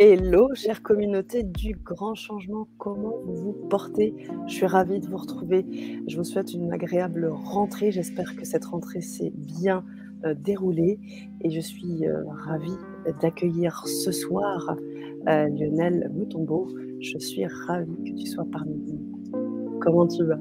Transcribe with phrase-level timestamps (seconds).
[0.00, 4.14] Hello, chère communauté du grand changement, comment vous vous portez?
[4.46, 5.66] Je suis ravie de vous retrouver.
[6.06, 7.90] Je vous souhaite une agréable rentrée.
[7.90, 9.84] J'espère que cette rentrée s'est bien
[10.24, 11.00] euh, déroulée
[11.40, 12.76] et je suis euh, ravie
[13.20, 14.76] d'accueillir ce soir
[15.26, 16.68] euh, Lionel Moutombo.
[17.00, 19.80] Je suis ravie que tu sois parmi nous.
[19.80, 20.38] Comment tu vas?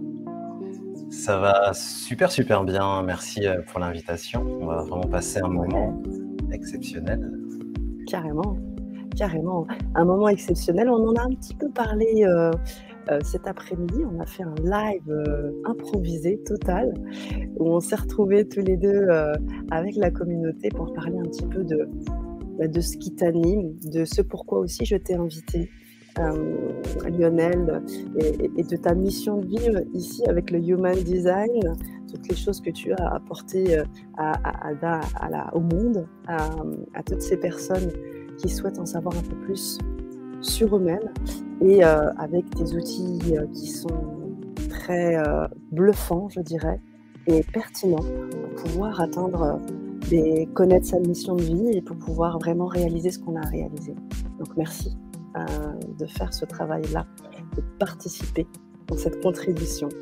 [1.10, 3.02] Ça va super super bien.
[3.02, 4.46] Merci pour l'invitation.
[4.62, 6.00] On va vraiment passer un moment
[6.52, 7.40] exceptionnel.
[8.06, 8.56] Carrément
[9.18, 10.90] carrément un moment exceptionnel.
[10.90, 12.52] On en a un petit peu parlé euh,
[13.10, 14.04] euh, cet après-midi.
[14.06, 16.94] On a fait un live euh, improvisé total
[17.58, 19.08] où on s'est retrouvés tous les deux
[19.72, 21.90] avec la communauté pour parler un petit peu de,
[22.58, 25.70] bah, de ce qui t'anime, de ce pourquoi aussi je t'ai invité.
[27.08, 27.84] Lionel,
[28.18, 31.76] et, de ta mission de vie ici avec le Human Design,
[32.12, 33.84] toutes les choses que tu as apportées
[35.54, 37.92] au monde, à, toutes ces personnes
[38.38, 39.80] qui souhaitent en savoir un peu plus
[40.42, 41.12] sur eux-mêmes
[41.62, 43.88] et euh, avec des outils euh, qui sont
[44.70, 46.80] très euh, bluffants, je dirais,
[47.26, 49.60] et pertinents pour pouvoir atteindre
[50.12, 53.94] et connaître sa mission de vie et pour pouvoir vraiment réaliser ce qu'on a réalisé.
[54.40, 54.96] Donc merci
[56.00, 57.06] de faire ce travail-là,
[57.56, 58.48] de participer
[58.88, 59.90] dans cette contribution.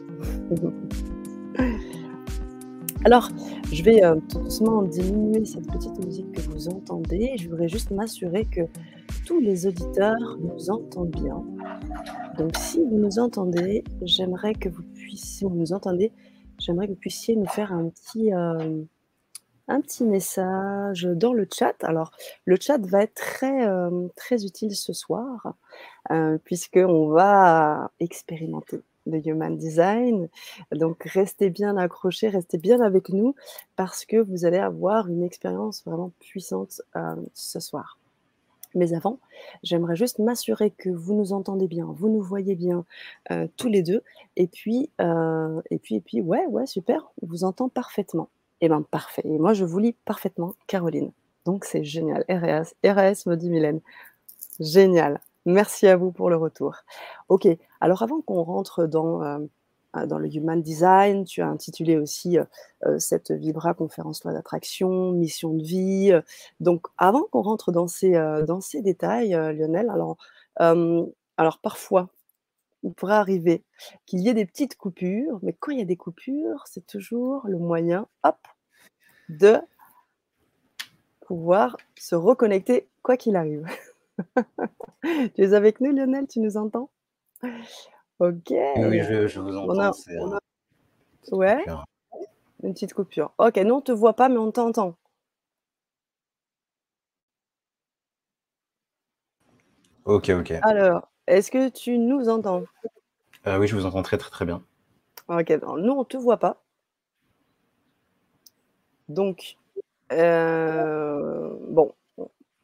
[3.05, 3.29] Alors,
[3.71, 7.35] je vais euh, tout doucement diminuer cette petite musique que vous entendez.
[7.37, 8.61] Je voudrais juste m'assurer que
[9.27, 11.43] tous les auditeurs nous entendent bien.
[12.39, 16.11] Donc, si vous nous entendez, j'aimerais que vous puissiez, nous entendez,
[16.57, 18.81] j'aimerais que puissiez nous faire un petit, euh,
[19.67, 21.75] un petit message dans le chat.
[21.83, 22.09] Alors,
[22.45, 25.53] le chat va être très, euh, très utile ce soir,
[26.43, 30.29] puisqu'on va expérimenter de Human Design.
[30.71, 33.35] Donc restez bien accrochés, restez bien avec nous
[33.75, 37.97] parce que vous allez avoir une expérience vraiment puissante euh, ce soir.
[38.75, 39.19] Mais avant,
[39.63, 42.85] j'aimerais juste m'assurer que vous nous entendez bien, vous nous voyez bien
[43.31, 44.03] euh, tous les deux.
[44.35, 48.29] Et puis, euh, et puis, et puis, ouais, ouais, super, on vous entend parfaitement.
[48.61, 49.21] Et eh bien, parfait.
[49.25, 51.11] Et moi, je vous lis parfaitement, Caroline.
[51.45, 52.25] Donc, c'est génial.
[52.29, 53.79] RAS, RAS me dit Mylène.
[54.59, 55.19] Génial.
[55.45, 56.75] Merci à vous pour le retour.
[57.29, 57.47] Ok,
[57.79, 59.21] alors avant qu'on rentre dans,
[59.95, 62.45] euh, dans le Human Design, tu as intitulé aussi euh,
[62.85, 66.11] euh, cette Vibra conférence loi d'attraction, mission de vie.
[66.59, 68.13] donc avant qu'on rentre dans ces,
[68.47, 70.17] dans ces détails, Lionel, alors,
[70.57, 72.09] alors parfois,
[72.83, 73.63] il pourrait arriver
[74.05, 77.47] qu'il y ait des petites coupures, mais quand il y a des coupures, c'est toujours
[77.47, 78.37] le moyen, hop,
[79.29, 79.57] de
[81.21, 83.67] pouvoir se reconnecter quoi qu'il arrive.
[85.03, 86.89] tu es avec nous, Lionel Tu nous entends?
[88.19, 88.49] Ok.
[88.49, 89.91] Oui, je, vous entends.
[91.31, 91.65] Ouais.
[92.63, 93.33] Une petite coupure.
[93.37, 94.95] Ok, non, on ne te voit pas, mais on t'entend.
[100.05, 100.51] Ok, ok.
[100.61, 102.63] Alors, est-ce que tu nous entends?
[103.47, 104.63] Euh, Oui, je vous entends très, très, très bien.
[105.27, 106.63] Ok, nous, on ne te voit pas.
[109.09, 109.57] Donc,
[110.11, 111.93] euh, bon,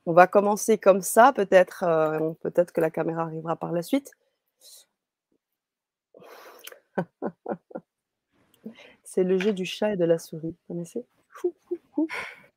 [0.05, 4.11] on va commencer comme ça, peut-être euh, peut-être que la caméra arrivera par la suite.
[9.03, 11.05] C'est le jeu du chat et de la souris, connaissez?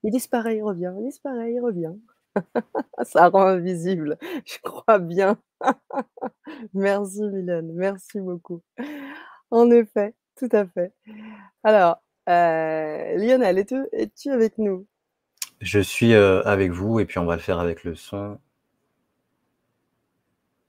[0.02, 1.94] Il disparaît, il revient, il disparaît, il revient.
[3.02, 5.38] Ça rend invisible, je crois bien.
[6.74, 8.62] merci Mylène, merci beaucoup.
[9.50, 10.92] En effet, tout à fait.
[11.62, 14.86] Alors, euh, Lionel, es-tu avec nous?
[15.64, 18.38] Je suis euh, avec vous et puis on va le faire avec le son.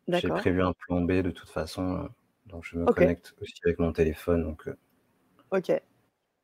[0.08, 2.08] J'ai prévu un plan B de toute façon, euh,
[2.46, 4.44] donc je me connecte aussi avec mon téléphone.
[4.44, 4.78] Donc, euh.
[5.52, 5.72] Ok,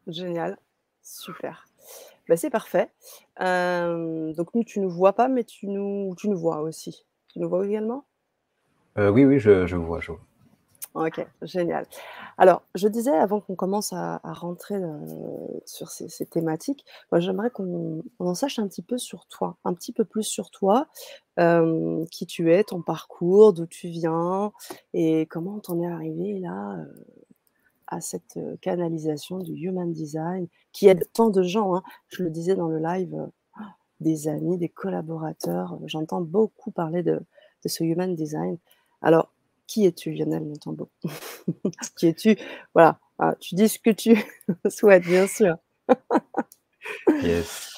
[0.07, 0.57] génial,
[1.01, 1.65] super.
[2.27, 2.91] Bah, c'est parfait.
[3.39, 7.05] donc nous, tu nous vois pas, mais tu nous, tu nous vois aussi.
[7.29, 8.05] Tu nous vois également?
[8.97, 10.21] Oui, oui, je, je vois, je vois.
[10.93, 11.85] Ok, génial.
[12.37, 14.97] Alors, je disais avant qu'on commence à, rentrer euh,
[15.65, 20.03] sur ces, thématiques, j'aimerais qu'on en sache un petit peu sur toi, un petit peu
[20.03, 20.87] plus sur toi,
[21.39, 24.51] euh, qui tu es, ton parcours, d'où tu viens
[24.93, 26.85] et comment t'en es arrivé là euh,
[27.87, 31.75] à cette canalisation du human design qui aide tant de gens.
[31.75, 31.83] Hein.
[32.09, 33.29] Je le disais dans le live,
[34.01, 35.79] des amis, des collaborateurs.
[35.85, 37.21] J'entends beaucoup parler de,
[37.63, 38.57] de ce human design.
[39.01, 39.29] Alors,
[39.71, 40.89] qui es-tu, Lionel Montambeau
[41.97, 42.35] Qui es-tu?
[42.73, 44.21] Voilà, ah, tu dis ce que tu
[44.69, 45.55] souhaites, bien sûr.
[47.23, 47.71] yes.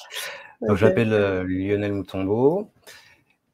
[0.60, 2.72] Donc, j'appelle euh, Lionel Moutombo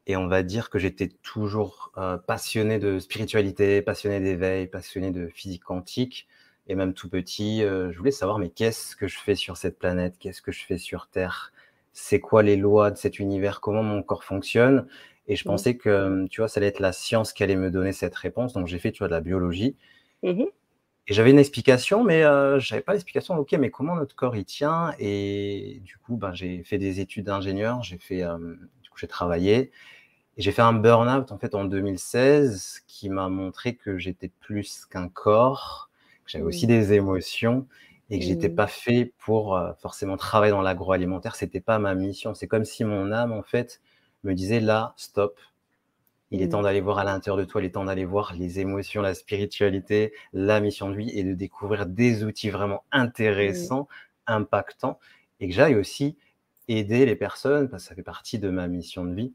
[0.07, 5.29] et on va dire que j'étais toujours euh, passionné de spiritualité, passionné d'éveil, passionné de
[5.29, 6.27] physique quantique.
[6.67, 9.79] Et même tout petit, euh, je voulais savoir mais qu'est-ce que je fais sur cette
[9.79, 10.17] planète?
[10.19, 11.53] Qu'est-ce que je fais sur Terre?
[11.93, 13.61] C'est quoi les lois de cet univers?
[13.61, 14.87] Comment mon corps fonctionne?
[15.31, 17.93] Et je pensais que, tu vois, ça allait être la science qui allait me donner
[17.93, 18.53] cette réponse.
[18.53, 19.77] Donc, j'ai fait, tu vois, de la biologie.
[20.25, 20.43] Mmh
[21.09, 23.37] et j'avais une explication, mais euh, je n'avais pas l'explication.
[23.37, 24.95] OK, mais comment notre corps il tient?
[25.01, 27.83] Et du coup, ben, j'ai fait des études d'ingénieur.
[27.83, 28.39] J'ai fait, euh,
[28.83, 29.73] du coup, j'ai travaillé.
[30.37, 34.85] Et j'ai fait un burn-out en fait en 2016 qui m'a montré que j'étais plus
[34.87, 35.91] qu'un corps,
[36.25, 36.69] que j'avais aussi mmh.
[36.69, 37.67] des émotions
[38.11, 38.55] et que j'étais mmh.
[38.55, 41.35] pas fait pour euh, forcément travailler dans l'agroalimentaire.
[41.35, 42.35] C'était pas ma mission.
[42.35, 43.81] C'est comme si mon âme en fait
[44.25, 45.39] me disait là, stop.
[46.31, 46.65] Il est temps mmh.
[46.65, 50.13] d'aller voir à l'intérieur de toi, il est temps d'aller voir les émotions, la spiritualité,
[50.33, 53.89] la mission de vie et de découvrir des outils vraiment intéressants,
[54.27, 54.99] impactants
[55.41, 56.17] et que j'aille aussi
[56.69, 59.33] aider les personnes parce que ça fait partie de ma mission de vie.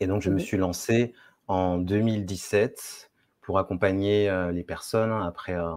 [0.00, 1.14] Et donc, je me suis lancé
[1.46, 5.72] en 2017 pour accompagner euh, les personnes après euh,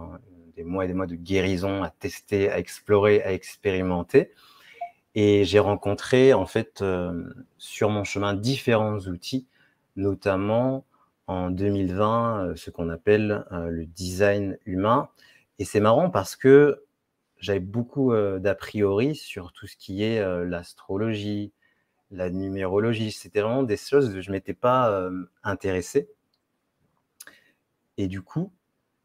[0.56, 4.32] des mois et des mois de guérison, à tester, à explorer, à expérimenter.
[5.16, 7.24] Et j'ai rencontré en fait euh,
[7.58, 9.48] sur mon chemin différents outils,
[9.96, 10.86] notamment
[11.28, 15.10] en 2020 euh, ce qu'on appelle euh, le design humain.
[15.60, 16.86] Et c'est marrant parce que
[17.40, 21.52] j'avais beaucoup d'a priori sur tout ce qui est l'astrologie,
[22.12, 23.12] la numérologie.
[23.12, 25.10] C'était vraiment des choses que je ne m'étais pas
[25.44, 26.08] intéressé.
[27.98, 28.52] Et du coup,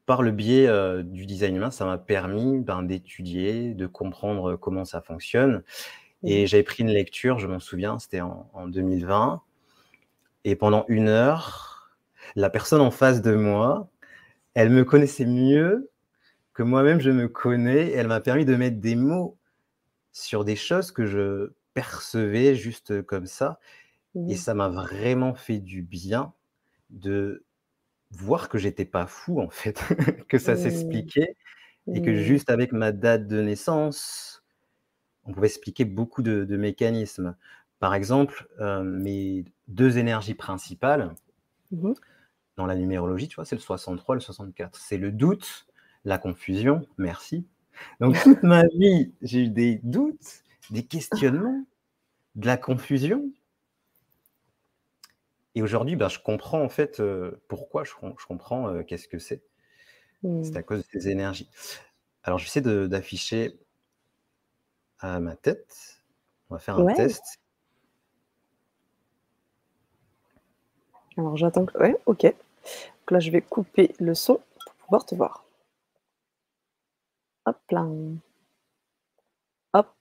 [0.06, 0.69] par le biais
[1.05, 5.62] du design humain, ça m'a permis ben, d'étudier, de comprendre comment ça fonctionne.
[6.23, 6.47] Et mmh.
[6.47, 9.43] j'avais pris une lecture, je m'en souviens, c'était en, 2020.
[10.44, 11.97] Et pendant une heure,
[12.35, 13.88] la personne en face de moi,
[14.55, 15.91] elle me connaissait mieux
[16.53, 17.93] que moi-même je me connais.
[17.93, 19.37] elle m'a permis de mettre des mots
[20.12, 23.61] sur des choses que je percevais juste comme ça.
[24.14, 24.37] Et mmh.
[24.37, 26.32] ça m'a vraiment fait du bien
[26.91, 27.44] de
[28.16, 29.82] voir que j'étais pas fou en fait,
[30.28, 30.58] que ça mmh.
[30.58, 31.36] s'expliquait
[31.92, 32.22] et que mmh.
[32.22, 34.44] juste avec ma date de naissance,
[35.24, 37.36] on pouvait expliquer beaucoup de, mécanismes.
[37.78, 41.14] Par exemple, euh, mes deux énergies principales
[41.70, 41.92] mmh
[42.56, 44.78] dans la numérologie, tu vois, c'est le 63 et le 64.
[44.78, 45.66] C'est le doute,
[46.06, 47.46] la confusion, merci.
[48.00, 51.66] Donc toute ma vie, j'ai eu des doutes, des questionnements,
[52.34, 53.30] de la confusion,
[55.56, 57.94] et aujourd'hui, ben, je comprends en fait euh, pourquoi, je,
[58.29, 59.43] comprends euh, qu'est-ce que c'est.
[60.23, 60.56] C'est mmh.
[60.56, 61.49] à cause de ces énergies.
[62.23, 63.58] Alors, j'essaie d'afficher
[64.99, 66.03] à ma tête.
[66.50, 67.41] On va faire un test.
[71.17, 71.79] Alors, j'attends que.
[71.79, 72.23] Ouais, ok.
[72.25, 75.44] Donc là, je vais couper le son pour pouvoir te voir.
[77.47, 77.87] Hop là.
[79.73, 79.94] Hop.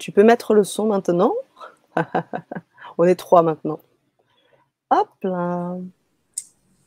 [0.00, 1.34] Tu peux mettre le son maintenant?
[2.98, 3.80] On est trois maintenant.
[4.90, 5.76] Hop là.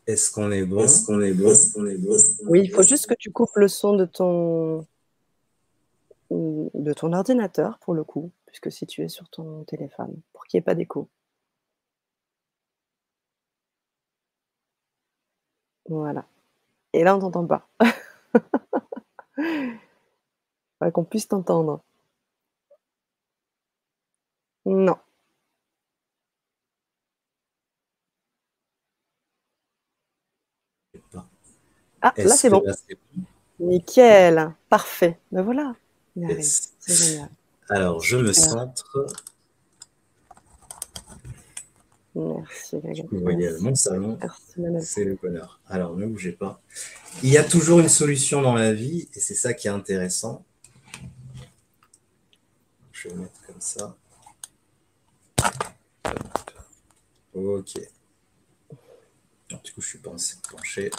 [0.08, 0.84] Est-ce qu'on est bon?
[0.84, 1.52] Est-ce qu'on est bon?
[1.52, 2.16] Est bon?
[2.48, 4.86] Oui, il faut juste que tu coupes le son de ton
[6.32, 10.58] de ton ordinateur pour le coup, puisque si tu es sur ton téléphone, pour qu'il
[10.58, 11.10] n'y ait pas d'écho.
[15.90, 16.26] Voilà.
[16.94, 17.68] Et là, on t'entend pas.
[19.38, 19.78] Il
[20.80, 21.84] faudrait qu'on puisse t'entendre.
[24.66, 24.96] Non.
[32.02, 32.64] Ah, là, c'est bon.
[33.60, 34.56] Nickel.
[34.70, 35.20] Parfait.
[35.32, 35.76] Ben voilà.
[36.42, 37.30] C'est génial.
[37.70, 39.08] Alors, je me centre.
[42.14, 42.76] Merci,
[43.10, 44.20] Vous voyez, mon salon,
[44.82, 45.62] c'est le bonheur.
[45.68, 46.62] Alors, ne bougez pas.
[47.24, 50.44] Il y a toujours une solution dans la vie, et c'est ça qui est intéressant.
[52.92, 53.96] Je vais mettre comme ça.
[57.34, 57.80] Ok.
[59.64, 60.92] du coup, je suis penché.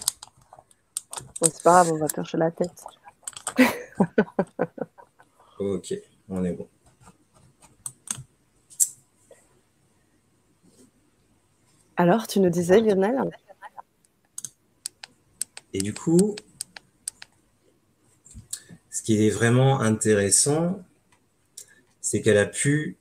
[1.43, 2.85] c'est pas grave, on va pencher la tête.
[5.59, 5.95] ok,
[6.29, 6.69] on est bon.
[11.97, 13.31] Alors, tu nous disais, Lionel
[15.73, 16.35] Et du coup,
[18.91, 20.83] ce qui est vraiment intéressant,
[22.01, 22.99] c'est qu'elle a pu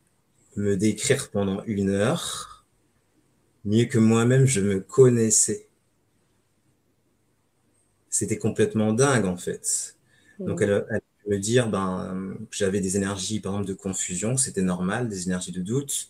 [0.55, 2.65] me décrire pendant une heure,
[3.65, 5.67] mieux que moi-même je me connaissais.
[8.09, 9.95] C'était complètement dingue en fait.
[10.39, 14.61] Donc elle, elle me dire ben, que j'avais des énergies par exemple de confusion, c'était
[14.61, 16.09] normal, des énergies de doute.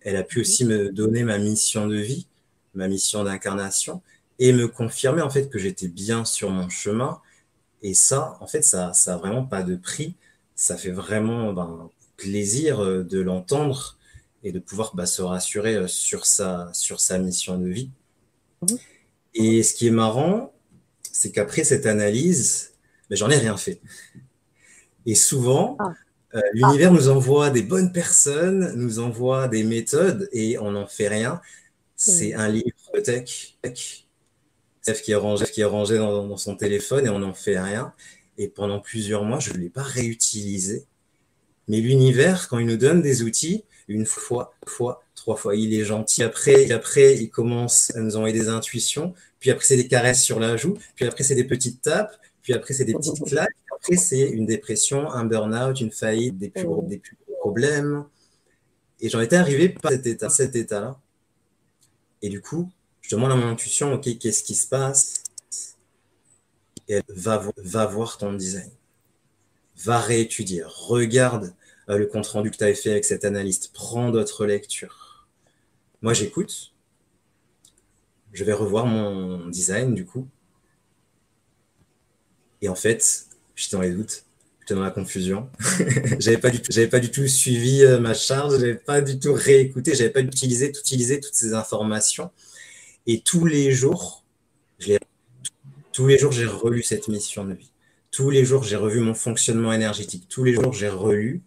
[0.00, 2.26] Elle a pu aussi me donner ma mission de vie,
[2.74, 4.02] ma mission d'incarnation,
[4.38, 7.20] et me confirmer en fait que j'étais bien sur mon chemin.
[7.82, 10.14] Et ça, en fait, ça, ça a vraiment pas de prix.
[10.54, 13.96] Ça fait vraiment ben, plaisir euh, de l'entendre
[14.44, 17.90] et de pouvoir bah, se rassurer euh, sur sa, sur sa mission de vie.
[18.60, 18.78] Mhm.
[19.34, 20.52] Et ce qui est marrant,
[21.10, 22.74] c'est qu'après cette analyse,
[23.08, 23.80] ben, j'en ai rien fait.
[25.06, 25.94] Et souvent, ah.
[26.34, 31.08] Euh, l'univers nous envoie des bonnes personnes, nous envoie des méthodes et on n'en fait
[31.08, 31.40] rien.
[31.96, 33.56] C'est un livre de tech,
[34.82, 37.94] tech qui est rangé, qui est rangé dans, son téléphone et on n'en fait rien.
[38.36, 40.84] Et pendant plusieurs mois, je ne l'ai pas réutilisé.
[41.68, 45.84] Mais l'univers, quand il nous donne des outils, une fois, fois, trois fois, il est
[45.84, 46.22] gentil.
[46.22, 49.14] Après, après, il commence à nous envoyer des intuitions.
[49.40, 50.76] Puis après, c'est des caresses sur la joue.
[50.94, 52.16] Puis après, c'est des petites tapes.
[52.42, 53.54] Puis après, c'est des petites claques.
[53.74, 58.04] Après, c'est une dépression, un burn-out, une faillite, des plus, gros, des plus problèmes.
[59.00, 60.98] Et j'en étais arrivé par cet état, cet état-là.
[62.22, 62.70] Et du coup,
[63.00, 65.22] je demande à mon intuition, OK, qu'est-ce qui se passe?
[66.88, 68.70] Et elle va, va voir ton design.
[69.78, 70.62] Va réétudier.
[70.64, 71.54] Regarde
[71.88, 73.70] euh, le compte-rendu que tu avais fait avec cet analyste.
[73.72, 75.26] Prends d'autres lectures.
[76.02, 76.72] Moi, j'écoute.
[78.32, 80.28] Je vais revoir mon design, du coup.
[82.60, 84.24] Et en fait, j'étais dans les doutes,
[84.60, 85.48] j'étais dans la confusion.
[86.18, 89.32] j'avais pas du tout, pas du tout suivi euh, ma charge, j'avais pas du tout
[89.32, 92.30] réécouté, j'avais pas utilisé, utilisé toutes ces informations.
[93.06, 94.24] Et tous les jours,
[95.92, 97.70] tous les jours, j'ai relu cette mission de vie.
[98.18, 100.26] Tous les jours, j'ai revu mon fonctionnement énergétique.
[100.28, 101.40] Tous les jours, j'ai relu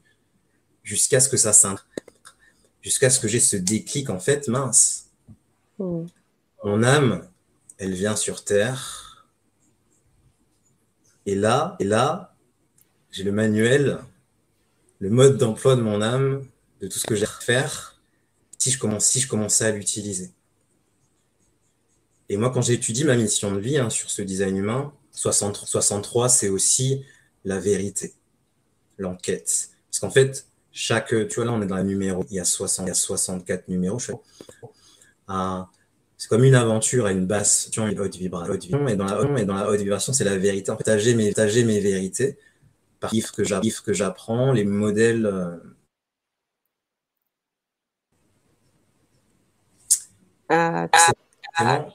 [0.83, 2.37] jusqu'à ce que ça s'intègre,
[2.81, 5.09] jusqu'à ce que j'ai ce déclic, en fait, mince.
[5.79, 6.05] Hmm.
[6.63, 7.27] Mon âme,
[7.77, 9.27] elle vient sur Terre.
[11.25, 12.37] Et là, et là,
[13.11, 13.99] j'ai le manuel,
[14.99, 16.47] le mode d'emploi de mon âme,
[16.79, 18.01] de tout ce que j'ai à faire,
[18.57, 20.31] si je, commence, si je commençais à l'utiliser.
[22.29, 26.49] Et moi, quand j'étudie ma mission de vie hein, sur ce design humain, 63, c'est
[26.49, 27.05] aussi
[27.43, 28.13] la vérité,
[28.97, 29.69] l'enquête.
[29.89, 32.45] Parce qu'en fait, chaque, tu vois, là, on est dans la numéro, il y a,
[32.45, 33.99] 60, il y a 64 numéros.
[35.27, 35.69] Ah,
[36.17, 38.87] c'est comme une aventure à une basse une haute vibration.
[38.87, 40.71] Et dans la, et dans la haute vibration, c'est la vérité.
[40.71, 41.33] En fait, partager mes,
[41.65, 42.37] mes vérités
[42.99, 45.25] par livres que j'apprends, les modèles.
[45.25, 45.57] Euh,
[51.55, 51.87] ah,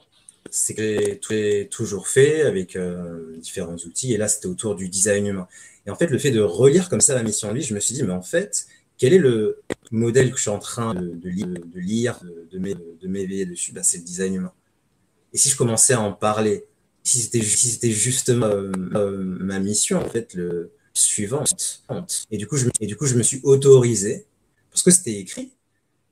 [0.57, 4.13] c'est toujours fait avec euh, différents outils.
[4.13, 5.47] Et là, c'était autour du design humain.
[5.85, 7.79] Et en fait, le fait de relire comme ça la mission de vie, je me
[7.79, 8.65] suis dit, mais en fait,
[8.97, 9.61] quel est le
[9.91, 12.19] modèle que je suis en train de, lire, de, lire,
[13.03, 13.71] m'éveiller dessus?
[13.71, 14.53] Bah, C'est le design humain.
[15.31, 16.65] Et si je commençais à en parler,
[17.03, 21.83] si c'était si justement euh, euh, ma mission, en fait, le suivante.
[22.31, 24.25] Et du coup, je, et du coup, je me suis autorisé,
[24.71, 25.51] parce que c'était écrit,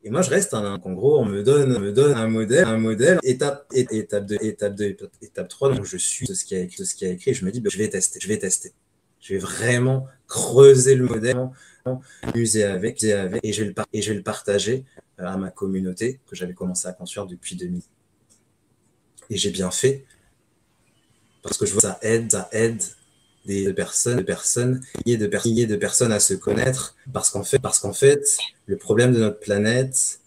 [0.05, 2.77] et moi, je reste un, en gros, on me donne, me donne un modèle, un
[2.77, 5.73] modèle, étape, étape 2, étape 2, étape 3.
[5.73, 7.33] Donc, je suis ce qui a écrit, ce qui a écrit.
[7.33, 8.71] je me dis, bah, je vais tester, je vais tester.
[9.19, 11.49] Je vais vraiment creuser le modèle,
[12.23, 14.85] m'amuser avec, avec, et je vais le, et partager
[15.19, 17.81] euh, à ma communauté que j'avais commencé à construire depuis 2000.
[19.31, 20.05] Et j'ai bien fait
[21.41, 22.83] parce que je vois ça aide, ça aide
[23.45, 27.43] des personnes, de personnes, milliers de, milliers de personnes à se connaître, parce qu'en
[27.93, 30.19] fait, le problème de notre planète,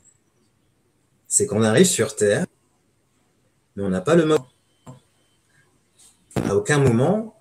[1.26, 2.46] c'est qu'on arrive sur Terre,
[3.76, 4.40] mais on n'a pas le mode.
[6.37, 7.38] À aucun moment,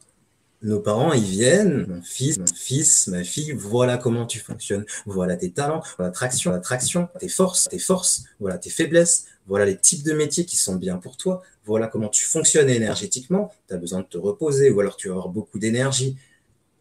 [0.64, 5.38] nos parents, ils viennent, mon fils, mon fils, ma fille, voilà comment tu fonctionnes, voilà
[5.38, 10.04] tes talents, voilà traction, attraction, tes forces, tes forces, voilà tes faiblesses, voilà les types
[10.04, 14.02] de métiers qui sont bien pour toi, voilà comment tu fonctionnes énergétiquement, tu as besoin
[14.02, 16.18] de te reposer ou alors tu vas avoir beaucoup d'énergie.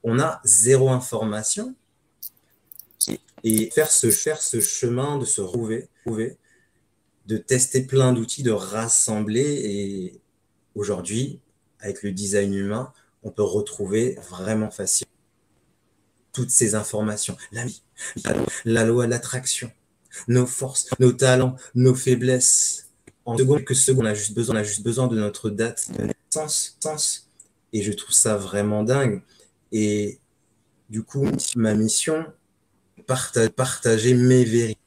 [0.03, 1.75] On a zéro information
[3.45, 4.11] et faire ce,
[4.61, 5.89] chemin de se retrouver,
[7.27, 10.21] de tester plein d'outils, de rassembler et
[10.75, 11.41] aujourd'hui,
[11.81, 12.93] avec le design humain,
[13.23, 15.13] on peut retrouver vraiment facilement
[16.33, 17.37] toutes ces informations.
[17.53, 17.65] La
[18.65, 19.71] la loi de l'attraction,
[20.29, 22.89] nos forces, nos talents, nos faiblesses.
[23.25, 25.91] En seconde que seconde, on a juste besoin, on a juste besoin de notre date
[25.99, 27.29] de naissance, sens.
[27.73, 29.23] Et je trouve ça vraiment dingue.
[29.73, 30.21] Et
[30.89, 32.25] du coup, ma mission,
[33.07, 34.79] partage, partager mes vérités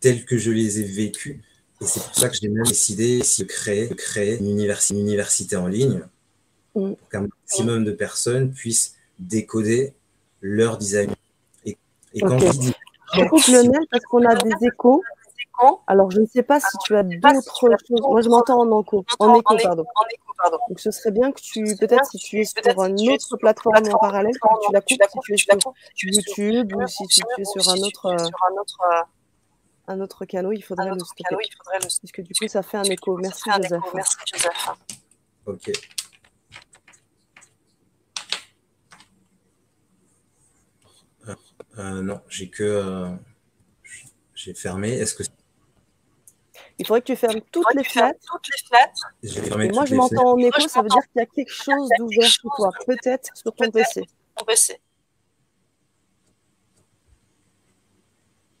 [0.00, 1.42] telles, que je les ai vécues.
[1.80, 5.68] Et c'est pour ça que j'ai même décidé de créer, de créer une, université, en
[5.68, 6.02] ligne
[6.74, 6.94] mm.
[6.94, 9.94] pour qu'un maximum de personnes puissent décoder
[10.40, 11.10] leur design.
[11.64, 11.76] Et,
[12.20, 12.72] quand je dis
[13.18, 15.02] Écoute Lionel, parce qu'on a des échos.
[15.86, 17.70] Alors, je ne sais pas si tu as d'autres choses.
[18.02, 19.04] Moi, je m'entends en écho.
[19.18, 19.84] En écho, pardon.
[20.68, 23.98] Donc, ce serait bien que tu, peut-être, si tu es sur une autre plateforme en
[23.98, 27.68] parallèle, que tu la coupes, si tu es sur YouTube ou si tu es sur
[27.70, 29.02] un autre, euh,
[29.88, 31.36] un autre canal, il faudrait le stopper.
[31.80, 33.16] Parce que du coup, ça fait un écho.
[33.16, 34.70] Merci, Joseph.
[35.46, 35.70] Ok.
[41.78, 42.62] Euh, non, j'ai que.
[42.62, 43.08] Euh,
[44.34, 44.92] j'ai fermé.
[44.92, 45.22] Est-ce que.
[46.78, 48.36] Il faudrait que tu fermes toutes les fenêtres.
[49.22, 52.28] Et moi, je m'entends en écho, ça veut dire qu'il y a quelque chose d'ouvert
[52.28, 54.06] chez toi, peut-être sur ton PC.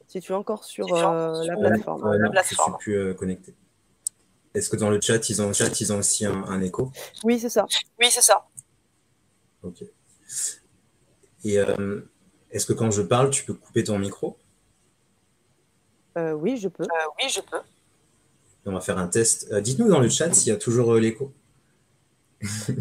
[0.06, 2.02] Si tu es encore sur la plateforme.
[2.02, 3.54] non, je ne suis plus connecté.
[4.54, 6.90] Est-ce que dans le chat, ils ont, chat, ils ont aussi un, écho?
[7.24, 7.66] Oui, c'est ça.
[7.98, 8.46] Oui, c'est ça.
[9.62, 9.84] Ok.
[11.44, 11.58] Et
[12.50, 14.36] est-ce que quand je parle, tu peux couper ton micro?
[16.16, 16.84] Oui, je peux.
[17.18, 17.60] oui, je peux.
[18.64, 19.54] On va faire un test.
[19.54, 21.32] Dites-nous dans le chat s'il y a toujours l'écho.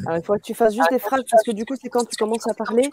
[0.06, 2.06] Alors, il faut que tu fasses juste des phrases parce que du coup, c'est quand
[2.06, 2.90] tu commences à parler,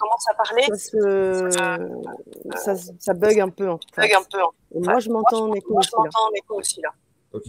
[2.56, 3.66] ça, ça, bug un peu.
[3.66, 4.38] Bug un peu.
[4.74, 5.74] moi, je m'entends en écho,
[6.50, 6.90] aussi, là.
[7.32, 7.44] Ok.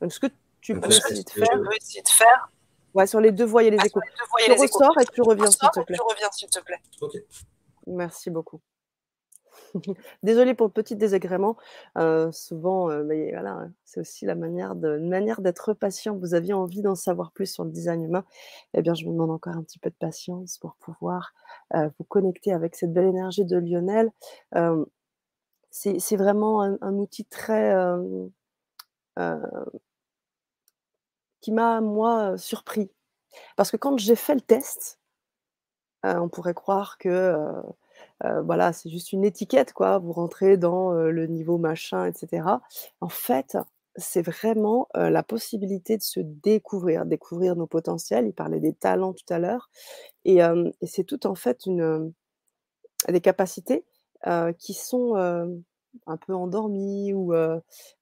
[0.00, 0.26] Donc, ce que
[0.60, 1.22] tu Donc, peux essayer
[2.02, 2.50] de faire,
[2.94, 4.00] Ouais, sur les deux y a les échos.
[4.00, 4.78] Tu voyais Tu les échos.
[4.78, 5.96] ressors et tu reviens, s'il te Ressors, plaît.
[5.96, 6.80] Tu reviens, s'il te plaît.
[7.00, 7.16] Ok.
[7.86, 8.60] Merci beaucoup.
[10.22, 11.56] Désolée pour le petit désagrément.
[11.98, 16.16] Euh, souvent, euh, mais voilà, c'est aussi la manière de, une manière d'être patient.
[16.16, 18.24] Vous aviez envie d'en savoir plus sur le design humain.
[18.74, 21.32] Eh bien, je vous demande encore un petit peu de patience pour pouvoir
[21.74, 24.10] euh, vous connecter avec cette belle énergie de Lionel.
[24.54, 24.84] Euh,
[25.70, 28.26] c'est c'est vraiment un, un outil très euh,
[29.18, 29.36] euh,
[31.40, 32.90] qui m'a moi euh, surpris
[33.56, 34.98] parce que quand j'ai fait le test,
[36.04, 37.08] euh, on pourrait croire que
[38.24, 39.98] euh, voilà, c'est juste une étiquette, quoi.
[39.98, 42.46] Vous rentrez dans le niveau machin, etc.
[43.00, 43.56] En fait,
[43.96, 48.26] c'est vraiment la possibilité de se découvrir, découvrir nos potentiels.
[48.26, 49.70] Il parlait des talents tout à l'heure.
[50.24, 50.40] Et,
[50.82, 52.12] c'est tout en fait une,
[53.08, 53.84] des capacités
[54.58, 55.14] qui sont
[56.06, 57.32] un peu endormies ou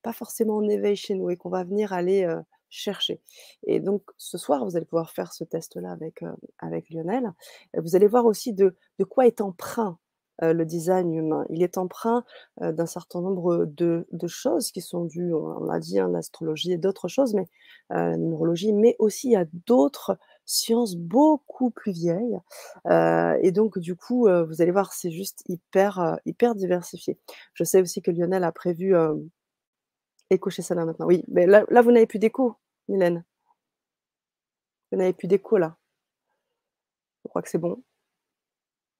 [0.03, 2.27] pas forcément en éveil chez nous et qu'on va venir aller
[2.69, 3.21] chercher.
[3.67, 7.33] Et donc, ce soir, vous allez pouvoir faire ce test-là avec, euh, avec Lionel.
[7.77, 9.99] Vous allez voir aussi de, de quoi est empreint
[10.43, 11.47] euh, le design humain.
[11.49, 12.25] Il est empreint
[12.61, 16.73] euh, d'un certain nombre de, de choses qui sont dues, on l'a dit, hein, l'astrologie
[16.73, 17.49] et d'autres choses, mais
[17.89, 22.39] la numérologie, mais aussi à d'autres sciences beaucoup plus vieilles.
[23.43, 27.17] Et donc, du coup, vous allez voir, c'est juste hyper, hyper diversifié.
[27.55, 28.93] Je sais aussi que Lionel a prévu
[30.31, 31.07] écho chez Sana maintenant.
[31.07, 32.57] Oui, mais là, là vous n'avez plus d'écho,
[32.89, 33.25] Mylène.
[34.91, 35.77] Vous n'avez plus d'écho là.
[37.25, 37.83] Je crois que c'est bon.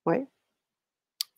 [0.07, 0.27] Ouais.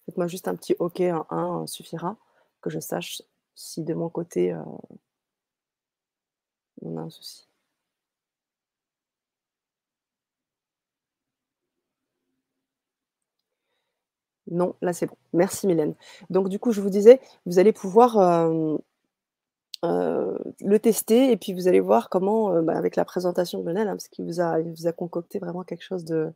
[0.06, 2.16] Faites-moi juste un petit OK, un 1 suffira,
[2.62, 3.22] que je sache
[3.54, 4.62] si de mon côté euh,
[6.82, 7.48] on a un souci.
[14.50, 15.16] Non, là c'est bon.
[15.34, 15.94] Merci Mylène.
[16.30, 18.76] Donc du coup, je vous disais, vous allez pouvoir euh,
[19.84, 23.64] euh, le tester et puis vous allez voir comment, euh, bah, avec la présentation de
[23.64, 26.32] Lionel, hein, parce qu'il vous a, il vous a concocté vraiment quelque chose de,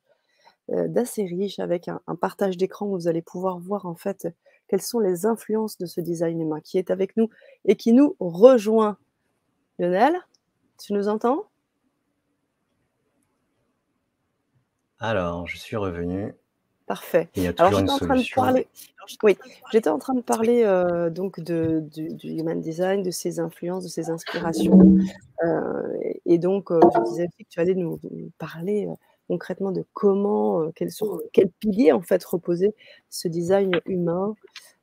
[0.70, 4.28] euh, d'assez riche avec un, partage d'écran où vous allez pouvoir voir en fait
[4.68, 7.30] quelles sont les influences de ce design humain qui est avec nous
[7.64, 8.96] et qui nous rejoint.
[9.78, 10.14] Lionel,
[10.78, 11.46] tu nous entends?
[15.00, 16.32] Alors, je suis revenu.
[16.92, 17.30] Parfait.
[17.56, 18.66] Alors j'étais en train de parler.
[19.22, 19.38] Oui,
[19.72, 23.84] j'étais en train de parler euh, donc de, du, du human design, de ses influences,
[23.84, 24.98] de ses inspirations.
[25.42, 28.86] Euh, et, donc, euh, je disais que tu allais nous, nous parler
[29.26, 32.74] concrètement de comment, euh, quel, sur quel pilier en fait reposait
[33.08, 34.34] ce design humain.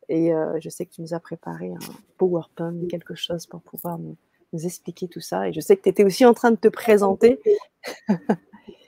[0.10, 4.18] Et je sais que tu nous as préparé un PowerPoint, quelque chose pour pouvoir nous,
[4.52, 5.48] nous expliquer tout ça.
[5.48, 7.40] Et je sais que tu étais aussi en train de te présenter.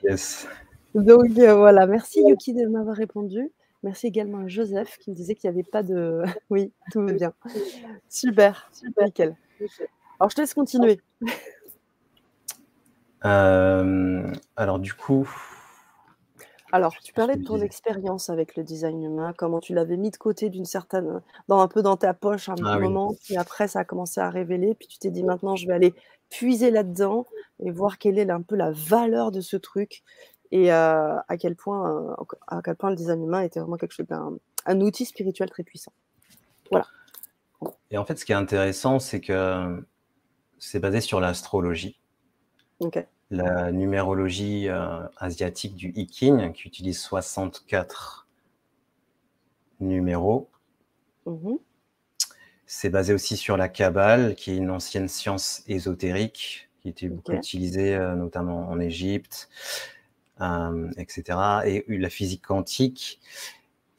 [0.02, 0.48] Yes.
[0.94, 3.50] Donc euh, voilà, merci Yuki de m'avoir répondu.
[3.82, 6.22] Merci également à Joseph qui me disait qu'il n'y avait pas de.
[6.50, 7.32] oui, tout va bien.
[8.08, 9.36] Super, nickel.
[10.20, 11.00] Alors je te laisse continuer.
[13.24, 15.28] Euh, alors du coup,
[16.72, 20.16] Alors, tu parlais de ton expérience avec le design humain, comment tu l'avais mis de
[20.16, 22.82] côté d'une certaine, dans un peu dans ta poche un Ah oui.
[22.88, 25.74] moment, puis après ça a commencé à révéler, puis tu t'es dit maintenant je vais
[25.74, 25.94] aller
[26.30, 27.26] puiser là-dedans
[27.60, 30.02] et voir quelle est un peu la valeur de ce truc
[30.52, 32.14] et euh, à quel point euh,
[32.46, 34.36] à quel point le design humain était vraiment quelque chose d'un
[34.66, 35.92] un outil spirituel très puissant.
[36.70, 36.86] Voilà.
[37.90, 39.84] Et en fait, ce qui est intéressant, c'est que
[40.58, 42.00] c'est basé sur l'astrologie,
[43.30, 48.28] la numérologie euh, asiatique du I Ching, qui utilise 64
[49.80, 50.50] numéros.
[51.26, 51.58] Mhm.
[52.66, 57.32] C'est basé aussi sur la Kabbale, qui est une ancienne science ésotérique, qui était beaucoup
[57.32, 59.91] utilisée euh, notamment en Égypte, euh,
[60.96, 61.38] etc.
[61.66, 63.20] Et la physique quantique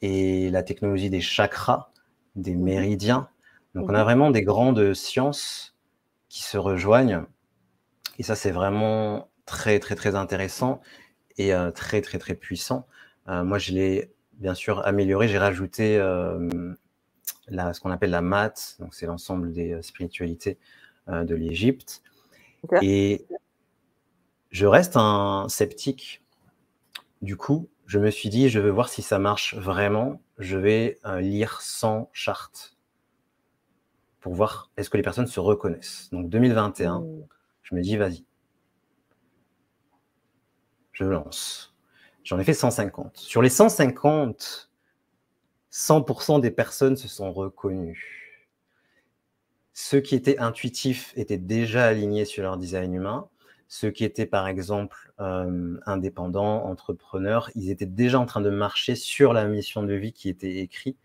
[0.02, 1.90] et la technologie des chakras,
[2.36, 2.62] des Mhm.
[2.62, 3.28] méridiens.
[3.74, 3.96] Donc on Mhm.
[3.96, 5.74] a vraiment des grandes sciences
[6.28, 7.24] qui se rejoignent.
[8.18, 10.80] Et ça, c'est vraiment très, très, très intéressant
[11.36, 12.86] et euh, très, très, très puissant.
[13.28, 15.28] Euh, moi, je l'ai bien sûr amélioré.
[15.28, 16.74] J'ai rajouté euh,
[17.48, 20.58] la, ce qu'on appelle la math, donc c'est l'ensemble des euh, spiritualités
[21.08, 22.02] euh, de l'Égypte.
[22.82, 23.26] Et
[24.50, 26.23] je reste un sceptique,
[27.24, 30.20] du coup, je me suis dit, je veux voir si ça marche vraiment.
[30.38, 32.76] Je vais euh, lire 100 chartes
[34.20, 36.08] pour voir est-ce que les personnes se reconnaissent.
[36.12, 37.26] Donc 2021, Mmh.
[37.62, 38.24] je me dis, vas-y.
[40.92, 41.74] Je lance.
[42.22, 43.16] J'en ai fait 150.
[43.16, 44.70] Sur les 150,
[45.72, 48.40] 100% des personnes se sont reconnues.
[49.72, 53.28] Ceux qui étaient intuitifs étaient déjà alignés sur leur design humain.
[53.68, 58.94] Ceux qui étaient, par exemple, euh, indépendants, entrepreneurs, ils étaient déjà en train de marcher
[58.94, 60.98] sur la mission de vie qui était écrite.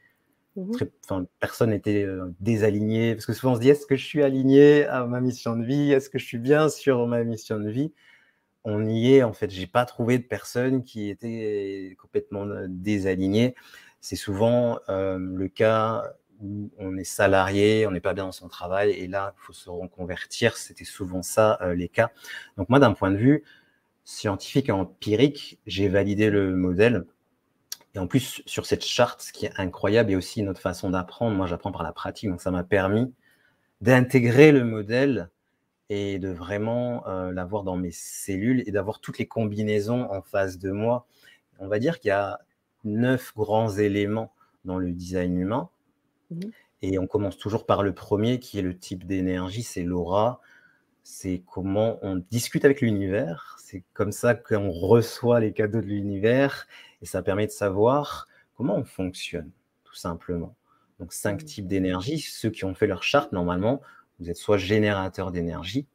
[0.56, 0.72] Mmh
[1.06, 3.15] enfin, personne n'était euh, désaligné.
[3.15, 5.63] Parce que souvent, on se dit, est-ce que je suis aligné à ma mission de
[5.63, 5.91] vie?
[5.91, 7.93] Est-ce que je suis bien sur ma mission de vie?
[8.65, 9.50] On y est, en fait.
[9.50, 13.56] J'ai pas trouvé de personne qui était complètement euh, désalignées.
[14.02, 16.04] C'est souvent euh, le cas
[16.41, 19.54] où on est salarié, on n'est pas bien dans son travail, et là, il faut
[19.54, 20.58] se reconvertir.
[20.58, 22.12] C'était souvent ça, euh, les cas.
[22.58, 23.43] Donc moi, d'un point de vue
[24.04, 27.06] scientifique et empirique, j'ai validé le modèle.
[27.95, 31.36] Et en plus, sur cette charte, ce qui est incroyable, et aussi notre façon d'apprendre,
[31.36, 33.13] moi j'apprends par la pratique, donc ça m'a permis
[33.82, 35.30] d'intégrer le modèle
[35.89, 40.60] et de vraiment euh, l'avoir dans mes cellules et d'avoir toutes les combinaisons en face
[40.60, 41.08] de moi.
[41.60, 42.39] On va dire qu'il y a
[42.84, 44.32] neuf grands éléments
[44.65, 45.69] dans le design humain.
[46.31, 46.51] Mhm.
[46.81, 50.39] Et on commence toujours par le premier, qui est le type d'énergie, c'est l'aura.
[51.03, 53.57] C'est comment on discute avec l'univers.
[53.59, 56.67] C'est comme ça qu'on reçoit les cadeaux de l'univers.
[57.01, 59.51] Et ça permet de savoir comment on fonctionne,
[59.83, 60.55] tout simplement.
[60.99, 61.47] Donc, cinq Mhm.
[61.47, 62.19] types d'énergie.
[62.19, 63.81] Ceux qui ont fait leur charte, normalement,
[64.19, 65.87] vous êtes soit générateur d'énergie,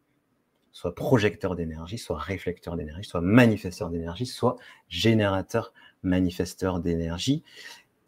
[0.72, 4.56] soit projecteur d'énergie, soit réflecteur d'énergie, soit manifesteur d'énergie, soit
[4.88, 7.44] générateur manifesteur d'énergie.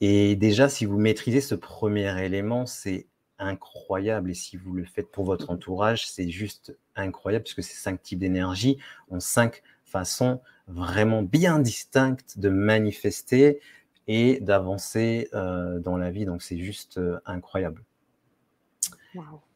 [0.00, 3.06] Et déjà, si vous maîtrisez ce premier élément, c'est
[3.38, 4.30] incroyable.
[4.30, 8.18] Et si vous le faites pour votre entourage, c'est juste incroyable, puisque ces cinq types
[8.18, 8.78] d'énergie
[9.10, 13.60] ont cinq façons vraiment bien distinctes de manifester
[14.08, 16.26] et d'avancer euh, dans la vie.
[16.26, 17.82] Donc, c'est juste euh, incroyable.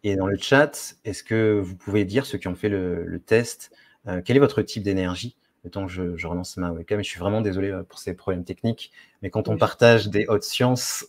[0.05, 3.21] Et dans le chat, est-ce que vous pouvez dire, ceux qui ont fait le, le
[3.21, 3.73] test,
[4.07, 5.37] euh, quel est votre type d'énergie?
[5.65, 7.99] Le temps que je, je relance ma webcam, et je suis vraiment désolé euh, pour
[7.99, 8.93] ces problèmes techniques,
[9.23, 11.07] mais quand on partage des hautes sciences,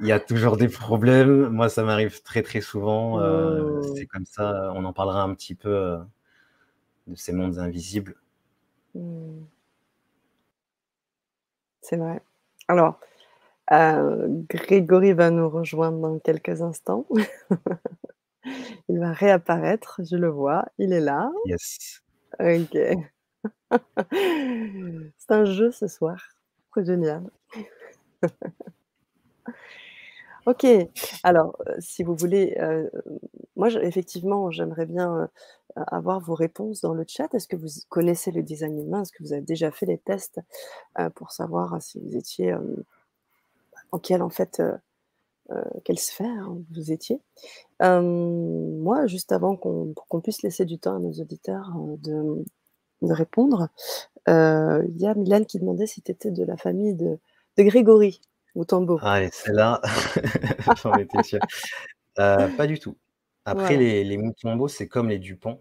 [0.00, 1.48] il y a toujours des problèmes.
[1.48, 3.20] Moi, ça m'arrive très très souvent.
[3.20, 3.94] euh, Oh.
[3.96, 4.72] C'est comme ça.
[4.74, 5.98] On en parlera un petit peu euh,
[7.06, 8.16] de ces mondes invisibles.
[8.94, 9.46] Mmh.
[11.80, 12.20] C'est vrai.
[12.68, 12.98] Alors,
[13.72, 17.06] euh, Grégory va nous rejoindre dans quelques instants.
[18.88, 21.30] Il va réapparaître, je le vois, il est là.
[21.46, 22.02] Yes.
[22.40, 22.76] Ok.
[25.18, 26.18] C'est un jeu ce soir.
[26.74, 27.24] C'est génial.
[30.46, 30.66] Ok.
[31.22, 32.88] Alors, euh, si vous voulez, euh,
[33.56, 35.30] moi, effectivement, j'aimerais bien
[35.76, 37.32] euh, avoir vos réponses dans le chat.
[37.34, 39.02] Est-ce que vous connaissez le design humain?
[39.02, 40.40] Est-ce que vous avez déjà fait les tests
[41.14, 42.54] pour savoir si vous étiez
[43.92, 44.62] en quelle en fait
[45.84, 47.20] quelle sphère vous étiez?
[47.80, 51.70] Moi, juste avant qu'on qu'on puisse laisser du temps à nos auditeurs
[52.02, 52.44] de,
[53.06, 53.68] de répondre,
[54.28, 57.18] euh, il y a Milan qui demandait si tu étais de la famille de,
[57.58, 58.20] de Grégory
[58.54, 58.98] Moutambo.
[59.02, 59.80] Ah, et celle-là,
[60.82, 61.40] j'en étais sûr.
[62.18, 62.96] Euh, pas du tout.
[63.44, 65.60] Après, les, les Mutombo, c'est comme les Dupont.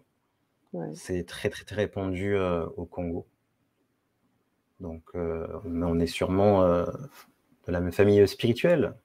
[0.74, 0.92] Ouais.
[0.94, 3.26] C'est très, très, très répandu euh, au Congo.
[4.80, 6.86] Donc, euh, on est sûrement euh,
[7.68, 8.96] de la même famille spirituelle.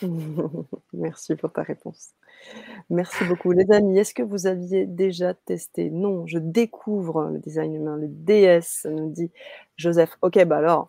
[0.92, 2.10] Merci pour ta réponse.
[2.90, 3.52] Merci beaucoup.
[3.52, 5.90] Les amis, est-ce que vous aviez déjà testé?
[5.90, 9.30] Non, je découvre le design humain, le DS, nous dit
[9.76, 10.16] Joseph.
[10.22, 10.88] Ok, bah alors,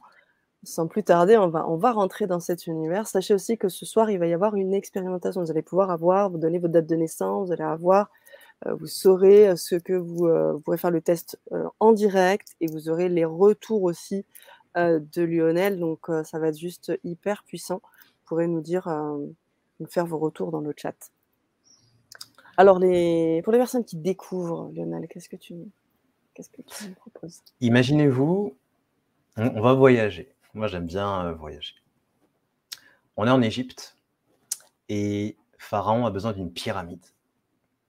[0.64, 3.08] sans plus tarder, on va, on va rentrer dans cet univers.
[3.08, 5.42] Sachez aussi que ce soir, il va y avoir une expérimentation.
[5.42, 8.10] Vous allez pouvoir avoir, vous donner votre date de naissance, vous allez avoir,
[8.68, 11.40] euh, vous saurez euh, ce que vous, euh, vous pourrez faire le test
[11.80, 14.26] en direct et vous aurez les retours aussi
[14.76, 15.80] de Lionel.
[15.80, 17.82] Donc, ça va être juste hyper puissant.
[17.84, 18.88] Vous pourrez nous dire,
[19.80, 21.12] nous faire vos retours dans le chat.
[22.62, 25.56] Alors, pour les personnes qui découvrent, Lionel, qu'est-ce que tu,
[26.36, 26.50] qu'est-ce
[26.88, 27.42] nous proposes?
[27.60, 28.56] Imaginez-vous,
[29.36, 30.32] on, va voyager.
[30.54, 31.74] Moi, j'aime bien euh, voyager.
[33.18, 33.98] On est en Égypte
[34.90, 37.04] et Pharaon a besoin d'une pyramide.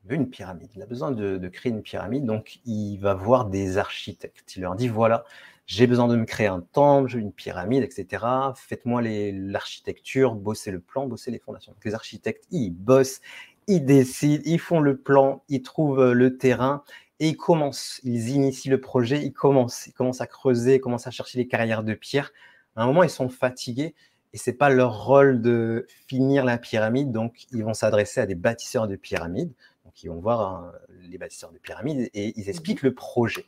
[0.05, 0.71] Il veut une pyramide.
[0.75, 2.25] Il a besoin de, créer une pyramide.
[2.25, 4.57] Donc, il va voir des architectes.
[4.57, 5.27] Il leur dit voilà,
[5.67, 8.25] j'ai besoin de me créer un temple, une pyramide, etc.
[8.57, 11.75] Faites-moi l'architecture, bossez le plan, bossez les fondations.
[11.85, 13.21] Les architectes, ils bossent,
[13.67, 16.83] ils décident, ils font le plan, ils trouvent euh, le terrain
[17.21, 21.07] et ils commencent, ils initient le projet, ils commencent, ils commencent à creuser, ils commencent
[21.07, 22.33] à chercher les carrières de pierre.
[22.77, 23.95] À un moment, ils sont fatigués
[24.33, 28.35] et c'est pas leur rôle de finir la pyramide, donc ils vont s'adresser à des
[28.35, 29.53] bâtisseurs de pyramides.
[29.85, 30.73] Donc ils vont voir hein,
[31.09, 33.45] les bâtisseurs de pyramides et ils expliquent le projet.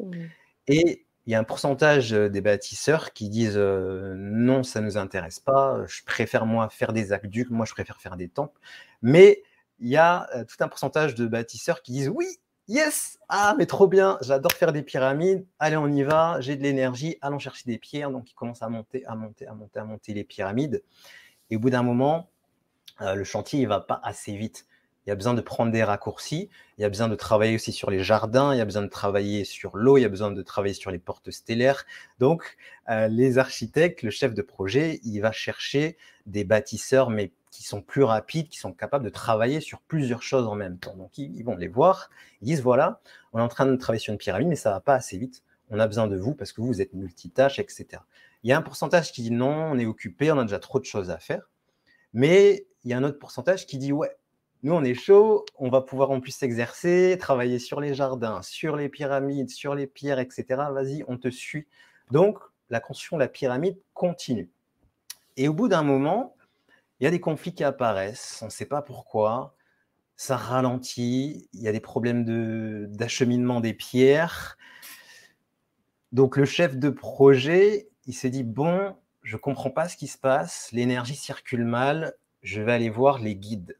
[0.00, 0.12] Mmh.
[0.68, 5.38] Et il y a un pourcentage des bâtisseurs qui disent non, ça ne nous intéresse
[5.38, 8.58] pas, je préfère moi faire des aqueducs, moi je préfère faire des temples.
[9.02, 9.42] Mais
[9.82, 12.26] il y a tout un pourcentage de bâtisseurs qui disent oui,
[12.68, 16.62] yes, ah, mais trop bien, j'adore faire des pyramides, allez, on y va, j'ai de
[16.62, 18.10] l'énergie, allons chercher des pierres.
[18.10, 20.82] Donc ils commencent à monter, à monter, à monter, à monter les pyramides.
[21.50, 22.30] Et au bout d'un moment,
[23.00, 24.66] le chantier, il ne va pas assez vite.
[25.04, 27.72] Il y a besoin de prendre des raccourcis, il y a besoin de travailler aussi
[27.72, 30.30] sur les jardins, il y a besoin de travailler sur l'eau, il y a besoin
[30.30, 31.84] de travailler sur les portes stellaires.
[32.20, 32.56] Donc,
[32.88, 37.82] euh, les architectes, le chef de projet, il va chercher des bâtisseurs, mais qui sont
[37.82, 40.96] plus rapides, qui sont capables de travailler sur plusieurs choses en même temps.
[40.96, 42.08] Donc, ils, vont les voir,
[42.40, 43.00] ils disent, voilà,
[43.34, 45.18] on est en train de travailler sur une pyramide, mais ça ne va pas assez
[45.18, 45.42] vite.
[45.70, 47.86] On a besoin de vous parce que vous, vous êtes multitâche, etc.
[48.42, 50.80] Il y a un pourcentage qui dit non, on est occupé, on a déjà trop
[50.80, 51.50] de choses à faire.
[52.14, 54.16] Mais il y a un autre pourcentage qui dit ouais,
[54.62, 58.76] nous, on est chaud, on va pouvoir en plus s'exercer, travailler sur les jardins, sur
[58.76, 60.44] les pyramides, sur les pierres, etc.
[60.72, 61.66] Vas-y, on te suit.
[62.10, 62.38] Donc,
[62.70, 64.50] la construction de la pyramide continue.
[65.36, 66.34] Et au bout d'un moment,
[67.02, 69.56] il y a des conflits qui apparaissent, on ne sait pas pourquoi,
[70.14, 74.56] ça ralentit, il y a des problèmes d'acheminement des pierres.
[76.12, 80.06] Donc le chef de projet, il s'est dit, bon, je ne comprends pas ce qui
[80.06, 83.76] se passe, l'énergie circule mal, je vais aller voir les guides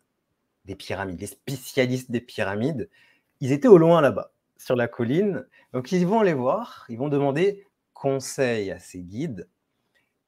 [0.64, 2.90] des pyramides, les spécialistes des pyramides,
[3.38, 5.46] ils étaient au loin là-bas, sur la colline.
[5.72, 9.48] Donc ils vont les voir, ils vont demander conseil à ces guides.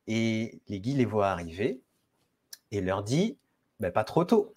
[0.06, 1.82] Et les guides les voient arriver
[2.76, 3.38] et leur dit
[3.80, 4.52] ben, pas trop tôt.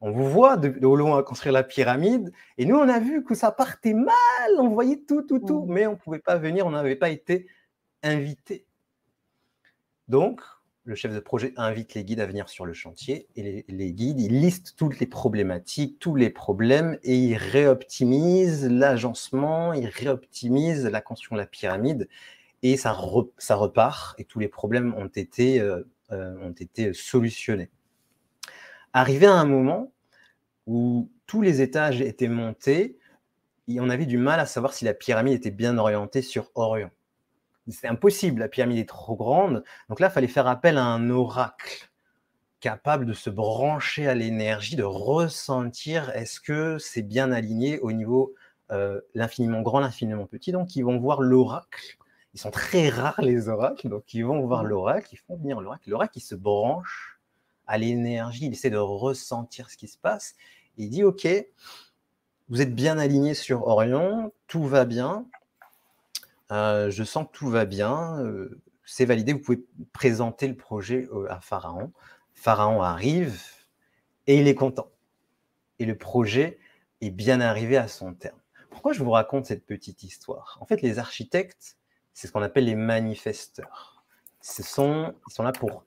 [0.00, 2.32] On vous voit de, au loin construire la pyramide.
[2.56, 4.10] Et nous, on a vu que ça partait mal.
[4.58, 5.64] On voyait tout, tout, tout.
[5.64, 5.72] Mmh.
[5.72, 6.66] Mais on ne pouvait pas venir.
[6.66, 7.48] On n'avait pas été
[8.02, 8.64] invités.
[10.06, 10.40] Donc,
[10.88, 14.20] le chef de projet invite les guides à venir sur le chantier et les, guides,
[14.20, 21.02] ils listent toutes les problématiques, tous les problèmes et ils réoptimisent l'agencement, ils réoptimisent la
[21.02, 22.08] construction de la pyramide
[22.62, 22.96] et ça,
[23.36, 27.70] ça repart et tous les problèmes ont été, euh, ont été solutionnés.
[28.92, 29.92] Arrivé à un moment
[30.66, 32.98] où tous les étages étaient montés,
[33.68, 36.90] on avait du mal à savoir si la pyramide était bien orientée sur Orient
[37.70, 39.64] c'est impossible, la pyramide est trop grande.
[39.88, 41.90] Donc là, il fallait faire appel à un oracle
[42.60, 48.34] capable de se brancher à l'énergie, de ressentir est-ce que c'est bien aligné au niveau
[48.70, 50.52] euh, l'infiniment grand, l'infiniment petit.
[50.52, 51.98] Donc ils vont voir l'oracle.
[52.34, 54.68] Ils sont très rares les oracles, donc ils vont voir mmh.
[54.68, 55.88] l'oracle, ils font venir l'oracle.
[55.90, 57.20] L'oracle, il se branche
[57.66, 60.34] à l'énergie, il essaie de ressentir ce qui se passe.
[60.76, 61.26] Il dit, OK,
[62.48, 65.26] vous êtes bien aligné sur Orion, tout va bien,
[66.50, 71.08] euh, je sens que tout va bien, euh, c'est validé, vous pouvez présenter le projet
[71.12, 71.92] euh, à Pharaon.
[72.34, 73.42] Pharaon arrive
[74.26, 74.90] et il est content.
[75.78, 76.58] Et le projet
[77.00, 78.38] est bien arrivé à son terme.
[78.70, 80.56] Pourquoi je vous raconte cette petite histoire?
[80.60, 81.76] En fait, les architectes,
[82.18, 84.04] c'est ce qu'on appelle les manifesteurs.
[84.40, 85.84] Ce sont, ils sont là pour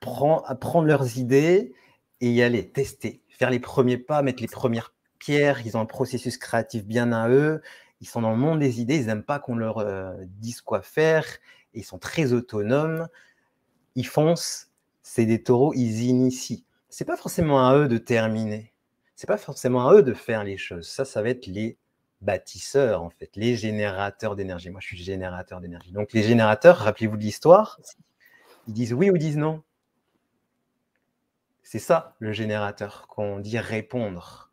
[0.00, 1.72] prendre, leurs idées
[2.20, 5.66] et y aller, tester, faire les premiers pas, mettre les premières pierres.
[5.66, 7.62] Ils ont un processus créatif bien à eux
[8.04, 10.82] ils sont dans le monde des idées, ils n'aiment pas qu'on leur euh, dise quoi
[10.82, 11.24] faire,
[11.72, 13.08] ils sont très autonomes,
[13.94, 14.68] ils foncent,
[15.02, 16.66] c'est des taureaux, ils initient.
[16.90, 18.74] C'est pas forcément à eux de terminer,
[19.16, 20.86] c'est pas forcément à eux de faire les choses.
[20.86, 21.78] Ça, ça va être les
[22.24, 24.70] bâtisseurs, en fait, les générateurs d'énergie.
[24.70, 25.92] Moi, je suis générateur d'énergie.
[25.92, 27.78] Donc, les générateurs, rappelez-vous de l'histoire,
[28.66, 29.62] ils disent oui ou disent non.
[31.62, 34.50] C'est ça, le générateur, qu'on dit répondre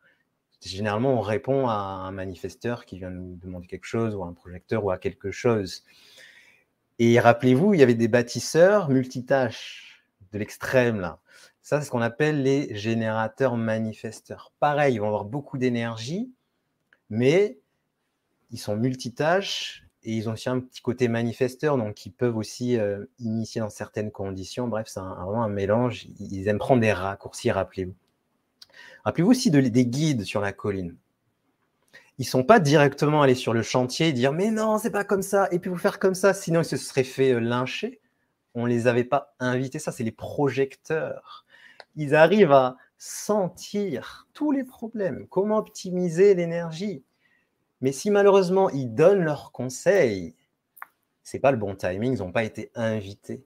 [0.69, 4.33] généralement, on répond à un manifesteur qui vient nous demander quelque chose, ou à un
[4.33, 5.83] projecteur, ou à quelque chose.
[6.99, 11.19] Et rappelez-vous, il y avait des bâtisseurs multitâches de l'extrême, là.
[11.63, 14.51] Ça, c'est ce qu'on appelle les générateurs manifesteurs.
[14.59, 16.31] Pareil, ils vont avoir beaucoup d'énergie,
[17.09, 17.59] mais
[18.51, 22.77] ils sont multitâches et ils ont aussi un petit côté manifesteur, donc ils peuvent aussi
[22.77, 24.67] euh, initier dans certaines conditions.
[24.67, 26.07] Bref, c'est vraiment un mélange.
[26.19, 27.95] Ils aiment prendre des raccourcis, rappelez-vous.
[29.03, 30.95] Rappelez-vous aussi des guides sur la colline.
[32.17, 35.03] Ils ne sont pas directement allés sur le chantier et dire mais non, c'est pas
[35.03, 37.99] comme ça, et puis vous faire comme ça, sinon ils se seraient fait euh, lyncher.
[38.53, 41.45] On ne les avait pas invités, ça c'est les projecteurs.
[41.95, 47.03] Ils arrivent à sentir tous les problèmes, comment optimiser l'énergie?
[47.81, 50.35] Mais si malheureusement ils donnent leurs conseils,
[51.23, 53.43] c'est pas le bon timing, ils n'ont pas été invités.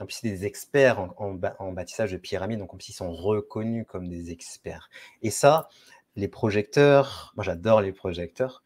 [0.00, 3.84] En plus, c'est des experts en, bâtissage de pyramides, donc en plus, ils sont reconnus
[3.86, 4.90] comme des experts.
[5.22, 5.68] Et ça,
[6.16, 8.62] les projecteurs, moi j'adore les projecteurs.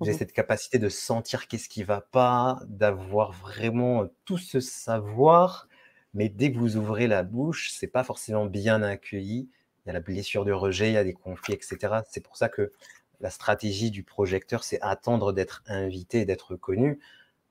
[0.00, 4.58] J'ai mmh cette capacité de sentir qu'est-ce qui ne va pas, d'avoir vraiment tout ce
[4.58, 5.68] savoir.
[6.12, 9.48] Mais dès que vous ouvrez la bouche, c'est pas forcément bien accueilli.
[9.84, 12.02] Il y a la blessure de rejet, il y a des conflits, etc.
[12.10, 12.72] C'est pour ça que
[13.20, 16.98] la stratégie du projecteur, c'est attendre d'être invité, d'être connu.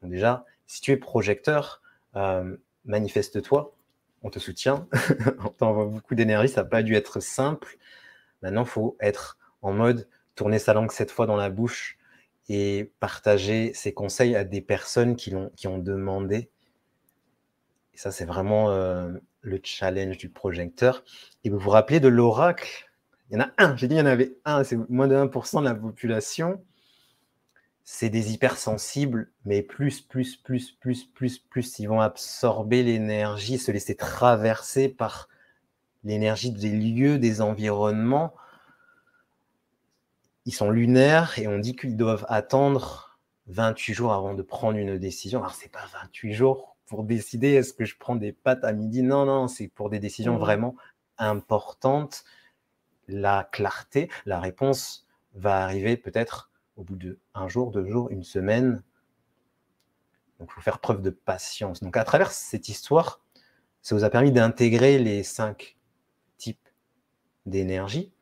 [0.02, 1.82] Déjà, si tu es projecteur,
[2.16, 3.74] euh, manifeste-toi,
[4.22, 4.88] on te soutient,
[5.44, 7.78] on t'envoie beaucoup d'énergie, ça n'a pas dû être simple.
[8.42, 11.98] Maintenant, il faut être en mode tourner sa langue cette fois dans la bouche
[12.50, 16.50] et partager ses conseils à des personnes qui, ont, qui ont demandé.
[17.94, 21.04] Et ça, c'est vraiment euh, le challenge du projecteur.
[21.44, 22.90] Et vous vous rappelez de l'oracle?
[23.34, 25.16] Il y en a un, j'ai dit il y en avait un, c'est moins de
[25.16, 26.64] 1% de la population.
[27.84, 33.72] C'est des hypersensibles, mais plus, plus, plus, plus, plus, plus, ils vont absorber l'énergie, se
[33.72, 35.28] laisser traverser par
[36.06, 38.34] l'énergie des lieux, des environnements
[40.46, 43.18] ils sont lunaires et on dit qu'ils doivent attendre
[43.48, 45.40] 28 jours avant de prendre une décision.
[45.40, 49.04] Alors, c'est pas 28 jours pour décider est-ce que je prends des pâtes à midi.
[49.04, 50.40] Non, non, c'est pour des décisions mmh.
[50.40, 50.76] vraiment
[51.18, 52.24] importantes.
[53.08, 58.24] La clarté, la réponse va arriver peut-être au bout de un jour, deux jours, une
[58.24, 58.84] semaine.
[60.40, 61.82] Donc, il faut faire preuve de patience.
[61.82, 63.22] Donc, à travers cette histoire,
[63.82, 65.78] ça vous a permis d'intégrer les cinq
[66.38, 66.70] types
[67.46, 68.14] d'énergie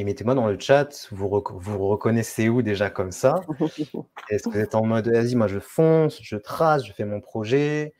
[0.00, 3.34] et mettez-moi dans le chat, vous vous reconnaissez où déjà comme ça?
[4.30, 7.20] Est-ce que vous êtes en mode, vas-y, moi je fonce, je trace, je fais mon
[7.20, 7.92] projet?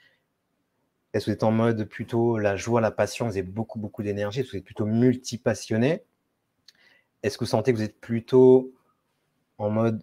[1.13, 4.03] Est-ce que vous êtes en mode plutôt la joie, la passion, vous avez beaucoup, beaucoup
[4.03, 6.05] d'énergie Est-ce que vous êtes plutôt multipassionné
[7.23, 8.73] Est-ce que vous sentez que vous êtes plutôt
[9.59, 10.03] en mode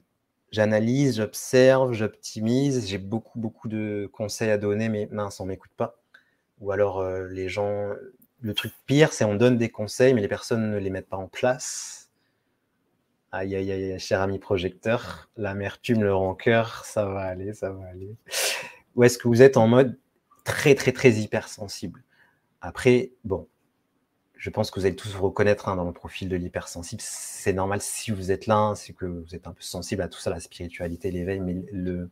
[0.51, 5.71] j'analyse, j'observe, j'optimise, j'ai beaucoup, beaucoup de conseils à donner, mais mince, on ne m'écoute
[5.75, 5.99] pas
[6.59, 7.91] Ou alors euh, les gens
[8.41, 11.17] le truc pire, c'est on donne des conseils, mais les personnes ne les mettent pas
[11.17, 12.11] en place.
[13.31, 18.15] Aïe, aïe, aïe, cher ami projecteur, l'amertume, le rancœur, ça va aller, ça va aller.
[18.95, 19.97] Ou est-ce que vous êtes en mode
[20.47, 22.03] très, très, très hypersensible
[22.61, 23.49] Après, bon,
[24.37, 27.01] je pense que vous allez tous vous reconnaître hein, dans le profil de l'hypersensible.
[27.03, 30.19] C'est normal si vous êtes là, c'est que vous êtes un peu sensible à tout
[30.19, 32.09] ça, la spiritualité, l'éveil, mais le,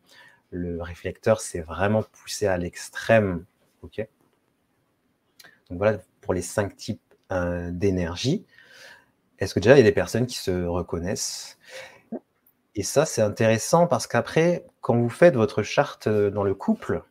[0.51, 3.45] le réflecteur, c'est vraiment poussé à l'extrême.
[3.83, 4.05] ok?
[5.69, 8.45] Donc voilà pour les cinq types euh, d'énergie.
[9.39, 11.57] Est-ce que déjà il y a des personnes qui se reconnaissent?
[12.75, 17.03] Et ça, c'est intéressant parce qu'après, quand vous faites votre charte euh, dans le couple,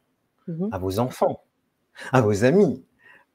[0.47, 1.43] mmh à vos enfants,
[2.13, 2.85] à vos amis,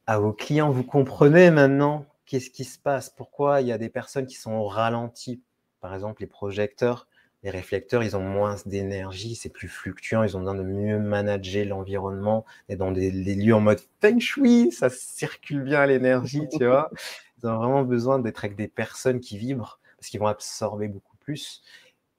[0.06, 3.89] à vos clients, vous comprenez maintenant qu'est-ce qui se passe, pourquoi il y a des
[3.89, 5.41] personnes qui sont au ralenti.
[5.82, 7.08] Par exemple, les projecteurs,
[7.43, 11.65] les réflecteurs, ils ont moins d'énergie, c'est plus fluctuant, ils ont besoin de mieux manager
[11.65, 16.91] l'environnement, et dans des, lieux en mode feng shui, ça circule bien l'énergie, tu vois.
[17.41, 21.15] Ils ont vraiment besoin d'être avec des personnes qui vibrent, parce qu'ils vont absorber beaucoup
[21.17, 21.63] plus.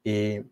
[0.07, 0.43] Et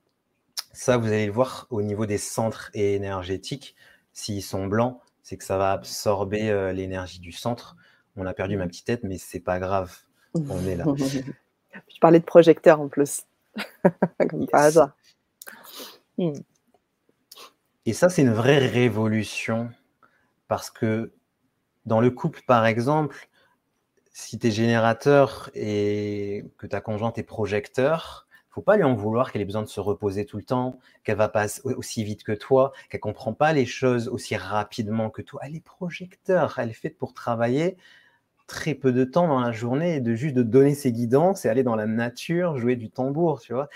[0.74, 3.74] ça, vous allez le voir au niveau des centres énergétiques,
[4.18, 7.76] s'ils sont blancs, c'est que ça va absorber euh, l'énergie du centre.
[8.16, 9.96] On a perdu ma petite tête, mais c'est pas grave,
[10.34, 10.84] on est là.
[10.96, 13.22] Je parlais de projecteur en plus.
[14.28, 14.96] Comme par hasard.
[16.18, 16.32] Hmm.
[17.86, 19.70] Et ça, c'est une vraie révolution
[20.48, 21.12] parce que
[21.86, 23.28] dans le couple, par exemple,
[24.12, 28.26] si tu es générateur et que ta conjointe est projecteur,
[28.58, 31.16] faut pas lui en vouloir qu'elle ait besoin de se reposer tout le temps, qu'elle
[31.16, 35.40] va pas aussi vite que toi, qu'elle comprend pas les choses aussi rapidement que toi.
[35.44, 37.76] Elle est projecteur, elle est faite pour travailler
[38.48, 41.48] très peu de temps dans la journée et de juste de donner ses guidances et
[41.48, 43.68] aller dans la nature, jouer du tambour, tu vois.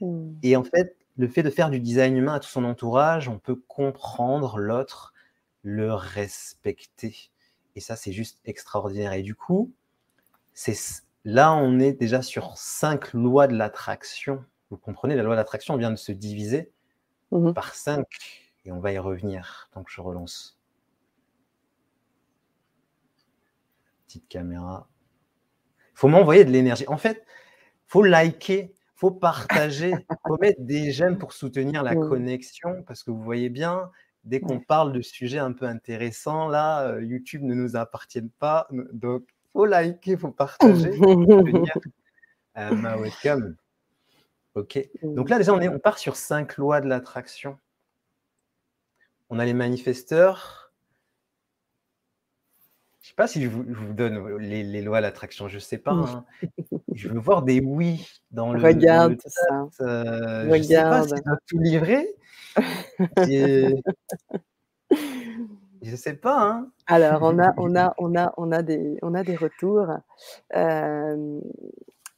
[0.00, 0.30] Mmh.
[0.44, 3.40] Et en fait, le fait de faire du design humain à tout son entourage, on
[3.40, 5.14] peut comprendre l'autre,
[5.62, 7.32] le respecter.
[7.74, 9.14] Et ça, c'est juste extraordinaire.
[9.14, 9.72] Et du coup,
[10.54, 10.76] c'est
[11.24, 14.44] là, on est déjà sur cinq lois de l'attraction.
[14.70, 16.72] Vous comprenez, la loi de l'attraction vient de se diviser
[17.30, 18.06] mmh par cinq.
[18.64, 20.58] Et on va y revenir tant que je relance.
[24.08, 24.88] petite caméra.
[25.92, 26.84] Il faut m'envoyer de l'énergie.
[26.88, 27.24] En fait,
[27.86, 29.92] faut liker, faut partager,
[30.26, 33.90] faut mettre des j'aime pour soutenir la connexion parce que vous voyez bien,
[34.24, 38.66] dès qu'on parle de sujets un peu intéressants, là, euh, YouTube ne nous appartient pas.
[38.92, 40.90] Donc, faut liker, faut partager,
[42.58, 43.56] euh, ma webcam.
[44.54, 44.78] Ok.
[45.02, 47.58] Donc là, déjà, on, est, on part sur cinq lois de l'attraction.
[49.30, 50.68] On a les manifesteurs,
[53.08, 55.92] je sais pas si je vous, donne les, lois de l'attraction, je sais pas.
[55.92, 56.26] Hein.
[56.92, 58.62] Je veux voir des oui dans le.
[58.62, 59.66] Regarde ça.
[59.80, 61.08] Euh, Regarde.
[61.08, 62.06] Je sais pas si tout livrer.
[63.26, 63.72] Et...
[65.82, 66.40] je sais pas.
[66.40, 66.70] Hein.
[66.86, 69.88] Alors on a, on a, on a, on a des, on a des retours.
[70.54, 71.40] Euh,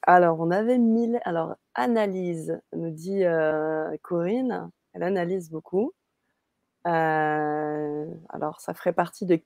[0.03, 1.21] alors on avait mille.
[1.25, 4.71] Alors analyse nous dit euh, Corinne.
[4.93, 5.93] Elle analyse beaucoup.
[6.85, 9.41] alors ça ferait partie de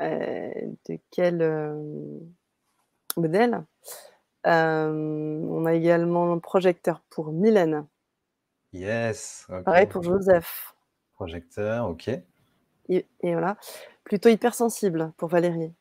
[0.00, 0.50] euh,
[0.88, 2.20] de quel euh,
[3.16, 3.64] modèle?
[4.46, 7.86] Euh, on a également projecteur pour Mylène.
[8.72, 9.46] Yes.
[9.64, 10.74] Pareil pour Joseph.
[11.12, 12.10] Projecteur, ok.
[12.90, 13.56] Et, voilà.
[14.04, 15.72] Plutôt hypersensible pour Valérie.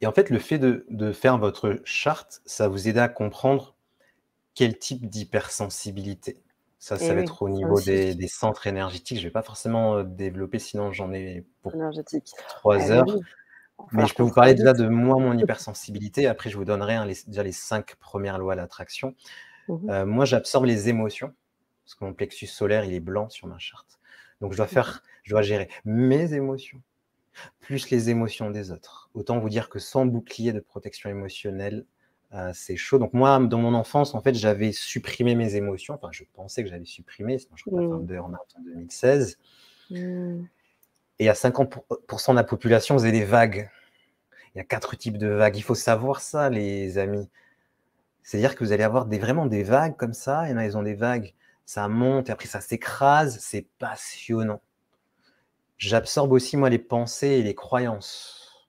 [0.00, 3.76] Et en fait, le fait de, de faire votre charte, ça vous aide à comprendre
[4.54, 6.42] quel type d'hypersensibilité.
[6.78, 9.18] Ça, ça Et va oui, être au niveau des, des centres énergétiques.
[9.18, 11.72] Je ne vais pas forcément euh, développer, sinon j'en ai pour
[12.48, 13.06] trois Eh heures.
[13.06, 13.22] oui,
[13.92, 16.26] Mais je peux vous parler déjà de moi, mon hypersensibilité.
[16.26, 19.14] Après, je vous donnerai hein, les- déjà les cinq premières lois de l'attraction.
[19.68, 19.90] Mhm.
[19.90, 21.32] Euh, moi, j'absorbe les émotions,
[21.92, 24.00] parce que mon plexus solaire, il est blanc sur ma charte.
[24.40, 26.80] Donc, je dois faire, je dois gérer mes émotions,
[27.60, 29.10] plus les émotions des autres.
[29.12, 31.84] Autant vous dire que sans bouclier de protection émotionnelle,
[32.32, 32.98] euh, c'est chaud.
[32.98, 35.92] Donc, moi, dans mon enfance, en fait, j'avais supprimé mes émotions.
[35.92, 39.38] Enfin, je pensais que j'avais supprimé, sinon je serais pas burn-out en 2016.
[39.90, 40.44] Hmm.
[41.18, 43.70] Et à 50% de la population faisait des vagues.
[44.54, 45.58] Il y a quatre types de vagues.
[45.58, 47.28] Il faut savoir ça, les amis.
[48.22, 50.46] C'est-à-dire que vous allez avoir des, vraiment des vagues comme ça.
[50.46, 51.34] Il y en a, ils ont des vagues.
[51.66, 53.38] Ça monte et après ça s'écrase.
[53.40, 54.60] C'est passionnant.
[55.78, 58.68] J'absorbe aussi, moi, les pensées et les croyances.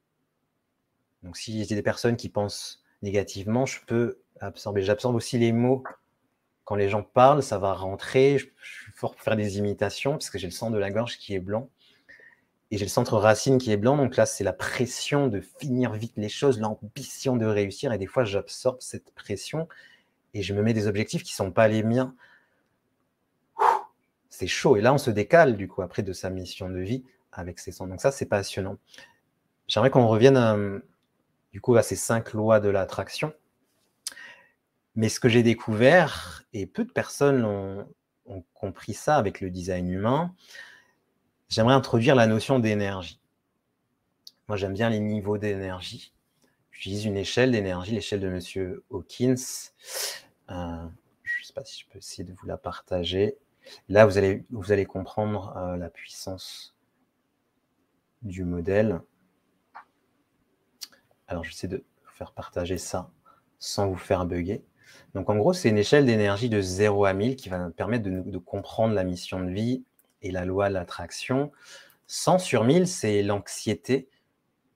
[1.21, 4.81] Donc, si j'ai des personnes qui pensent négativement, je peux absorber.
[4.81, 5.83] J'absorbe aussi les mots.
[6.65, 8.37] Quand les gens parlent, ça va rentrer.
[8.37, 11.17] Je, suis fort pour faire des imitations parce que j'ai le sang de la gorge
[11.17, 11.69] qui est blanc.
[12.71, 15.93] Et j'ai le centre racine qui est blanc, donc là, c'est la pression de finir
[15.93, 17.93] vite les choses, l'ambition de réussir.
[17.93, 19.67] Et des fois, j'absorbe cette pression
[20.33, 22.15] et je me mets des objectifs qui ne sont pas les miens.
[24.33, 24.77] C'est chaud.
[24.77, 27.71] Et là, on se décale, du coup, après de sa mission de vie avec ses
[27.71, 27.87] sens.
[27.87, 28.79] Donc ça, c'est passionnant.
[29.67, 30.79] J'aimerais qu'on revienne, euh,
[31.51, 33.31] du coup, à ces cinq lois de l'attraction.
[34.95, 37.87] Mais ce que j'ai découvert, et peu de personnes ont,
[38.25, 40.33] ont compris ça avec le design humain,
[41.49, 43.21] j'aimerais introduire la notion d'énergie.
[44.47, 46.11] Moi, j'aime bien les niveaux d'énergie.
[46.71, 49.35] J'utilise une échelle d'énergie, l'échelle de Monsieur Hawkins.
[50.49, 50.87] Euh,
[51.21, 53.37] je ne sais pas si je peux essayer de vous la partager.
[53.89, 56.75] Là, vous allez, comprendre euh, la puissance
[58.21, 59.01] du modèle.
[61.27, 63.11] Alors, j'essaie de vous faire partager ça
[63.59, 64.63] sans vous faire bugger.
[65.15, 68.21] Donc, en gros, c'est une échelle d'énergie de 0 à 1000 qui va permettre de,
[68.21, 69.83] de comprendre la mission de vie
[70.21, 71.51] et la loi de l'attraction.
[72.07, 74.09] 100 sur 1000, c'est l'anxiété,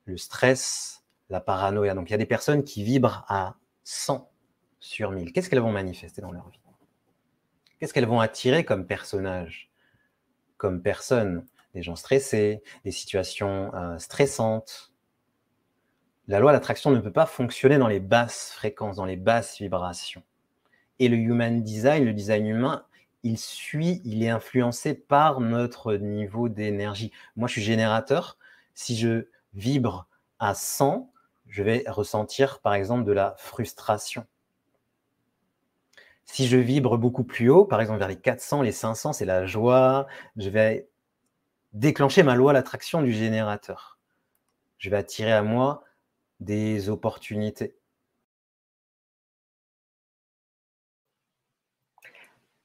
[0.06, 1.94] le stress, la paranoïa.
[1.94, 4.32] Donc, il y a des personnes qui vibrent à 100
[4.80, 5.34] sur 1000.
[5.34, 6.60] Qu'est-ce qu'elles vont manifester dans leur vie?
[7.80, 9.70] Qu'est-ce qu'elles vont attirer comme personnage,
[10.58, 14.92] comme personne Des gens stressés, des situations euh, stressantes.
[16.28, 19.60] La loi de l'attraction ne peut pas fonctionner dans les basses fréquences, dans les basses
[19.60, 20.24] vibrations.
[21.00, 22.86] Et le human design, le design humain,
[23.22, 27.12] il suit, il est influencé par notre niveau d'énergie.
[27.36, 28.38] Moi, je suis générateur.
[28.74, 30.08] Si je vibre
[30.40, 31.12] à 100,
[31.48, 34.26] je vais ressentir, par exemple, de la frustration.
[36.28, 39.46] Si je vibre beaucoup plus haut, par exemple vers les 400, les 500, c'est la
[39.46, 40.08] joie.
[40.36, 40.88] Je vais
[41.74, 43.98] déclencher ma loi l'attraction du générateur.
[44.78, 45.84] Je vais attirer à moi
[46.40, 47.76] des opportunités.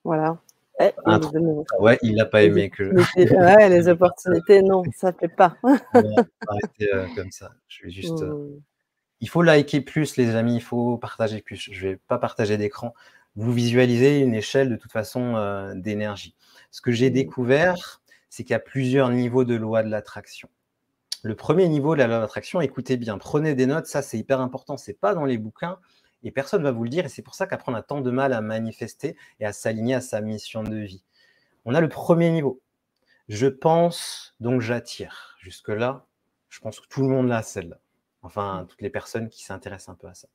[0.04, 0.38] Voilà.
[0.80, 1.64] Eh, de nouveau.
[1.78, 5.56] Ouais, il n'a pas aimé que je ouais, les opportunités, non, ça ne plaît pas.
[5.94, 7.52] euh, comme ça.
[7.68, 8.20] Je vais juste.
[8.22, 8.60] euh, Hmm.
[9.20, 10.56] Il faut liker plus, les amis.
[10.56, 11.68] Il faut partager plus.
[11.70, 12.92] Je vais pas partager d'écran.
[13.36, 16.34] Vous visualisez une échelle de toute façon euh, d'énergie.
[16.70, 20.48] Ce que j'ai découvert, c'est qu'il y a plusieurs niveaux de loi de l'attraction.
[21.22, 24.18] Le premier niveau de la loi de l'attraction, écoutez bien, prenez des notes, ça c'est
[24.18, 25.78] hyper important, c'est pas dans les bouquins
[26.24, 28.00] et personne ne va vous le dire et c'est pour ça qu'après on a tant
[28.00, 31.04] de mal à manifester et à s'aligner à sa mission de vie.
[31.64, 32.60] On a le premier niveau.
[33.28, 35.36] Je pense, donc j'attire.
[35.38, 36.06] Jusque-là,
[36.48, 37.78] je pense que tout le monde l'a celle-là.
[38.22, 40.28] Enfin, toutes les personnes qui s'intéressent un peu à ça.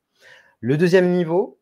[0.60, 1.58] Le deuxième niveau,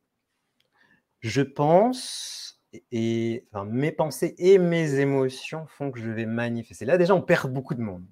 [1.20, 2.60] je pense
[2.92, 6.84] et, mes pensées et mes émotions font que je vais manifester.
[6.84, 8.04] Là déjà, on perd beaucoup de monde.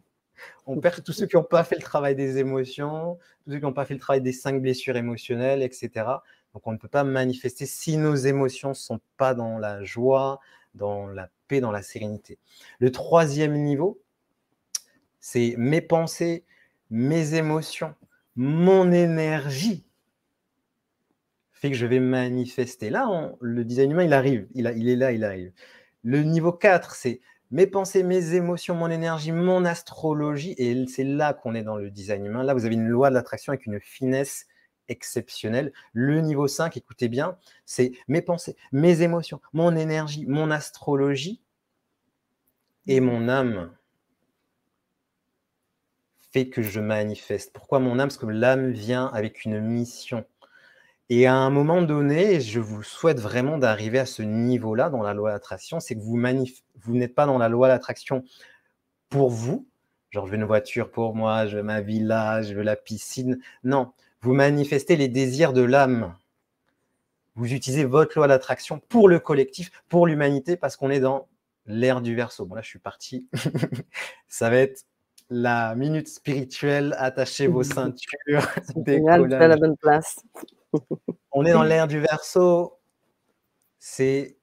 [0.66, 3.64] On perd tous ceux qui n'ont pas fait le travail des émotions, tous ceux qui
[3.64, 5.90] n'ont pas fait le travail des cinq blessures émotionnelles, etc.
[6.52, 10.40] Donc on ne peut pas manifester si nos émotions ne sont pas dans la joie,
[10.74, 12.38] dans la paix, dans la sérénité.
[12.78, 14.00] Le troisième niveau,
[15.20, 16.44] c'est mes pensées,
[16.90, 17.94] mes émotions,
[18.36, 19.86] mon énergie
[21.64, 22.90] fait que je vais manifester.
[22.90, 25.50] Là, le design humain, il arrive, il, il est là, il arrive.
[26.02, 30.54] Le niveau 4, c'est mes pensées, mes émotions, mon énergie, mon astrologie.
[30.58, 32.42] Et c'est là qu'on est dans le design humain.
[32.42, 34.46] Là, vous avez une loi de l'attraction avec une finesse
[34.88, 35.72] exceptionnelle.
[35.94, 41.40] Le niveau 5, écoutez bien, c'est mes pensées, mes émotions, mon énergie, mon astrologie
[42.86, 43.70] et mon âme
[46.34, 48.08] fait que je manifeste Pourquoi mon âme?
[48.08, 50.24] Parce que l'âme vient avec une mission.
[51.10, 55.12] Et à un moment donné, je vous souhaite vraiment d'arriver à ce niveau-là dans la
[55.12, 56.16] loi d'attraction, c'est que vous,
[56.94, 58.24] n'êtes pas dans la loi d'attraction
[59.10, 59.68] pour vous,
[60.10, 63.38] genre je veux une voiture pour moi, je veux ma villa, je veux la piscine.
[63.64, 63.92] Non,
[64.22, 66.16] vous manifestez les désirs de l'âme.
[67.34, 71.28] Vous utilisez votre loi d'attraction pour le collectif, pour l'humanité, parce qu'on est dans
[71.66, 72.46] l'ère du verso.
[72.46, 73.28] Bon là, je suis parti.
[74.28, 74.86] Ça va être
[75.34, 76.94] la minute spirituelle.
[76.98, 78.48] Attachez vos ceintures.
[78.86, 80.20] Génial, à la bonne place.
[81.32, 82.78] On est dans l'ère du verso.
[83.78, 84.36] C'est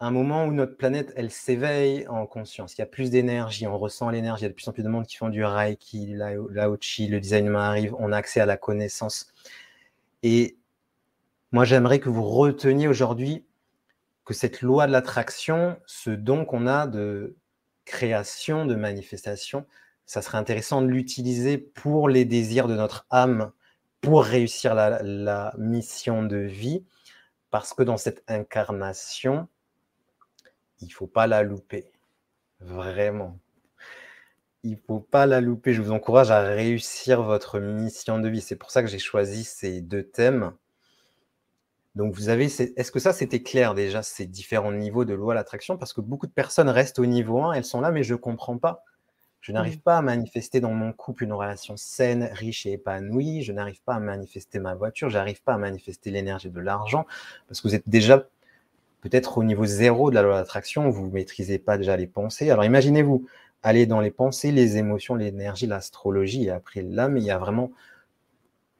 [0.00, 2.76] un moment où notre planète, elle s'éveille en conscience.
[2.76, 4.42] Il y a plus d'énergie, on ressent l'énergie.
[4.42, 7.20] Il y a de plus en plus de monde qui font du Reiki, Laochi, le
[7.20, 9.32] design humain arrive, on a accès à la connaissance.
[10.24, 10.56] Et
[11.52, 13.44] moi, j'aimerais que vous reteniez aujourd'hui
[14.24, 17.36] que cette loi de l'attraction, ce don qu'on a de
[17.84, 19.66] création, de manifestation,
[20.06, 23.52] ça serait intéressant de l'utiliser pour les désirs de notre âme,
[24.00, 26.84] pour réussir la, mission de vie,
[27.50, 29.48] parce que dans cette incarnation,
[30.80, 31.90] il ne faut pas la louper.
[32.60, 33.38] Vraiment.
[34.64, 35.72] Il ne faut pas la louper.
[35.74, 38.40] Je vous encourage à réussir votre mission de vie.
[38.40, 40.52] C'est pour ça que j'ai choisi ces deux thèmes.
[41.94, 45.76] Donc, vous avez, est-ce que ça, c'était clair déjà, ces différents niveaux de loi l'attraction?
[45.76, 48.18] Parce que beaucoup de personnes restent au niveau 1, elles sont là, mais je ne
[48.18, 48.82] comprends pas.
[49.42, 49.80] Je n'arrive mmh.
[49.80, 53.42] pas à manifester dans mon couple une relation saine, riche et épanouie.
[53.42, 55.10] Je n'arrive pas à manifester ma voiture.
[55.10, 57.06] Je n'arrive pas à manifester l'énergie de l'argent
[57.48, 58.28] parce que vous êtes déjà
[59.00, 60.88] peut-être au niveau zéro de la loi d'attraction.
[60.90, 62.50] Vous ne maîtrisez pas déjà les pensées.
[62.50, 63.26] Alors imaginez-vous
[63.64, 67.18] aller dans les pensées, les émotions, l'énergie, l'astrologie et après l'âme.
[67.18, 67.72] Il y a vraiment,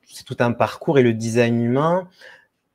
[0.06, 2.08] c'est tout un parcours et le design humain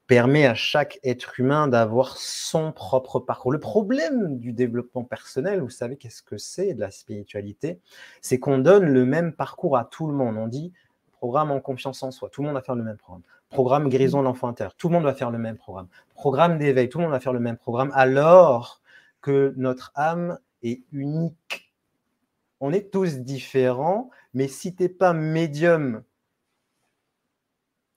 [0.08, 3.52] permet à chaque être humain d'avoir son propre parcours.
[3.52, 7.82] Le problème du développement personnel, vous savez qu'est-ce que c'est de la spiritualité?
[8.22, 10.38] C'est qu'on donne le même parcours à tout le monde.
[10.38, 10.72] On dit
[11.12, 13.24] programme en confiance en soi, tout le monde va faire le même programme.
[13.50, 15.88] Programme guérison de l'enfant intérieur, tout le monde va faire le même programme.
[16.14, 18.82] Programme d'éveil, tout le monde va faire le même programme, alors
[19.22, 21.74] que notre âme est unique.
[22.60, 26.04] On est tous différents, mais si tu n'es pas médium,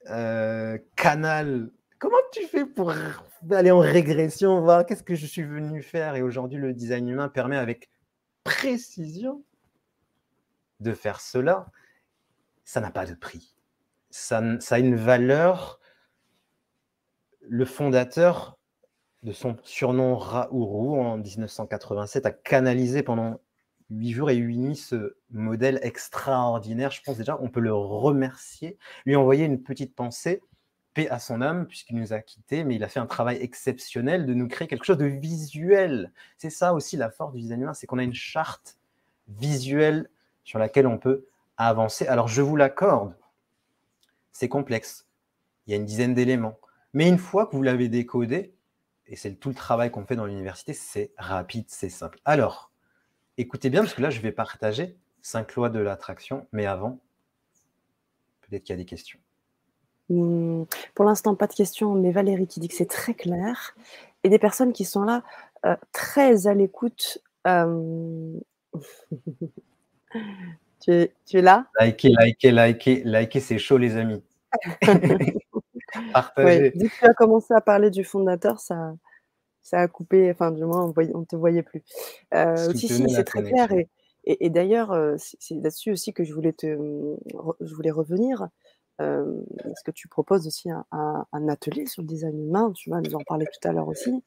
[0.08, 1.70] euh, canal
[2.00, 2.94] Comment tu fais pour
[3.50, 6.16] aller en régression, voir qu'est-ce que je suis venu faire?
[6.16, 7.90] Et aujourd'hui, le design humain permet avec
[8.42, 9.44] précision
[10.80, 11.70] de faire cela.
[12.64, 13.54] Ça n'a pas de prix.
[14.08, 14.40] Ça,
[14.70, 15.78] a une valeur.
[17.42, 18.58] Le fondateur
[19.22, 23.42] de son surnom Raourou en 1987 a canalisé pendant
[23.90, 26.92] huit jours et huit nuits ce modèle extraordinaire.
[26.92, 30.40] Je pense déjà on peut le remercier, lui envoyer une petite pensée
[30.94, 34.26] paix à son âme, puisqu'il nous a quittés, mais il a fait un travail exceptionnel
[34.26, 36.12] de nous créer quelque chose de visuel.
[36.36, 38.76] C'est ça aussi la force du design humain, c'est qu'on a une charte
[39.28, 40.08] visuelle
[40.44, 41.26] sur laquelle on peut
[41.56, 42.06] avancer.
[42.06, 43.14] Alors je vous l'accorde,
[44.32, 45.06] c'est complexe.
[45.66, 46.58] Il y a une dizaine d'éléments.
[46.92, 48.54] Mais une fois que vous l'avez décodé,
[49.06, 52.18] et c'est tout le travail qu'on fait dans l'université, c'est rapide, c'est simple.
[52.24, 52.72] Alors,
[53.38, 56.98] écoutez bien, parce que là, je vais partager cinq lois de l'attraction, mais avant,
[58.42, 59.18] peut-être qu'il y a des questions.
[60.10, 63.76] Mmh, pour l'instant, pas de questions, mais Valérie qui dit que c'est très clair.
[64.24, 65.22] Et des personnes qui sont là,
[65.64, 67.22] euh, très à l'écoute.
[70.80, 71.66] tu, es, tu es là?
[71.80, 74.22] Likez, likez, likez, likez, c'est chaud, les amis.
[76.12, 76.72] Partagez.
[76.74, 78.94] dès que tu as commencé à parler du fondateur, ça,
[79.62, 81.82] ça a coupé, enfin, du moins, on ne te voyait plus.
[82.34, 83.72] Euh, si, si, c'est très clair.
[83.72, 83.88] Et,
[84.24, 86.66] et, d'ailleurs, euh, c'est là-dessus aussi que je voulais, te,
[87.60, 88.48] je voulais revenir.
[89.00, 92.72] Euh, est-ce que tu proposes aussi un, atelier sur le design humain?
[92.74, 94.22] Tu vas nous en parler tout à l'heure aussi.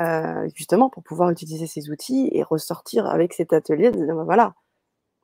[0.00, 4.54] Euh, justement pour pouvoir utiliser ces outils et ressortir avec cet atelier de dire, voilà,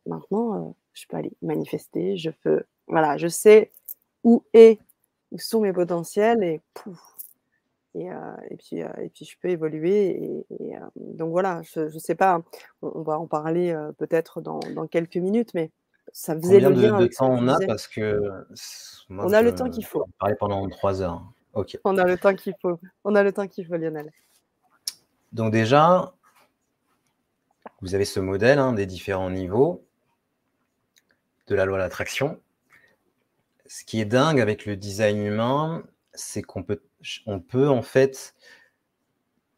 [0.07, 3.72] maintenant, euh, je peux aller manifester, je peux, voilà, je sais
[4.22, 4.78] où est,
[5.32, 6.61] où sont mes potentiels et
[7.93, 10.45] puis, je peux évoluer.
[10.97, 12.41] Donc voilà, je ne sais pas,
[12.82, 15.72] on, va en parler peut-être dans, dans, quelques minutes, mais
[16.12, 17.00] ça faisait le lien.
[17.00, 17.58] de, temps on a?
[17.66, 18.20] Parce que
[19.11, 20.04] on a le temps qu'il faut.
[20.18, 21.22] Parler pendant trois heures.
[21.54, 21.78] Ok.
[21.84, 22.78] On a le temps qu'il faut.
[23.04, 24.11] On a le temps qu'il faut, Lionel.
[25.32, 26.14] Donc déjà,
[27.80, 29.84] vous avez ce modèle hein, des différents niveaux
[31.46, 32.40] de la loi de l'attraction.
[33.66, 36.82] Ce qui est dingue avec le design humain, c'est qu'on peut,
[37.26, 38.34] on peut en fait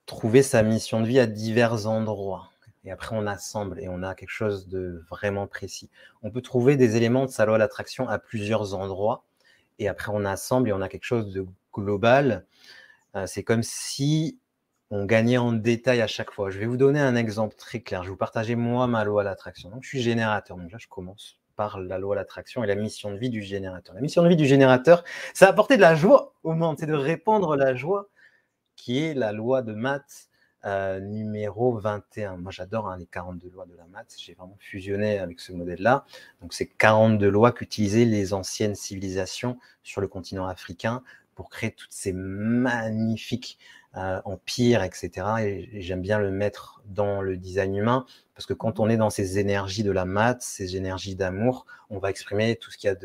[0.06, 2.51] trouver sa mission de vie à divers endroits
[2.84, 5.90] et après on assemble et on a quelque chose de vraiment précis.
[6.22, 9.24] On peut trouver des éléments de sa loi d'attraction à plusieurs endroits
[9.78, 12.46] et après on assemble et on a quelque chose de global.
[13.14, 14.38] Euh, c'est comme si
[14.90, 16.50] on gagnait en détail à chaque fois.
[16.50, 18.02] Je vais vous donner un exemple très clair.
[18.02, 19.70] Je vais vous partager moi ma loi d'attraction.
[19.70, 20.56] Donc je suis générateur.
[20.56, 23.42] Donc là je commence par la loi de l'attraction et la mission de vie du
[23.42, 23.94] générateur.
[23.94, 25.04] La mission de vie du générateur,
[25.34, 28.08] c'est apporter de la joie au monde, c'est de répandre la joie,
[28.76, 30.28] qui est la loi de maths
[30.64, 32.36] euh, numéro 21.
[32.36, 34.14] Moi, j'adore hein, les 42 lois de la maths.
[34.18, 36.04] J'ai vraiment fusionné avec ce modèle-là.
[36.40, 41.02] Donc, c'est 42 lois qu'utilisaient les anciennes civilisations sur le continent africain
[41.34, 43.58] pour créer toutes ces magnifiques
[43.96, 45.10] euh, empires, etc.
[45.40, 49.10] Et, j'aime bien le mettre dans le design humain parce que quand on est dans
[49.10, 52.90] ces énergies de la maths, ces énergies d'amour, on va exprimer tout ce qu'il y
[52.90, 52.96] a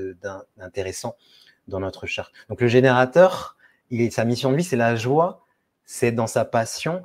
[0.58, 1.16] d'intéressant
[1.68, 2.32] dans notre charte.
[2.49, 3.58] Donc, le générateur,
[3.89, 5.45] il sa mission de vie, c'est la joie,
[5.86, 7.03] c'est dans sa passion,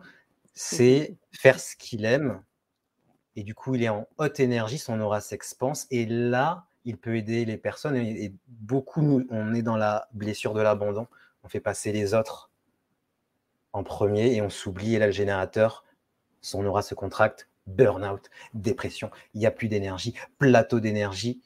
[0.55, 2.43] c'est faire ce qu'il aime.
[3.37, 5.87] Et du coup, il est en haute énergie, son aura s'expanse.
[5.91, 7.97] Et là, il peut aider les personnes.
[7.97, 11.07] Et, beaucoup, nous, on est dans la blessure de l'abandon.
[11.43, 12.51] On fait passer les autres
[13.73, 14.95] en premier et on s'oublie.
[14.95, 15.85] Et là, le générateur,
[16.41, 19.11] son aura se contracte, burn-out, dépression.
[19.35, 21.41] Il n'y a plus d'énergie, plateau d'énergie.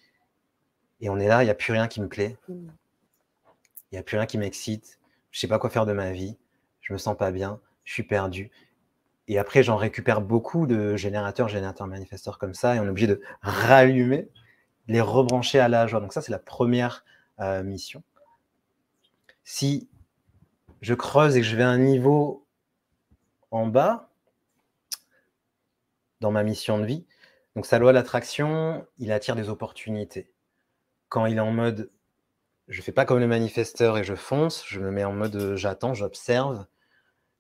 [1.00, 2.36] Et on est là, il n'y a plus rien qui me plaît.
[2.48, 4.98] Il n'y a plus rien qui m'excite.
[5.30, 6.36] Je ne sais pas quoi faire de ma vie.
[6.80, 7.61] Je me sens pas bien.
[7.84, 8.50] Je suis perdu.
[9.29, 13.09] Et après, j'en récupère beaucoup de générateurs, générateurs, manifesteurs comme ça, et on est obligé
[13.09, 14.29] de rallumer,
[14.87, 16.01] les rebrancher à la joie.
[16.01, 17.05] Donc ça, c'est la première
[17.41, 18.03] euh, mission.
[19.45, 19.89] Si
[20.81, 22.47] je creuse et que je vais à un niveau
[23.51, 24.11] en bas,
[26.20, 27.05] dans ma mission de vie,
[27.57, 30.31] donc sa loi l'attraction, il attire des opportunités.
[31.09, 31.91] Quand il est en mode,
[32.68, 35.57] je ne fais pas comme le manifesteur et je fonce, je me mets en mode
[35.57, 36.66] j'attends, j'observe,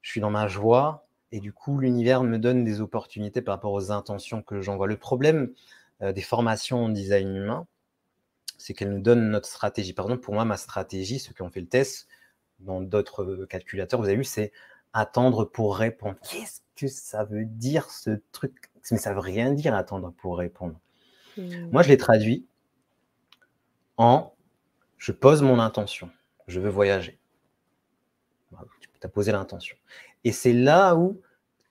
[0.02, 3.72] je suis dans ma joie, et du coup, l'univers me donne des opportunités par rapport
[3.72, 4.86] aux intentions que j'envoie.
[4.86, 5.52] Le problème
[6.02, 7.66] euh, des formations en design humain,
[8.58, 9.92] c'est qu'elles nous donnent notre stratégie.
[9.92, 12.08] Par exemple, pour moi, ma stratégie, ceux qui ont fait le test,
[12.60, 14.52] dans d'autres euh, calculateurs, vous avez vu, c'est
[14.92, 16.16] attendre pour répondre.
[16.30, 18.70] Qu'est-ce que ça veut dire ce truc?
[18.90, 20.78] Mais ça veut rien dire attendre pour répondre.
[21.36, 21.70] Mmh.
[21.72, 22.46] Moi, je l'ai traduit
[23.96, 24.32] en
[24.96, 26.10] je pose mon intention.
[26.46, 27.18] Je veux voyager.
[29.00, 29.76] Tu as posé l'intention.
[30.26, 31.22] Et c'est là où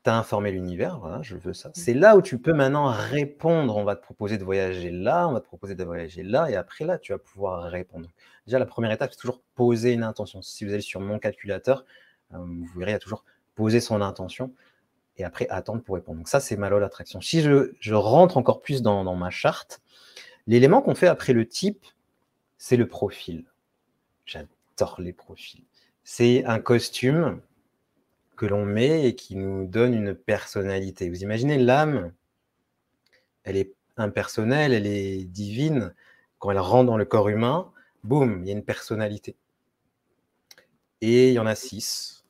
[0.06, 1.68] tu as informé l'univers, voilà, je veux ça.
[1.68, 1.72] Mmh.
[1.76, 3.76] C'est là où tu peux maintenant répondre.
[3.76, 6.56] On va te proposer de voyager là, on va te proposer de voyager là, et
[6.56, 8.10] après là, tu vas pouvoir répondre.
[8.46, 10.42] Déjà, la première étape, c'est toujours poser une intention.
[10.42, 11.84] Si vous allez sur mon calculateur,
[12.34, 13.26] euh, vous verrez, il y a toujours
[13.56, 14.54] poser son intention
[15.18, 16.20] et après attendre pour répondre.
[16.20, 17.20] Donc ça, c'est ma loi d'attraction.
[17.20, 19.82] Si je, rentre encore plus dans, dans ma charte,
[20.48, 21.86] l'élément qu'on fait après le type,
[22.58, 23.44] c'est le profil.
[24.26, 25.66] J'adore les profils.
[26.06, 27.42] C'est un costume
[28.36, 31.10] que l'on met et qui nous donne une personnalité.
[31.10, 32.14] Vous imaginez l'âme,
[33.44, 35.94] elle est impersonnelle, elle est divine.
[36.40, 37.72] Quand elle rentre dans le corps humain,
[38.04, 39.36] boum, il y a une personnalité.
[41.02, 42.26] Et il y en a six.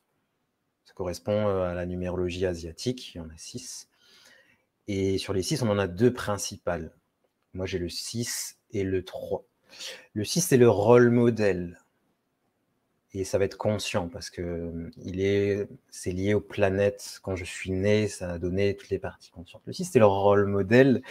[0.84, 3.88] Ça correspond euh, à la numérologie asiatique, il y en a six.
[4.88, 6.92] Et sur les six, on en a deux principales.
[7.56, 9.44] Moi, j'ai le 6 et le 3.
[10.12, 11.80] Le 6, c'est le rôle modèle
[13.20, 17.20] et ça va être conscient parce que est, c'est lié aux planètes.
[17.22, 19.62] Quand je suis né, ça a donné toutes les parties conscientes.
[19.66, 21.02] Le 6, c'est le rôle modèle.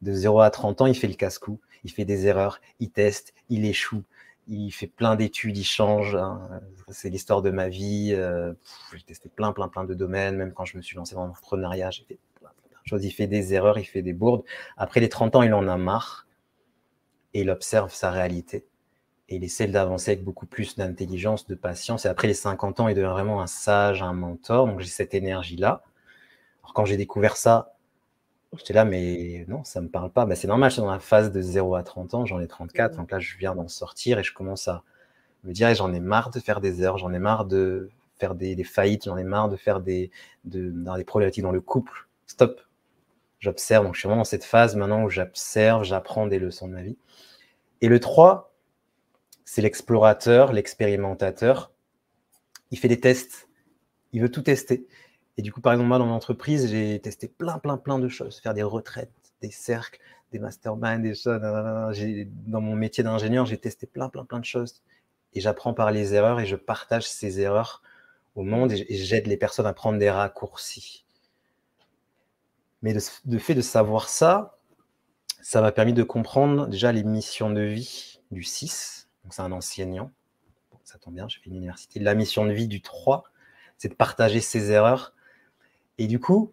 [0.00, 3.34] De 0 à 30 ans, il fait le casse-cou, il fait des erreurs, il teste,
[3.48, 4.04] il échoue,
[4.46, 6.14] il fait plein d'études, il change.
[6.14, 6.48] Hein.
[6.88, 8.12] C'est l'histoire de ma vie.
[8.12, 8.52] Euh,
[8.94, 10.36] j'ai testé plein, plein, plein de domaines.
[10.36, 13.04] Même quand je me suis lancé dans l'entrepreneuriat, j'ai fait plein de choses.
[13.04, 14.44] Il fait des erreurs, il fait des bourdes.
[14.76, 16.28] Après les 30 ans, il en a marre
[17.34, 18.66] et il observe sa réalité
[19.28, 22.06] et il essaie d'avancer avec beaucoup plus d'intelligence, de patience.
[22.06, 24.66] Et après les 50 ans, il devient vraiment un sage, un mentor.
[24.66, 25.82] Donc j'ai cette énergie-là.
[26.62, 27.74] Alors quand j'ai découvert ça,
[28.56, 30.24] j'étais là, mais non, ça ne me parle pas.
[30.24, 32.48] Ben, c'est normal, je suis dans la phase de 0 à 30 ans, j'en ai
[32.48, 32.96] 34.
[32.96, 34.82] Donc là, je viens d'en sortir et je commence à
[35.44, 38.64] me dire, j'en ai marre de faire des heures, j'en ai marre de faire des,
[38.64, 40.10] faillites, j'en ai marre de faire des,
[40.44, 42.08] de, dans des problématiques dans le couple.
[42.26, 42.60] Stop.
[43.40, 43.84] J'observe.
[43.84, 46.82] Donc je suis vraiment dans cette phase maintenant où j'observe, j'apprends des leçons de ma
[46.82, 46.96] vie.
[47.82, 48.52] Et le 3,
[49.48, 51.72] c'est l'explorateur, l'expérimentateur.
[52.70, 53.48] Il fait des tests.
[54.12, 54.86] Il veut tout tester.
[55.38, 58.10] Et du coup, par exemple, moi, dans mon entreprise, j'ai testé plein, plein, plein de
[58.10, 58.40] choses.
[58.40, 60.00] Faire des retraites, des cercles,
[60.32, 61.40] des masterminds, des choses.
[61.40, 64.82] Dans mon métier d'ingénieur, j'ai testé plein, plein, plein de choses.
[65.32, 67.82] Et j'apprends par les erreurs et je partage ces erreurs
[68.34, 71.06] au monde et j'aide les personnes à prendre des raccourcis.
[72.82, 74.58] Mais de, fait de savoir ça,
[75.40, 78.97] ça m'a permis de comprendre déjà les missions de vie du 6,
[79.32, 80.10] c'est un enseignant.
[80.84, 82.00] ça tombe bien, j'ai fait une université.
[82.00, 83.24] La mission de vie du 3,
[83.76, 85.14] c'est de partager ses erreurs.
[85.98, 86.52] Et du coup,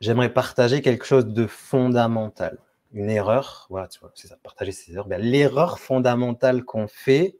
[0.00, 2.58] j'aimerais partager quelque chose de fondamental.
[2.92, 5.06] Une erreur, voilà, tu vois, c'est ça, partager ses erreurs.
[5.06, 7.38] Ben, l'erreur fondamentale qu'on fait,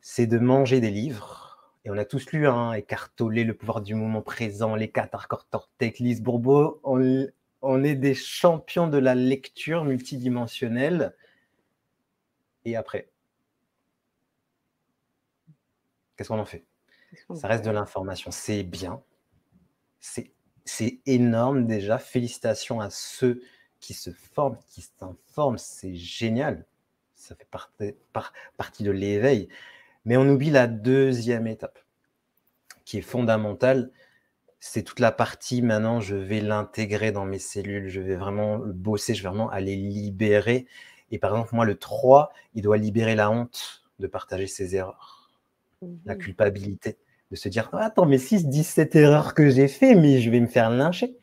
[0.00, 1.72] c'est de manger des livres.
[1.84, 5.98] Et on a tous lu, hein, Écartoler, Le pouvoir du moment présent, Les quatre Tortec,
[5.98, 6.80] Lise Bourbeau.
[6.82, 11.14] On est des champions de la lecture multidimensionnelle.
[12.68, 13.08] Et après
[16.16, 16.66] Qu'est-ce qu'on en fait?
[17.34, 18.30] Ça reste de l'information.
[18.30, 19.02] C'est bien.
[20.00, 21.98] C'est énorme déjà.
[21.98, 23.40] Félicitations à ceux
[23.80, 25.58] qui se forment, qui s'informent.
[25.58, 26.66] C'est génial.
[27.14, 27.94] Ça fait partie,
[28.56, 29.48] partie de l'éveil.
[30.04, 31.78] Mais on oublie la deuxième étape,
[32.84, 33.90] qui est fondamentale.
[34.60, 38.72] C'est toute la partie maintenant, je vais l'intégrer dans mes cellules, je vais vraiment le
[38.72, 40.66] bosser, je vais vraiment aller libérer.
[41.10, 45.18] Et par exemple, moi, le 3, il doit libérer la honte de partager ses erreurs
[46.04, 46.98] la mmh culpabilité,
[47.30, 50.40] de se dire Attends, mais si se cette erreur que j'ai fait, mais je vais
[50.40, 51.16] me faire lyncher.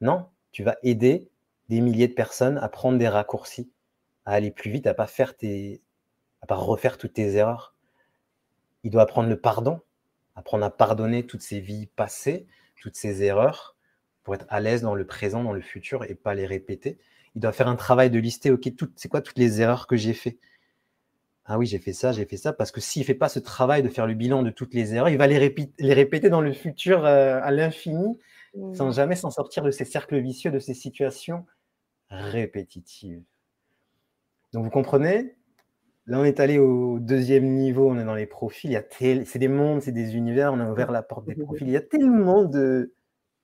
[0.00, 1.28] Non, tu vas aider
[1.68, 3.70] des milliers de personnes à prendre des raccourcis,
[4.24, 5.82] à aller plus vite, à pas faire tes,
[6.40, 7.74] à pas refaire toutes tes erreurs.
[8.84, 9.80] Il doit apprendre le pardon,
[10.36, 12.46] apprendre à pardonner toutes ses vies passées,
[12.80, 13.76] toutes ses erreurs,
[14.22, 16.98] pour être à l'aise dans le présent, dans le futur et pas les répéter.
[17.38, 20.12] Il doit faire un travail de lister, ok, c'est quoi toutes les erreurs que j'ai
[20.12, 20.38] fait?
[21.44, 23.38] Ah oui, j'ai fait ça, j'ai fait ça, parce que s'il ne fait pas ce
[23.38, 26.52] travail de faire le bilan de toutes les erreurs, il va les, répéter, dans le
[26.52, 28.18] futur euh, à l'infini,
[28.74, 28.92] sans mmh.
[28.92, 31.46] jamais s'en sortir de ces cercles vicieux, de ces situations
[32.10, 33.22] répétitives.
[34.52, 35.36] Donc vous comprenez?
[36.06, 38.72] Là, on est allé au deuxième niveau, on est dans les profils.
[38.72, 41.68] Il c'est des mondes, c'est des univers, on a ouvert la porte des profils.
[41.68, 42.94] Il y a tellement de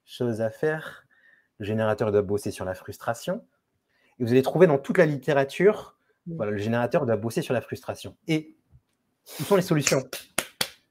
[0.04, 1.06] choses à faire.
[1.60, 3.44] Le générateur doit bosser sur la frustration.
[4.18, 5.98] Et vous allez trouver dans toute la littérature.
[6.26, 8.16] Voilà, le générateur doit bosser sur la frustration.
[8.28, 8.56] Et
[9.40, 10.02] où sont les solutions?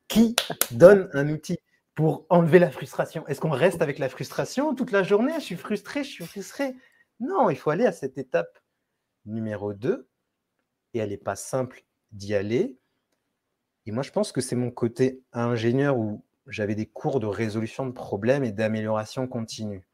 [0.07, 0.35] Qui
[0.71, 1.57] donne un outil
[1.95, 3.25] pour enlever la frustration?
[3.27, 5.33] Est-ce qu'on reste avec la frustration toute la journée?
[5.35, 6.75] Je suis frustré, je suis frustré.
[7.19, 8.59] Non, il faut aller à cette étape
[9.25, 10.07] numéro 2
[10.93, 12.77] et elle n'est pas simple d'y aller.
[13.85, 17.85] Et moi, je pense que c'est mon côté ingénieur où j'avais des cours de résolution
[17.85, 19.87] de problèmes et d'amélioration continue.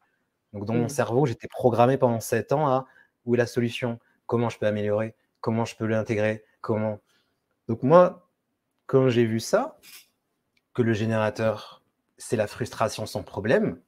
[0.52, 2.86] Donc, dans mon cerveau, j'étais programmé pendant 7 ans à
[3.24, 7.00] où est la solution Comment je peux améliorer comment je peux l'intégrer, comment.
[7.68, 8.28] Donc moi,
[8.86, 9.78] quand j'ai vu ça,
[10.74, 11.82] que le générateur,
[12.16, 13.80] c'est la frustration sans problème,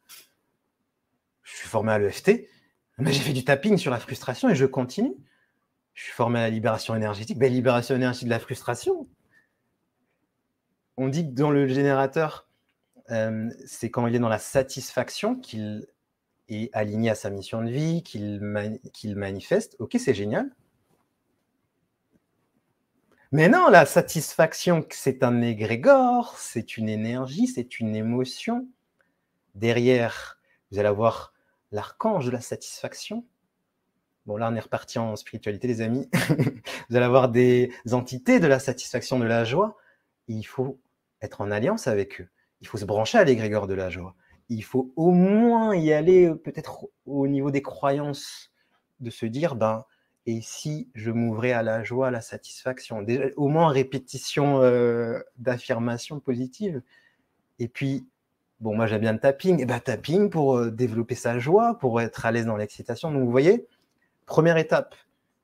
[1.43, 2.49] je suis formé à l'EFT,
[2.99, 5.15] mais j'ai fait du tapping sur la frustration et je continue.
[5.95, 7.39] Je suis formé à la libération énergétique.
[7.39, 9.07] Ben, libération énergétique de la frustration.
[10.97, 12.49] On dit que dans le générateur,
[13.11, 15.87] euh, c'est quand il est dans la satisfaction qu'il
[16.55, 18.41] est aligné à sa mission de vie, qu'il
[19.17, 19.77] manifeste.
[19.79, 20.51] Ok, c'est génial.
[23.35, 28.69] Mais non, la satisfaction, c'est un égrégore, c'est une énergie, c'est une émotion.
[29.55, 30.39] Derrière,
[30.71, 31.33] vous allez avoir
[31.71, 33.25] l'archange de la satisfaction.
[34.27, 36.09] Bon, là, on est reparti en spiritualité, les amis.
[36.91, 39.77] vous allez avoir des entités de la satisfaction, de la joie.
[40.29, 40.79] il faut
[41.23, 42.29] être en alliance avec eux.
[42.61, 44.15] Il faut se brancher à l'égrégore de la joie.
[44.53, 48.53] Il faut au moins y aller, peut-être au niveau des croyances,
[49.01, 49.85] de se dire, ben,
[50.27, 53.05] et si je m'ouvrais à la joie, à la satisfaction,
[53.37, 56.83] au moins répétition euh, d'affirmations positives.
[57.59, 58.07] Et puis,
[58.61, 62.01] bon, moi j'aime bien le tapping, et ben tapping pour euh, développer sa joie, pour
[62.01, 63.11] être à l'aise dans l'excitation.
[63.11, 63.67] Donc vous voyez,
[64.27, 64.95] première étape,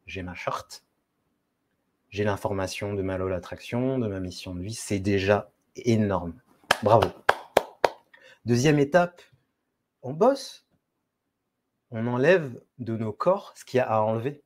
[0.06, 0.84] j'ai ma charte,
[2.10, 6.34] j'ai l'information de ma loi d'attraction, de ma mission de vie, c'est déjà énorme.
[6.82, 7.08] Bravo.
[8.48, 9.20] Deuxième étape,
[10.00, 10.66] on bosse,
[11.90, 14.42] on enlève de nos corps ce qu'il y a à enlever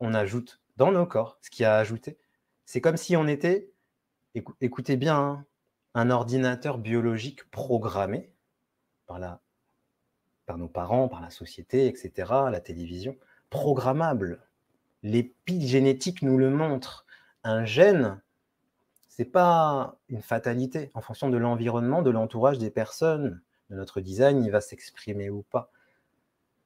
[0.00, 2.16] on ajoute dans nos corps ce qui a ajouté.
[2.64, 3.70] C'est comme si on était,
[4.62, 5.46] écoutez bien, hein,
[5.92, 8.32] un ordinateur biologique programmé
[9.06, 9.20] par
[10.56, 12.10] nos parents, par la société, etc.,
[12.50, 13.18] la télévision,
[13.50, 14.48] programmable.
[15.02, 17.04] L'épigénétique nous le montre.
[17.42, 18.22] Un gène,
[19.16, 20.90] c'est pas une fatalité.
[20.94, 23.40] En fonction de l'environnement, de l'entourage des personnes,
[23.70, 25.70] de notre design, il va s'exprimer ou pas.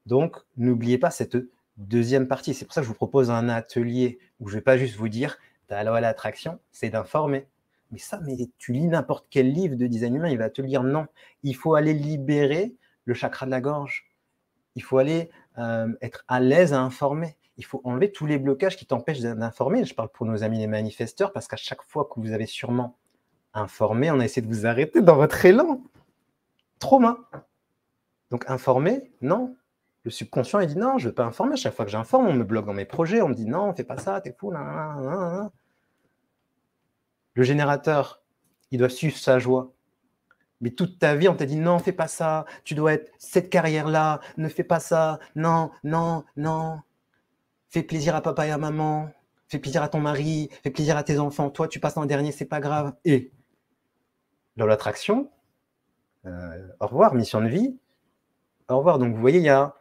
[0.06, 1.36] Donc, n'oubliez pas cette
[1.76, 2.54] deuxième partie.
[2.54, 4.96] C'est pour ça que je vous propose un atelier où je ne vais pas juste
[4.96, 5.36] vous dire
[5.66, 7.46] ta loi à l'attraction, c'est d'informer.
[7.90, 10.82] Mais ça, mais tu lis n'importe quel livre de design humain, il va te dire
[10.82, 11.06] non.
[11.42, 12.74] Il faut aller libérer
[13.04, 14.06] le chakra de la gorge.
[14.74, 17.36] Il faut aller euh, être à l'aise à informer.
[17.58, 19.84] Il faut enlever tous les blocages qui t'empêchent d'informer.
[19.84, 22.96] Je parle pour nos amis les manifesteurs parce qu'à chaque fois que vous avez sûrement
[23.52, 25.82] informé, on a essayé de vous arrêter dans votre élan.
[26.78, 27.18] Trauma.
[28.30, 29.56] Donc informer, non,
[30.04, 31.56] le subconscient, il dit non, je ne veux pas informer.
[31.56, 33.84] chaque fois que j'informe, on me bloque dans mes projets, on me dit non, fais
[33.84, 34.52] pas ça, t'es fou.
[37.34, 38.22] le générateur,
[38.70, 39.72] il doit suivre sa joie.
[40.60, 43.50] Mais toute ta vie, on t'a dit non, fais pas ça, tu dois être cette
[43.50, 46.80] carrière-là, ne fais pas ça, non, non, non.
[47.68, 49.10] Fais plaisir à papa et à maman,
[49.48, 51.50] fais plaisir à ton mari, fais plaisir à tes enfants.
[51.50, 52.94] Toi, tu passes en dernier, c'est pas grave.
[53.04, 53.32] Et
[54.56, 55.30] dans l'attraction,
[56.26, 57.78] euh, au revoir, mission de vie.
[58.68, 58.98] Au revoir.
[58.98, 59.74] Donc, vous voyez, il y a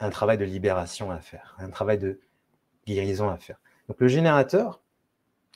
[0.00, 2.20] un travail de libération à faire, un travail de
[2.86, 3.58] guérison à faire.
[3.88, 4.80] Donc le générateur,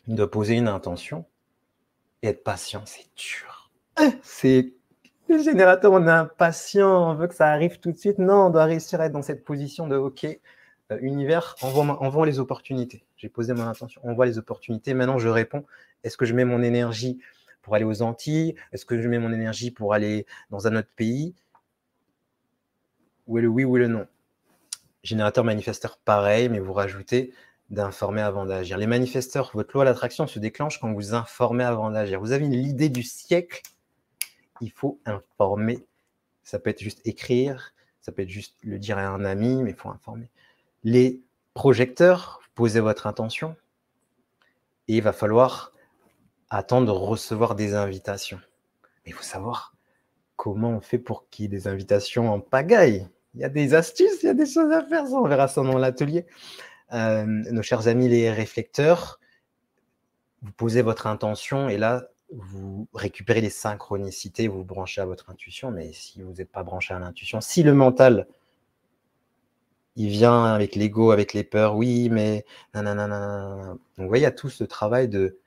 [0.06, 1.24] il doit poser une intention
[2.22, 3.70] et être patient, c'est dur.
[4.22, 4.74] C'est
[5.28, 8.18] le générateur, on est impatient, on veut que ça arrive tout de suite.
[8.18, 10.26] Non, on doit réussir à être dans cette position de OK,
[10.90, 13.04] euh, univers, envoie, les opportunités.
[13.16, 14.94] J'ai posé mon intention, envoie les opportunités.
[14.94, 15.64] Maintenant, je réponds.
[16.04, 17.18] Est-ce que je mets mon énergie
[17.62, 18.54] pour aller aux Antilles?
[18.72, 21.34] Est-ce que je mets mon énergie pour aller dans un autre pays?
[23.26, 24.06] Où est le oui ou le non?
[25.02, 27.32] Générateur manifesteur, pareil, mais vous rajoutez
[27.70, 28.78] d'informer avant d'agir.
[28.78, 32.20] Les manifesteurs, votre loi d'attraction se déclenche quand vous informez avant d'agir.
[32.20, 33.62] Vous avez l'idée du siècle,
[34.60, 35.84] il faut informer.
[36.42, 39.70] Ça peut être juste écrire, ça peut être juste le dire à un ami, mais
[39.70, 40.30] il faut informer.
[40.84, 41.22] Les
[41.54, 43.56] projecteurs, posez votre intention
[44.88, 45.72] et il va falloir
[46.50, 48.40] attendre de recevoir des invitations.
[49.04, 49.74] Mais il faut savoir
[50.36, 53.08] comment on fait pour qu'il y ait des invitations en pagaille.
[53.34, 55.62] Il y a des astuces, il y a des choses à faire, on verra ça
[55.62, 56.26] dans l'atelier.
[56.92, 59.20] Euh, nos chers amis les réflecteurs,
[60.42, 65.30] vous posez votre intention et là, vous récupérez les synchronicités, vous, vous branchez à votre
[65.30, 68.26] intuition, mais si vous n'êtes pas branché à l'intuition, si le mental,
[69.98, 73.74] il vient avec l'ego, avec les peurs, oui, mais nanana.
[73.74, 75.40] Donc, vous voyez, il y a tout ce travail de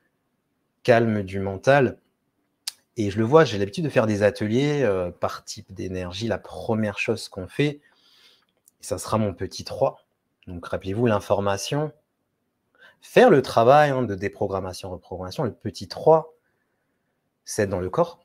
[0.83, 1.97] calme du mental.
[2.97, 6.27] Et je le vois, j'ai l'habitude de faire des ateliers euh, par type d'énergie.
[6.27, 7.79] La première chose qu'on fait,
[8.81, 10.05] ça sera mon petit 3,
[10.47, 11.93] donc rappelez-vous l'information,
[12.99, 16.33] faire le travail hein, de déprogrammation, reprogrammation, le petit 3,
[17.45, 18.19] c'est dans le corps,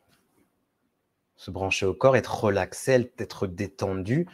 [1.37, 4.27] se brancher au corps, être relaxé, être détendu,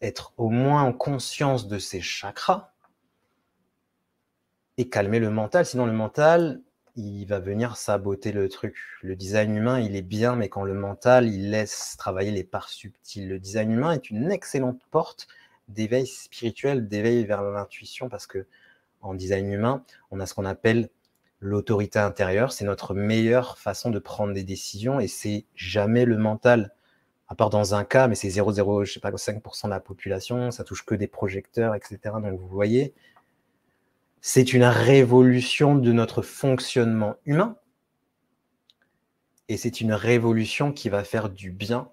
[0.00, 2.72] être au moins en conscience de ses chakras
[4.78, 5.66] et calmer le mental.
[5.66, 6.62] Sinon, le mental,
[6.96, 8.76] il va venir saboter le truc.
[9.02, 12.68] Le design humain, il est bien, mais quand le mental, il laisse travailler les parts
[12.68, 13.28] subtiles.
[13.28, 15.28] Le design humain est une excellente porte
[15.68, 18.46] d'éveil spirituel, d'éveil vers l'intuition, parce que
[19.02, 20.90] en design humain, on a ce qu'on appelle
[21.40, 22.52] l'autorité intérieure.
[22.52, 26.74] C'est notre meilleure façon de prendre des décisions et c'est jamais le mental.
[27.30, 30.50] À part dans un cas, mais c'est 0,0, je sais pas, 5% de la population,
[30.50, 31.98] ça touche que des projecteurs, etc.
[32.20, 32.92] Donc vous voyez,
[34.20, 37.56] c'est une révolution de notre fonctionnement humain
[39.48, 41.88] et c'est une révolution qui va faire du bien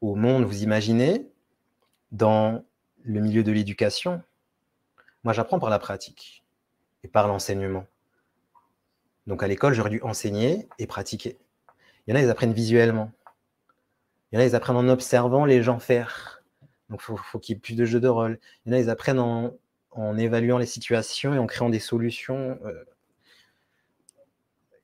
[0.00, 0.44] au monde.
[0.44, 1.30] Vous imaginez,
[2.10, 2.64] dans
[3.04, 4.22] le milieu de l'éducation,
[5.22, 6.44] moi j'apprends par la pratique
[7.04, 7.86] et par l'enseignement.
[9.28, 11.38] Donc à l'école, j'aurais dû enseigner et pratiquer.
[12.06, 13.12] Il y en a, ils apprennent visuellement.
[14.34, 16.42] Il y en a, ils apprennent en observant les gens faire.
[16.90, 18.40] Donc il faut, qu'il y ait plus de jeux de rôle.
[18.66, 22.58] Il y en a, ils apprennent en, évaluant les situations et en créant des solutions.
[22.64, 22.84] Euh.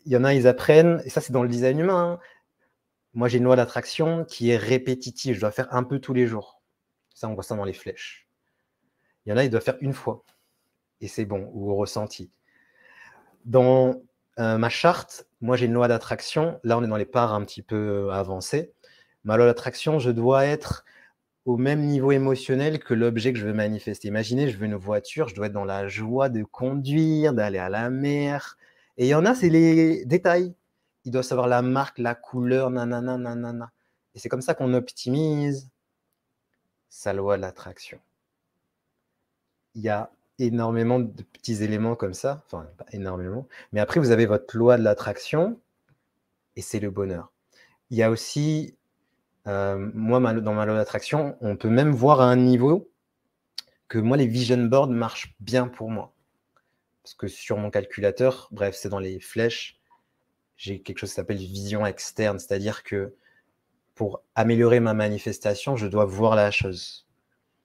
[0.07, 2.13] Il y en a, ils apprennent, et ça c'est dans le design humain.
[2.13, 2.25] Hein.
[3.13, 5.35] Moi j'ai une loi d'attraction qui est répétitive.
[5.35, 6.63] Je dois faire un peu tous les jours.
[7.13, 8.29] Ça, on voit ça dans les flèches.
[9.27, 10.23] Il y en a, ils doivent faire une fois.
[11.01, 12.31] Et c'est bon, ou au ressenti.
[13.47, 14.01] Dans
[14.39, 16.61] euh, ma charte, moi j'ai une loi d'attraction.
[16.63, 18.73] Là, on est dans les parts un petit peu euh, avancées.
[19.25, 20.85] Ma loi d'attraction, je dois être
[21.45, 24.09] au même niveau émotionnel que l'objet que je veux manifester.
[24.09, 27.69] Imaginez, je veux une voiture, je dois être dans la joie de conduire, d'aller à
[27.69, 28.57] la mer.
[28.97, 30.55] Et il y en a, c'est les détails.
[31.05, 33.73] Il doit savoir la marque, la couleur, nanana, nanana.
[34.15, 35.71] Et c'est comme ça qu'on optimise
[36.89, 37.99] sa loi de l'attraction.
[39.75, 44.11] Il y a énormément de petits éléments comme ça, enfin pas énormément, mais après vous
[44.11, 45.61] avez votre loi de l'attraction
[46.57, 47.31] et c'est le bonheur.
[47.91, 48.77] Il y a aussi,
[49.51, 52.91] euh, moi dans ma loi d'attraction, on peut même voir à un niveau
[53.89, 56.15] que moi les vision boards marchent bien pour moi.
[57.03, 59.81] Parce que sur mon calculateur, bref, c'est dans les flèches,
[60.57, 63.15] j'ai quelque chose qui s'appelle vision externe, c'est-à-dire que
[63.97, 67.09] pour améliorer ma manifestation, je dois voir la chose.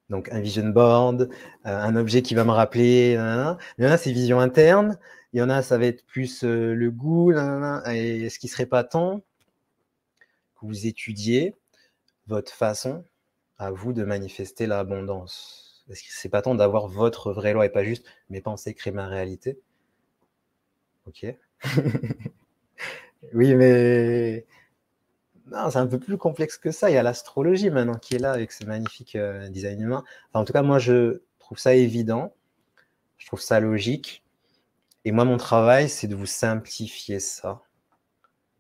[0.10, 1.30] Donc un vision board,
[1.66, 3.12] euh, un objet qui va me rappeler.
[3.78, 4.98] Il y en a, c'est vision interne.
[5.34, 7.32] Il y en a, ça va être plus euh, le goût.
[7.32, 9.22] Et est-ce qu'il serait pas temps
[10.56, 11.56] que vous étudiez
[12.28, 13.04] votre façon
[13.58, 15.84] à vous de manifester l'abondance?
[15.90, 18.92] Est-ce que c'est pas temps d'avoir votre vraie loi et pas juste mes pensées créent
[18.92, 19.60] ma réalité?
[21.08, 21.26] Ok.
[23.34, 24.46] oui, mais
[25.48, 26.90] non, c'est un peu plus complexe que ça.
[26.90, 30.04] Il y a l'astrologie maintenant qui est là avec ce magnifique euh, design humain.
[30.34, 32.34] en tout cas, moi, je trouve ça évident.
[33.18, 34.24] Je trouve ça logique.
[35.06, 37.62] Et moi, mon travail, c'est de vous simplifier ça.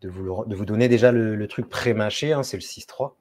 [0.01, 3.15] De vous, de vous donner déjà le, truc pré-mâché, hein, c'est le 6-3.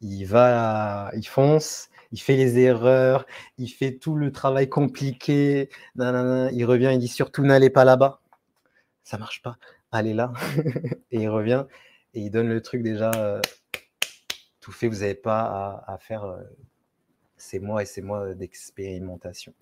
[0.00, 3.26] Il va, il fonce, il fait les erreurs,
[3.58, 5.68] il fait tout le travail compliqué.
[5.96, 8.20] il revient, il dit surtout n'allez pas là-bas.
[9.04, 9.56] Ça marche pas.
[9.92, 10.32] Allez là.
[11.10, 11.64] et il revient
[12.14, 13.40] et il donne le truc déjà euh,
[14.60, 14.88] tout fait.
[14.88, 16.24] Vous n'avez pas à, faire
[17.36, 19.54] ces mois et ces mois d'expérimentation.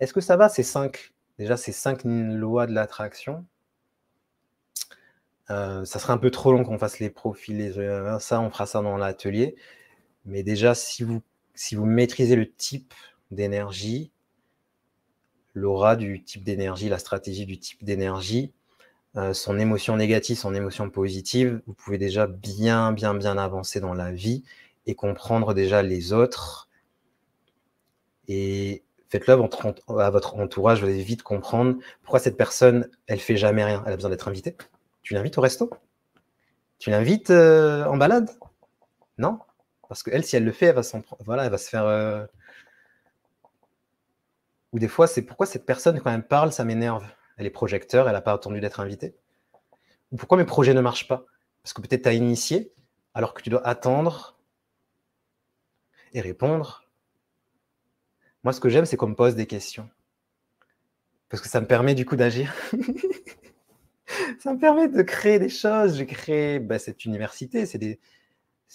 [0.00, 3.44] Est-ce que ça va, ces cinq, déjà ces cinq lois de l'attraction?
[3.44, 3.57] euh,
[5.48, 7.72] Ça serait un peu trop long qu'on fasse les profils,
[8.20, 9.56] ça, on fera ça dans l'atelier.
[10.26, 11.22] Mais déjà, si vous,
[11.54, 12.92] si vous maîtrisez le type
[13.30, 14.12] d'énergie,
[15.54, 18.52] l'aura du type d'énergie, la stratégie du type d'énergie,
[19.16, 23.94] euh, son émotion négative, son émotion positive, vous pouvez déjà bien, bien, bien avancer dans
[23.94, 24.44] la vie
[24.86, 26.68] et comprendre déjà les autres.
[28.28, 33.64] Et faites-le à votre entourage, vous allez vite comprendre pourquoi cette personne, elle fait jamais
[33.64, 33.82] rien.
[33.86, 34.56] Elle a besoin d'être invitée.
[35.08, 35.70] Tu l'invites au resto?
[36.78, 38.28] Tu l'invites euh, en balade?
[39.16, 39.38] Non?
[39.88, 40.82] Parce qu'elle, si elle le fait, elle va,
[41.24, 41.86] voilà, elle va se faire...
[41.86, 42.26] Euh,
[44.74, 47.06] ou des fois, c'est pourquoi cette personne, quand elle parle, ça m'énerve?
[47.38, 49.16] Elle est projecteur, elle n'a pas attendu d'être invitée?
[50.12, 51.24] Ou pourquoi mes projets ne marchent pas?
[51.62, 52.74] Parce que peut-être tu as initié,
[53.14, 54.36] alors que tu dois attendre
[56.12, 56.84] et répondre.
[58.44, 59.88] Moi, ce que j'aime, c'est qu'on me pose des questions.
[61.30, 62.52] Parce que ça me permet du coup d'agir.
[64.38, 65.96] ça me permet de créer des choses.
[65.96, 67.66] J'ai créé bah, cette université.
[67.66, 67.98] C'est des,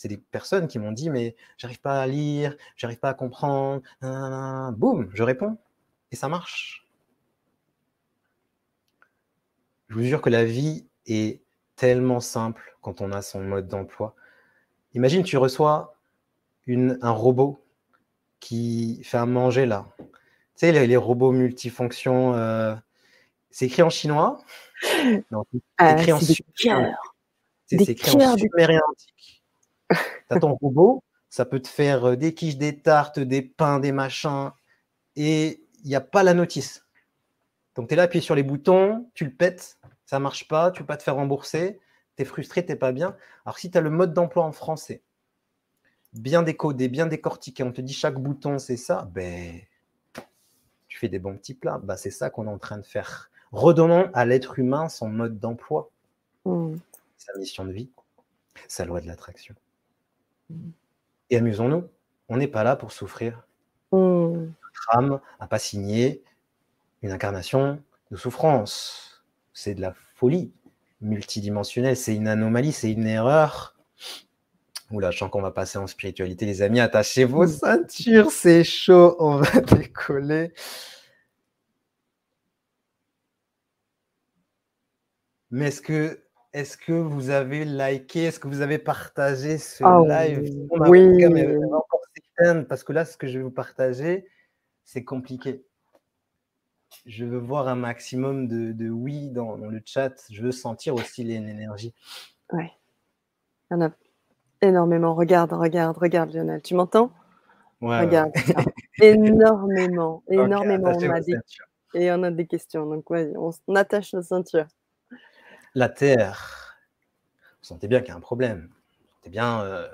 [0.06, 3.82] des personnes qui m'ont dit Mais j'arrive pas à lire, j'arrive pas à comprendre.
[4.02, 5.58] Boum, je réponds.
[6.12, 6.88] Et ça marche.
[9.90, 11.42] Je vous jure que la vie est
[11.76, 14.16] tellement simple quand on a son mode d'emploi.
[14.94, 15.98] Imagine, tu reçois
[16.68, 17.64] un robot
[18.40, 19.88] qui fait à manger là.
[19.98, 20.06] Tu
[20.56, 22.76] sais, les, robots multifonctions, euh,
[23.54, 24.42] c'est écrit en chinois.
[25.32, 26.96] Non, c'est ah, écrit en sumérien.
[27.68, 29.44] C'est écrit en sumérien antique.
[29.90, 29.98] Tu
[30.30, 33.92] as ton robot, ça peut te faire euh, des quiches, des tartes, des pains, des
[33.92, 34.52] machins.
[35.16, 36.84] Et il n'y a pas la notice.
[37.76, 40.72] Donc tu es là, appuyé sur les boutons, tu le pètes, ça ne marche pas,
[40.72, 41.80] tu ne peux pas te faire rembourser,
[42.18, 43.16] tu es frustré, tu n'es pas bien.
[43.46, 45.04] Alors si tu as le mode d'emploi en français,
[46.14, 49.60] bien décodé, bien décortiqué, on te dit chaque bouton c'est ça, ben,
[50.88, 51.80] tu fais des bons petits plats.
[51.84, 53.30] Ben, c'est ça qu'on est en train de faire.
[53.54, 55.90] Redonnons à l'être humain son mode d'emploi,
[56.46, 56.76] mmh.
[57.18, 57.90] sa mission de vie,
[58.68, 59.56] sa loi de l'attraction.
[60.50, 60.70] Mmh.
[61.30, 61.88] Et amusons-nous,
[62.30, 63.48] on n'est pas là pour souffrir.
[63.92, 64.48] Mmh
[64.90, 66.24] âme n'a pas signé
[67.02, 67.82] une incarnation
[68.12, 69.24] de souffrance.
[69.54, 70.52] C'est de la folie
[71.02, 73.76] multidimensionnelle, c'est une anomalie, c'est une erreur.
[74.92, 76.80] Oula, je sens qu'on va passer en spiritualité, les amis.
[76.80, 80.54] Attachez vos ceintures, c'est chaud, on va décoller.
[85.54, 86.20] Mais est-ce que,
[86.52, 90.68] est que vous avez liké, est-ce que vous avez partagé ce ah live?
[90.72, 91.24] Oui.
[92.68, 94.26] Parce que là, ce que je vais vous partager,
[94.84, 95.64] c'est compliqué.
[97.06, 100.26] Je veux voir un maximum de, oui dans, le chat.
[100.32, 101.94] Je veux sentir aussi l'énergie.
[102.52, 102.72] Ouais.
[103.70, 103.92] Il y en a
[104.64, 105.14] énormément.
[105.14, 106.64] Regarde, regarde, regarde, Lionel.
[106.64, 107.12] Tu m'entends?
[107.80, 108.32] Ouais, Regarde.
[109.04, 110.94] énormément, énormément.
[110.96, 111.36] on a des...
[111.94, 112.88] Et on a des questions.
[112.88, 114.66] Donc, ouais, on, attache nos ceintures.
[115.76, 116.78] La Terre.
[117.62, 118.70] Vous sentez bien qu'il y a un problème.
[119.00, 119.88] Vous sentez bien, euh,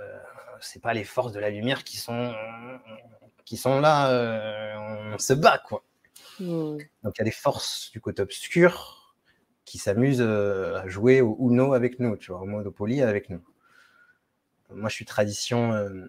[0.62, 2.34] c'est pas les forces de la lumière qui sont
[3.50, 4.76] qui sont là, euh,
[5.16, 5.84] on se bat, quoi.
[6.40, 9.16] Donc il y a des forces du côté obscur
[9.66, 13.42] qui s'amusent euh, à jouer au Uno avec nous, tu vois, au Monopoly avec nous.
[14.70, 16.06] Moi, je suis tradition euh,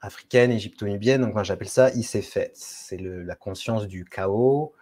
[0.00, 2.50] africaine, égypto-nubienne, donc moi j'appelle ça Isefet.
[2.54, 4.74] C'est la conscience du chaos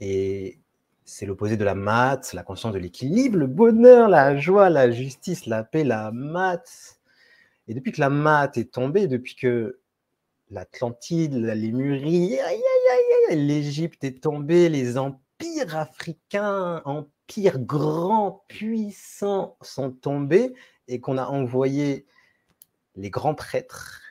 [0.00, 0.60] et
[1.08, 5.46] c'est l'opposé de la maths, la conscience de l'équilibre, le bonheur, la joie, la justice,
[5.46, 7.00] la paix, la maths.
[7.66, 9.80] Et depuis que la maths est tombée, depuis que
[10.50, 12.36] l'Atlantide, la Lémurie,
[13.30, 20.52] l'Égypte est tombée, les empires africains, empires grands, puissants sont tombés
[20.88, 22.06] et qu'on a envoyé
[22.96, 24.02] les grands prêtres,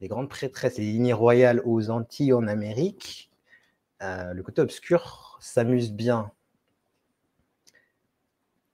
[0.00, 3.30] les grandes prêtresses, les lignées royales aux Antilles en Amérique,
[4.00, 6.32] euh, le côté obscur s'amuse bien.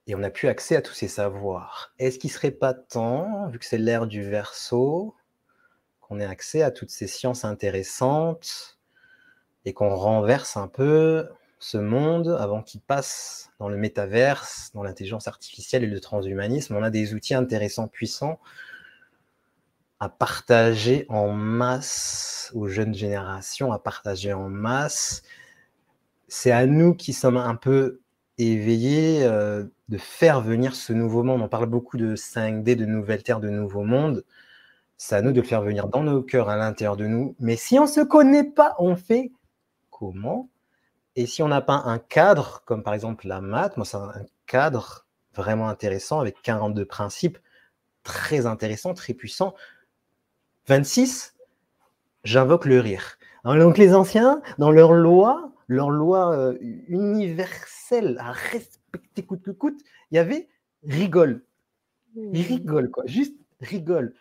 [0.07, 1.93] Et on n'a plus accès à tous ces savoirs.
[1.97, 5.15] Est-ce qu'il ne serait pas temps, vu que c'est l'ère du verso,
[6.01, 8.77] qu'on ait accès à toutes ces sciences intéressantes
[9.65, 11.27] et qu'on renverse un peu
[11.57, 16.75] ce monde avant qu'il passe dans le métaverse, dans l'intelligence artificielle et le transhumanisme?
[16.75, 18.39] On a des outils intéressants, puissants
[19.99, 25.23] à partager en masse aux jeunes générations, à partager en masse.
[26.27, 28.01] C'est à nous qui sommes un peu
[28.37, 31.41] éveillés euh, de faire venir ce nouveau monde.
[31.41, 34.23] On parle beaucoup de 5D, de nouvelles terres, de nouveaux mondes.
[34.97, 37.35] C'est à nous de le faire venir dans nos cœurs, à l'intérieur de nous.
[37.39, 39.31] Mais si on ne se connaît pas, on fait
[39.89, 40.49] comment?
[41.15, 44.25] Et si on n'a pas un cadre, comme par exemple la maths, moi c'est un
[44.47, 47.37] cadre vraiment intéressant avec 42 principes
[48.03, 49.55] très intéressants, très puissants.
[50.67, 51.35] 26,
[52.23, 53.17] j'invoque le rire.
[53.43, 56.57] Donc les anciens, dans leur loi, leur loi euh,
[56.87, 59.79] universelle à respecter coûte que coûte,
[60.11, 60.49] il y avait
[60.83, 61.43] rigole.
[62.15, 62.47] Il Mmh.
[62.47, 63.03] rigole, quoi.
[63.07, 64.13] Juste rigole.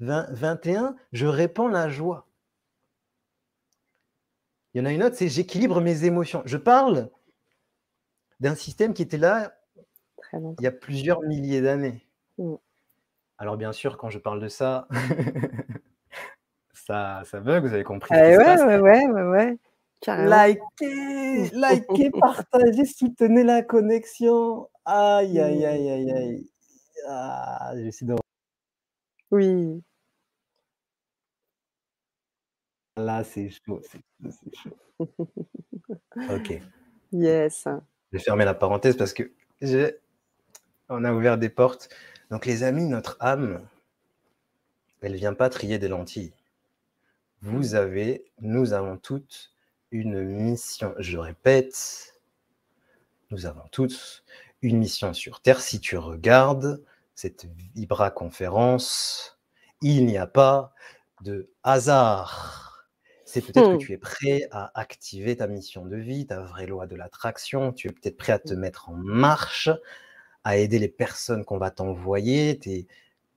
[0.00, 2.26] 20 21, je répands la joie.
[4.72, 6.42] Il y en a une autre, c'est j'équilibre mes émotions.
[6.44, 7.10] Je parle
[8.40, 9.54] d'un système qui était là
[10.32, 12.06] il y a plusieurs milliers d'années.
[12.38, 12.54] Mmh.
[13.38, 14.86] Alors bien sûr, quand je parle de ça,
[16.72, 19.58] ça, ça bug, vous avez compris se ouais, ouais, ouais, ouais, ouais.
[20.00, 20.44] Carrément.
[20.46, 24.68] Likez, likez, partagez, soutenez la connexion.
[24.84, 26.50] Aïe, aïe, aïe, aïe, aïe.
[27.06, 28.14] Ah, j'essaie de...
[29.30, 29.82] Oui.
[32.96, 34.76] Là, c'est chaud, c'est chaud, c'est chaud.
[36.30, 36.60] Ok,
[37.12, 37.64] Yes.
[37.64, 39.32] je vais fermer la parenthèse parce que
[40.88, 41.88] on a ouvert des portes.
[42.30, 43.66] Donc les amis, notre âme,
[45.00, 46.32] elle vient pas trier des lentilles.
[47.40, 49.49] Vous avez, nous avons toutes
[49.90, 50.94] une mission.
[50.98, 52.14] Je répète,
[53.30, 54.24] nous avons toutes
[54.62, 55.60] une mission sur Terre.
[55.60, 56.82] Si tu regardes
[57.14, 59.38] cette Vibra conférence,
[59.82, 60.74] il n'y a pas
[61.22, 62.86] de hasard.
[63.24, 63.78] C'est peut-être Hmm.
[63.78, 67.72] que tu es prêt à activer ta mission de vie, ta vraie loi de l'attraction.
[67.72, 69.70] Tu es peut-être prêt à te mettre en marche,
[70.44, 72.88] à aider les personnes qu'on va t'envoyer, tes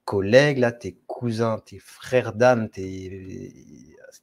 [0.05, 3.53] collègues, là, tes cousins, tes frères d'âme, tes...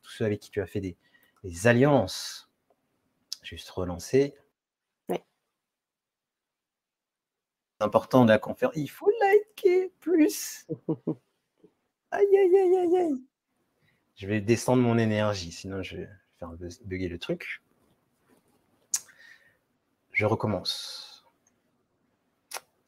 [0.02, 0.96] tous ceux avec qui tu as fait des,
[1.44, 2.50] des alliances.
[3.42, 4.34] Juste relancer.
[5.08, 5.16] Oui.
[7.78, 8.76] C'est important de la conférence.
[8.76, 10.66] Il faut liker plus.
[12.12, 13.24] Aïe, aïe, aïe, aïe, aïe.
[14.16, 16.50] Je vais descendre mon énergie, sinon je vais faire
[16.84, 17.62] bugger le truc.
[20.10, 21.24] Je recommence.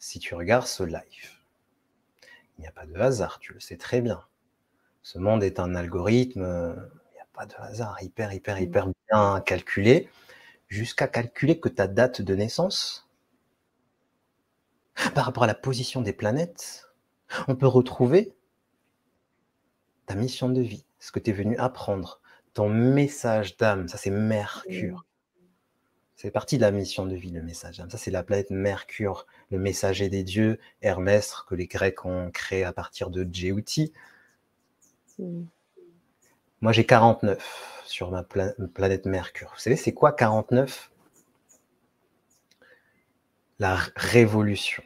[0.01, 1.31] Si tu regardes ce live,
[2.59, 4.27] il n'y a pas de hasard, tu le sais très bien.
[5.03, 6.75] Ce monde est un algorithme, euh,
[7.33, 10.09] pas de hasard, hyper, hyper, hyper bien calculé,
[10.69, 13.09] jusqu'à calculer que ta date de naissance,
[15.15, 16.89] par rapport à la position des planètes,
[17.49, 18.35] on peut retrouver
[20.07, 22.21] ta mission de vie, ce que tu es venu apprendre,
[22.55, 25.07] ton message d'âme, ça c'est Mercure.
[26.17, 27.91] C'est partie de la mission de vie, le message d'âme.
[27.91, 32.63] Ça c'est la planète Mercure, le messager des dieux, Hermès, que les Grecs ont créé
[32.63, 33.93] à partir de Djéouti.
[35.19, 35.45] Mm.
[36.63, 39.51] Moi j'ai 49 sur ma pla- planète Mercure.
[39.55, 40.91] Vous savez c'est quoi 49
[43.59, 44.83] La révolution,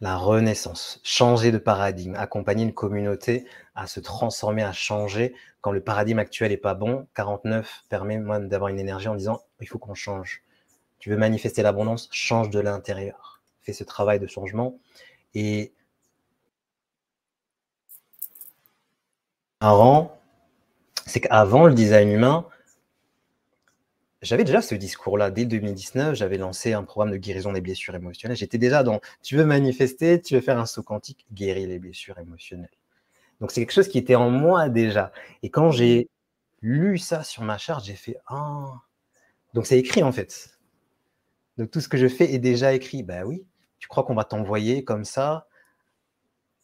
[0.00, 5.34] la renaissance, changer de paradigme, accompagner une communauté à se transformer, à changer.
[5.60, 9.42] Quand le paradigme actuel n'est pas bon, 49 permet moi d'avoir une énergie en disant
[9.60, 10.42] il faut qu'on change.
[10.98, 13.42] Tu veux manifester l'abondance, change de l'intérieur.
[13.62, 14.78] Fais ce travail de changement.
[15.34, 15.74] Et
[19.60, 20.18] marrant,
[21.06, 22.46] c'est qu'avant le design humain,
[24.22, 25.30] j'avais déjà ce discours-là.
[25.30, 28.36] Dès 2019, j'avais lancé un programme de guérison des blessures émotionnelles.
[28.36, 32.18] J'étais déjà dans tu veux manifester, tu veux faire un saut quantique, guérir les blessures
[32.18, 32.70] émotionnelles.
[33.40, 35.12] Donc c'est quelque chose qui était en moi déjà.
[35.42, 36.08] Et quand j'ai
[36.60, 38.72] lu ça sur ma charte, j'ai fait ah.
[39.54, 40.58] Donc c'est écrit en fait.
[41.56, 43.02] Donc tout ce que je fais est déjà écrit.
[43.02, 43.46] Ben oui.
[43.78, 45.46] Tu crois qu'on va t'envoyer comme ça?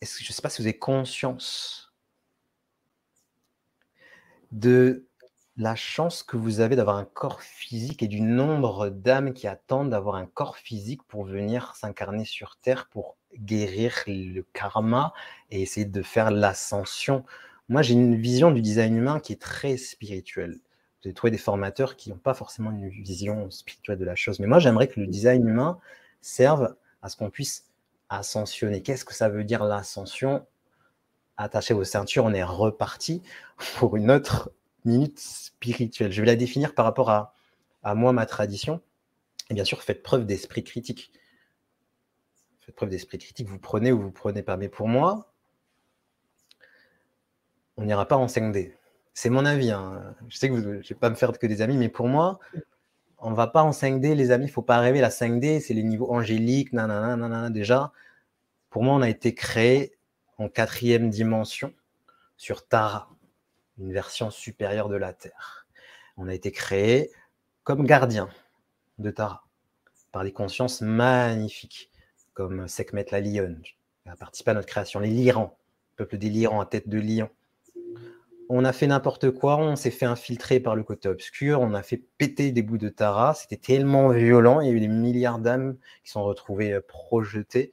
[0.01, 1.91] Est-ce que je ne sais pas si vous avez conscience
[4.53, 5.07] de
[5.57, 9.90] la chance que vous avez d'avoir un corps physique et du nombre d'âmes qui attendent
[9.90, 15.12] d'avoir un corps physique pour venir s'incarner sur Terre, pour guérir le karma
[15.51, 17.24] et essayer de faire l'ascension.
[17.68, 20.59] Moi, j'ai une vision du design humain qui est très spirituelle.
[21.02, 24.40] Vous avez trouvé des formateurs qui n'ont pas forcément une vision spirituelle de la chose.
[24.40, 25.78] Mais moi, j'aimerais que le design humain
[26.20, 27.66] serve à ce qu'on puisse
[28.09, 28.82] ascensionner.
[28.82, 30.47] Qu'est-ce que ça veut dire l'ascension?
[31.36, 33.22] Attachez vos ceintures, on est reparti
[33.76, 34.52] pour une autre
[34.84, 36.12] minute spirituelle.
[36.12, 37.34] Je vais la définir par rapport à,
[37.82, 38.80] à moi, ma tradition.
[39.50, 41.12] Et bien sûr, faites preuve d'esprit critique.
[42.60, 43.48] Faites preuve d'esprit critique.
[43.48, 44.56] Vous prenez ou vous prenez pas.
[44.56, 45.32] Mais pour moi,
[47.76, 48.72] on n'ira pas en 5D.
[49.14, 49.70] C'est mon avis.
[49.70, 50.14] hein.
[50.28, 52.38] Je sais que je ne vais pas me faire que des amis, mais pour moi,
[53.18, 54.46] on ne va pas en 5D, les amis.
[54.46, 55.00] Il ne faut pas rêver.
[55.00, 56.72] La 5D, c'est les niveaux angéliques.
[56.72, 57.50] Nanana, nanana.
[57.50, 57.92] Déjà,
[58.70, 59.92] pour moi, on a été créé
[60.48, 61.73] quatrième dimension
[62.36, 63.10] sur Tara,
[63.78, 65.66] une version supérieure de la Terre.
[66.16, 67.10] On a été créé
[67.64, 68.28] comme gardien
[68.98, 69.44] de Tara
[70.12, 71.90] par des consciences magnifiques,
[72.35, 73.74] comme Sekhmet la lionne, qui
[74.09, 75.56] a participé à notre création, les Lyrans,
[75.97, 77.31] peuple des Lyrans à tête de lion.
[78.48, 81.82] On a fait n'importe quoi, on s'est fait infiltrer par le côté obscur, on a
[81.82, 85.39] fait péter des bouts de Tara, c'était tellement violent, il y a eu des milliards
[85.39, 87.73] d'âmes qui sont retrouvées euh, projetées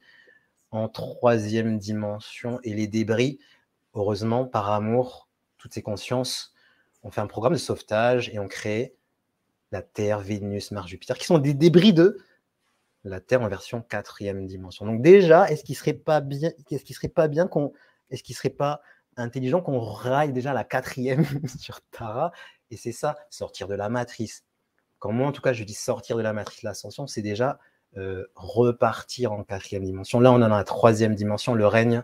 [0.70, 3.38] en troisième dimension et les débris,
[3.94, 5.28] heureusement, par amour,
[5.58, 6.54] toutes ces consciences
[7.02, 8.94] on fait un programme de sauvetage et on crée
[9.72, 12.18] la Terre, Vénus, Mars, Jupiter, qui sont des débris de
[13.04, 14.84] la Terre en version quatrième dimension.
[14.84, 17.72] Donc déjà, est-ce qu'il serait pas bien, est-ce qu'il serait pas bien qu'on,
[18.10, 18.82] est-ce qu'il serait pas
[19.16, 21.24] intelligent qu'on raille déjà la quatrième
[21.58, 22.32] sur Tara
[22.70, 24.44] Et c'est ça, sortir de la matrice?
[24.98, 27.58] Quand moi, en tout cas, je dis sortir de la matrice, l'ascension, c'est déjà
[27.96, 30.20] euh, repartir en quatrième dimension.
[30.20, 32.02] Là, on en a la troisième dimension, le règne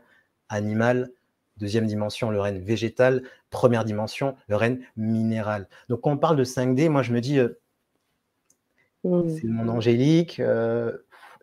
[0.48, 1.10] animal.
[1.58, 3.22] Deuxième dimension, le règne végétal.
[3.50, 5.68] Première dimension, le règne minéral.
[5.88, 7.60] Donc, quand on parle de 5D, moi, je me dis, euh,
[9.04, 9.28] Mmh.
[9.28, 10.40] c'est le monde angélique.
[10.40, 10.96] euh,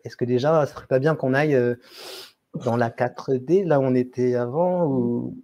[0.04, 1.58] Est-ce que déjà, ce serait pas bien qu'on aille
[2.54, 5.42] dans la 4D, là où on était avant ou...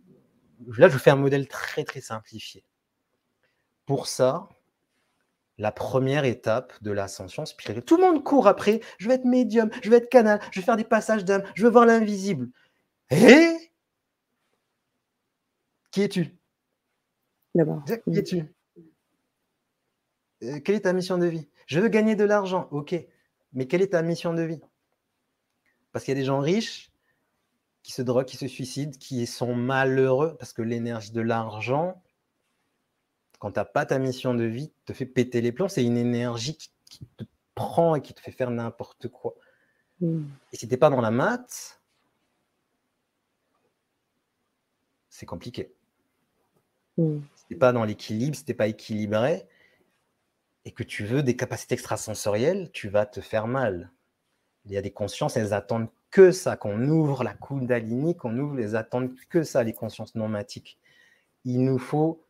[0.76, 2.62] Là, je vous fais un modèle très, très simplifié.
[3.86, 4.48] Pour ça,
[5.60, 9.70] la première étape de l'ascension spirituelle, tout le monde court après, je vais être médium,
[9.82, 12.50] je vais être canal, je vais faire des passages d'âme, je veux voir l'invisible.
[13.10, 13.70] Et
[15.90, 16.38] qui es-tu?
[17.54, 17.84] D'abord.
[17.84, 18.16] Qui Mmh.
[18.16, 18.54] es-tu?
[20.44, 21.48] Euh, Quelle est ta mission de vie?
[21.66, 22.94] Je veux gagner de l'argent, ok.
[23.52, 24.60] Mais quelle est ta mission de vie?
[25.92, 26.90] Parce qu'il y a des gens riches
[27.82, 32.00] qui se droguent, qui se suicident, qui sont malheureux parce que l'énergie de l'argent,
[33.40, 35.68] quand tu n'as pas ta mission de vie, te fait péter les plombs.
[35.68, 39.34] C'est une énergie qui, qui te prend et qui te fait faire n'importe quoi.
[40.00, 40.24] Mmh.
[40.52, 41.80] Et si tu n'es pas dans la maths,
[45.08, 45.72] c'est compliqué.
[46.98, 47.18] Mmh.
[47.34, 49.46] Si tu n'es pas dans l'équilibre, si tu n'es pas équilibré,
[50.66, 53.90] et que tu veux des capacités extrasensorielles, tu vas te faire mal.
[54.66, 58.60] Il y a des consciences, elles attendent que ça, qu'on ouvre la Kundalini, qu'on ouvre,
[58.60, 60.78] elles attendent que ça, les consciences nomatiques.
[61.46, 62.22] Il nous faut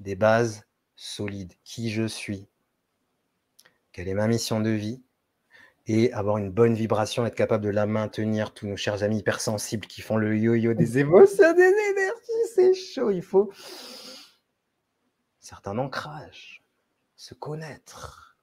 [0.00, 0.66] des bases
[0.96, 1.52] solides.
[1.64, 2.46] Qui je suis?
[3.92, 5.02] Quelle est ma mission de vie?
[5.86, 8.52] Et avoir une bonne vibration, être capable de la maintenir.
[8.52, 13.10] Tous nos chers amis hypersensibles qui font le yo-yo des émotions, des énergies, c'est chaud.
[13.10, 13.52] Il faut
[15.38, 16.64] certains ancrages
[17.16, 18.36] se connaître.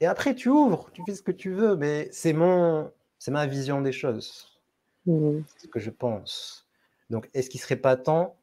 [0.00, 3.46] Et après, tu ouvres, tu fais ce que tu veux, mais c'est mon, c'est ma
[3.46, 4.58] vision des choses,
[5.06, 5.40] Mmh.
[5.46, 6.68] c'est ce que je pense.
[7.08, 8.36] Donc, est-ce qu'il serait pas temps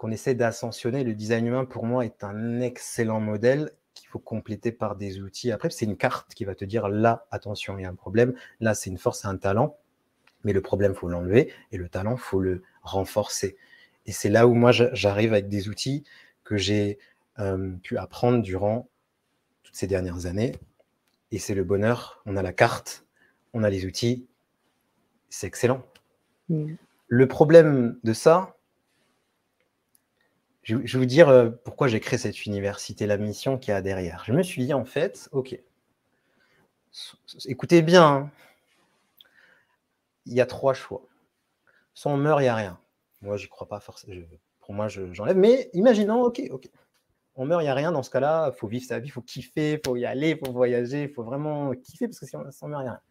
[0.00, 4.72] qu'on essaie d'ascensionner Le design humain, pour moi, est un excellent modèle qu'il faut compléter
[4.72, 5.52] par des outils.
[5.52, 8.32] Après, c'est une carte qui va te dire là, attention, il y a un problème.
[8.60, 9.76] Là, c'est une force, c'est un talent.
[10.42, 11.52] Mais le problème, faut l'enlever.
[11.70, 13.58] Et le talent, faut le renforcer.
[14.06, 16.04] Et c'est là où moi, j'arrive avec des outils
[16.44, 16.98] que j'ai
[17.38, 18.88] euh, pu apprendre durant
[19.64, 20.52] toutes ces dernières années.
[21.30, 22.22] Et c'est le bonheur.
[22.24, 23.04] On a la carte,
[23.52, 24.26] on a les outils.
[25.28, 25.82] C'est excellent.
[26.48, 26.72] Mmh.
[27.06, 28.56] Le problème de ça,
[30.62, 33.74] je, je vais vous dire euh, pourquoi j'ai créé cette université, la mission qu'il y
[33.74, 34.22] a derrière.
[34.26, 35.58] Je me suis dit, en fait, OK,
[37.46, 38.30] écoutez bien, hein.
[40.26, 41.02] il y a trois choix.
[41.94, 42.80] Soit on meurt, il n'y a rien.
[43.22, 44.14] Moi, j'y crois pas forcément.
[44.14, 44.22] Je-
[44.60, 45.36] Pour moi, je- j'enlève.
[45.36, 46.68] Mais imaginons, OK, OK.
[47.36, 47.92] On meurt, il n'y a rien.
[47.92, 50.30] Dans ce cas-là, il faut vivre sa vie, il faut kiffer, il faut y aller,
[50.32, 52.86] il faut voyager, il faut vraiment kiffer parce que si on, si on meurt, il
[52.86, 53.02] n'y a rien.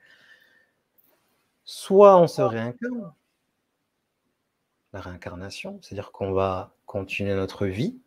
[1.63, 3.13] Soit on se réincarne,
[4.93, 7.99] la réincarnation, c'est-à-dire qu'on va continuer notre vie.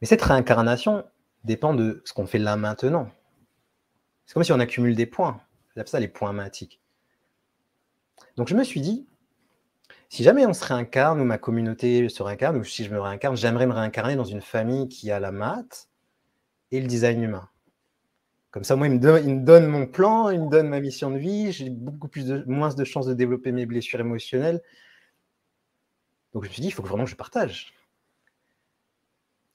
[0.00, 1.04] Mais cette réincarnation
[1.44, 3.10] dépend de ce qu'on fait là maintenant.
[4.26, 5.40] C'est comme si on accumule des points.
[5.74, 6.80] J'appelle ça les points matiques.
[8.36, 9.06] Donc je me suis dit,
[10.08, 13.36] si jamais on se réincarne, ou ma communauté se réincarne, ou si je me réincarne,
[13.36, 15.88] j'aimerais me réincarner dans une famille qui a la maths
[16.70, 17.48] et le design humain.
[18.50, 20.80] Comme ça, moi, il me, donne, il me donne mon plan, il me donne ma
[20.80, 24.62] mission de vie, j'ai beaucoup plus de, moins de chances de développer mes blessures émotionnelles.
[26.32, 27.72] Donc je me suis dit, il faut que vraiment que je partage.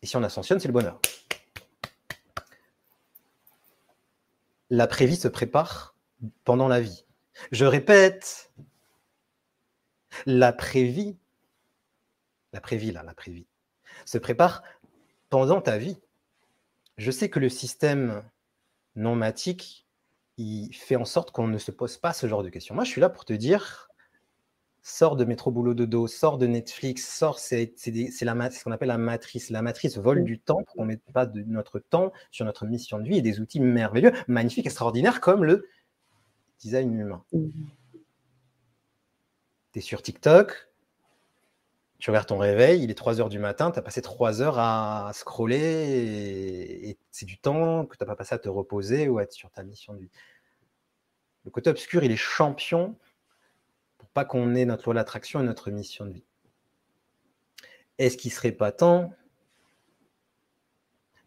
[0.01, 0.99] Et si on ascensionne, c'est le bonheur.
[4.69, 5.95] L'après-vie se prépare
[6.43, 7.05] pendant la vie.
[7.51, 8.51] Je répète,
[10.25, 11.17] l'après-vie,
[12.53, 13.47] l'après-vie là, l'après-vie,
[14.05, 14.63] se prépare
[15.29, 15.97] pendant ta vie.
[16.97, 18.23] Je sais que le système
[18.95, 19.87] normatique,
[20.37, 22.75] il fait en sorte qu'on ne se pose pas ce genre de questions.
[22.75, 23.89] Moi, je suis là pour te dire,
[24.85, 28.97] sors de métro boulot de dos, sors de Netflix, sors, c'est ce qu'on appelle la
[28.97, 29.49] matrice.
[29.49, 30.25] La matrice vole Mm.
[30.25, 33.17] du temps pour qu'on ne mette pas de notre temps sur notre mission de vie
[33.17, 35.67] et des outils merveilleux, magnifiques, extraordinaires comme le
[36.59, 37.23] design humain.
[37.31, 37.47] Mmh.
[39.71, 40.69] Tu es sur TikTok,
[41.97, 44.59] tu regardes ton réveil, il est 3 heures du matin, tu as passé 3 heures
[44.59, 49.07] à scroller et, et c'est du temps que tu n'as pas passé à te reposer
[49.07, 50.09] ou à être sur ta mission de vie.
[51.45, 52.97] Le côté obscur, il est champion
[54.13, 56.25] pas qu'on ait notre loi d'attraction et notre mission de vie.
[57.97, 59.13] Est-ce qu'il serait pas temps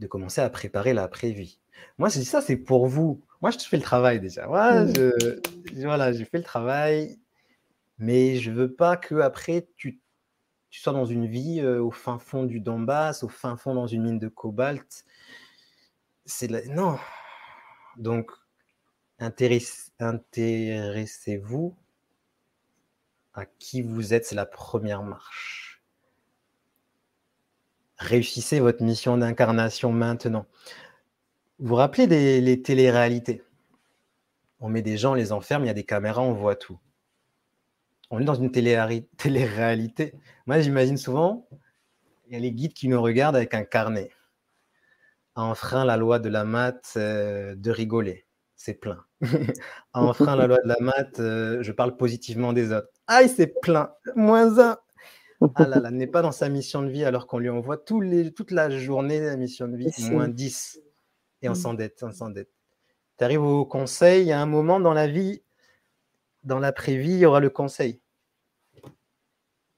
[0.00, 1.58] de commencer à préparer l'après-vie
[1.98, 3.22] Moi, je dis ça, c'est pour vous.
[3.42, 4.46] Moi, je fais le travail déjà.
[4.46, 4.94] Moi, Mm.
[4.94, 5.40] je,
[5.84, 7.18] voilà, j'ai fait le travail,
[7.98, 10.00] mais je veux pas que après tu
[10.70, 13.86] tu sois dans une vie euh, au fin fond du Donbass, au fin fond dans
[13.86, 15.04] une mine de cobalt.
[16.26, 16.62] C'est la...
[16.66, 16.98] non.
[17.96, 18.30] Donc,
[19.18, 21.74] intéressez-vous
[23.36, 25.82] à qui vous êtes, c'est la première marche.
[27.98, 30.46] Réussissez votre mission d'incarnation maintenant.
[31.58, 33.42] Vous vous rappelez des les téléréalités?
[34.60, 36.78] On met des gens, on les enferme, il y a des caméras, on voit tout.
[38.10, 40.14] On est dans une télé-réalité.
[40.46, 41.46] Moi, j'imagine souvent,
[42.26, 44.10] il y a les guides qui nous regardent avec un carnet.
[45.34, 48.26] Enfreint la loi de la maths, euh, de rigoler.
[48.54, 49.04] C'est plein.
[49.92, 52.88] Enfreint la loi de la maths, euh, je parle positivement des autres.
[53.06, 53.92] Aïe, c'est plein.
[54.14, 54.78] Moins un.
[55.54, 58.32] Ah là là, n'est pas dans sa mission de vie alors qu'on lui envoie les,
[58.32, 60.80] toute la journée la mission de vie, moins 10.
[61.42, 61.54] Et on mm.
[61.54, 62.50] s'endette, on s'endette.
[63.18, 65.42] Tu arrives au conseil, il y a un moment dans la vie,
[66.44, 68.00] dans l'après-vie, il y aura le conseil.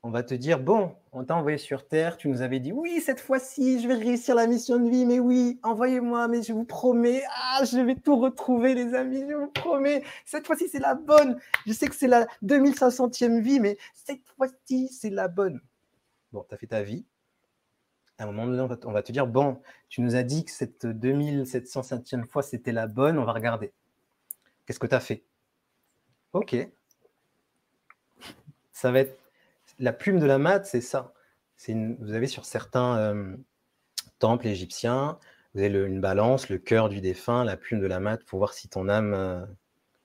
[0.04, 3.00] On va te dire, bon, on t'a envoyé sur Terre, tu nous avais dit, oui,
[3.00, 6.64] cette fois-ci, je vais réussir la mission de vie, mais oui, envoyez-moi, mais je vous
[6.64, 10.94] promets, ah, je vais tout retrouver, les amis, je vous promets, cette fois-ci, c'est la
[10.94, 11.40] bonne.
[11.66, 15.60] Je sais que c'est la 2500e vie, mais cette fois-ci, c'est la bonne.
[16.32, 17.04] Bon, tu as fait ta vie.
[18.18, 20.84] À un moment donné, on va te dire, bon, tu nous as dit que cette
[20.84, 23.72] 2700e fois, c'était la bonne, on va regarder.
[24.64, 25.24] Qu'est-ce que tu as fait?
[26.32, 26.56] Ok.
[28.70, 29.18] Ça va être
[29.78, 31.12] la plume de la mat, c'est ça.
[31.66, 33.36] vous avez sur certains euh,
[34.18, 35.18] temples égyptiens,
[35.54, 38.52] vous avez une balance, le cœur du défunt, la plume de la mat pour voir
[38.52, 39.44] si ton âme euh,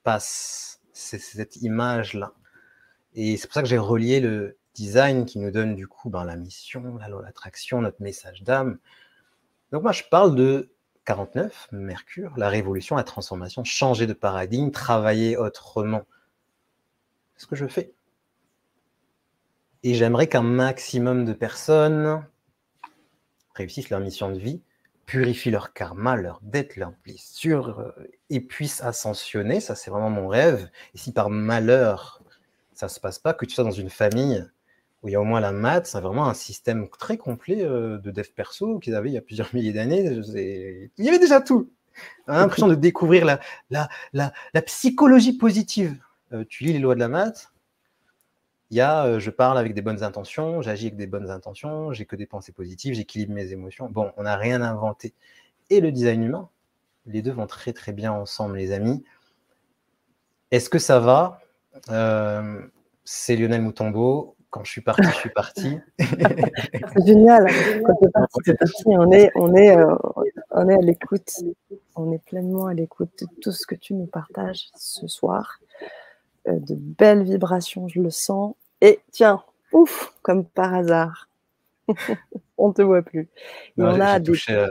[0.02, 0.80] passe.
[0.92, 2.34] C'est cette image-là.
[3.14, 6.24] Et c'est pour ça que j'ai relié le design qui nous donne du coup ben,
[6.24, 8.78] la mission, l'attraction, notre message d'âme.
[9.72, 10.72] Donc moi, je parle de
[11.04, 16.04] 49, Mercure, la révolution, la transformation, changer de paradigme, travailler autrement.
[17.36, 17.92] C'est ce que je fais.
[19.86, 22.24] Et j'aimerais qu'un maximum de personnes
[23.54, 24.62] réussissent leur mission de vie,
[25.04, 29.60] purifient leur karma, leur dette, leurs blessures, euh, et puissent ascensionner.
[29.60, 30.70] Ça, c'est vraiment mon rêve.
[30.94, 32.22] Et si par malheur,
[32.72, 34.42] ça ne se passe pas, que tu sois dans une famille
[35.02, 37.98] où il y a au moins la maths, c'est vraiment un système très complet euh,
[37.98, 40.18] de dev perso qu'ils avaient il y a plusieurs milliers d'années.
[40.96, 41.70] Il y avait déjà tout.
[42.26, 43.38] On l'impression de découvrir
[43.70, 45.98] la, psychologie positive.
[46.32, 47.52] Euh, tu lis les lois de la maths,
[48.70, 51.92] il y a euh, je parle avec des bonnes intentions, j'agis avec des bonnes intentions,
[51.92, 53.88] j'ai que des pensées positives, j'équilibre mes émotions.
[53.88, 55.14] Bon, on n'a rien inventé.
[55.70, 56.48] Et le design humain,
[57.06, 59.04] les deux vont très très bien ensemble, les amis.
[60.50, 61.40] Est-ce que ça va?
[63.04, 65.80] C'est Lionel Moutombo quand je suis parti, je suis parti.
[65.98, 67.44] c'est génial.
[67.84, 68.84] Quand tu es parti, c'est parti.
[68.86, 69.96] On est, on est, euh,
[70.52, 71.28] on est à l'écoute.
[71.96, 75.58] On est pleinement à l'écoute de tout ce que tu nous partages ce soir.
[76.46, 78.54] Euh, de belles vibrations, je le sens.
[78.80, 79.42] Et tiens,
[79.72, 81.28] ouf, comme par hasard,
[82.58, 83.28] on ne te voit plus.
[83.76, 84.32] Et on a des...
[84.32, 84.66] touché,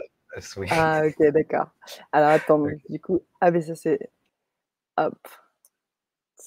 [0.69, 1.69] Ah, ok, d'accord.
[2.11, 4.09] Alors attends, du coup, ah, mais ça c'est.
[4.97, 5.17] Hop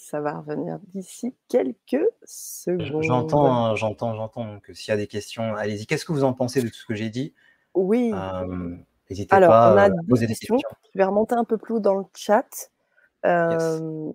[0.06, 3.02] ça va revenir d'ici quelques secondes.
[3.02, 4.60] J'entends, hein, j'entends, j'entends.
[4.60, 5.86] Que s'il y a des questions, allez-y.
[5.86, 7.34] Qu'est-ce que vous en pensez de tout ce que j'ai dit?
[7.74, 8.12] Oui.
[8.14, 8.76] Euh,
[9.10, 9.40] n'hésitez pas
[9.74, 10.58] on a à poser des questions.
[10.94, 12.70] Je vais remonter un peu plus dans le chat
[13.24, 14.12] euh,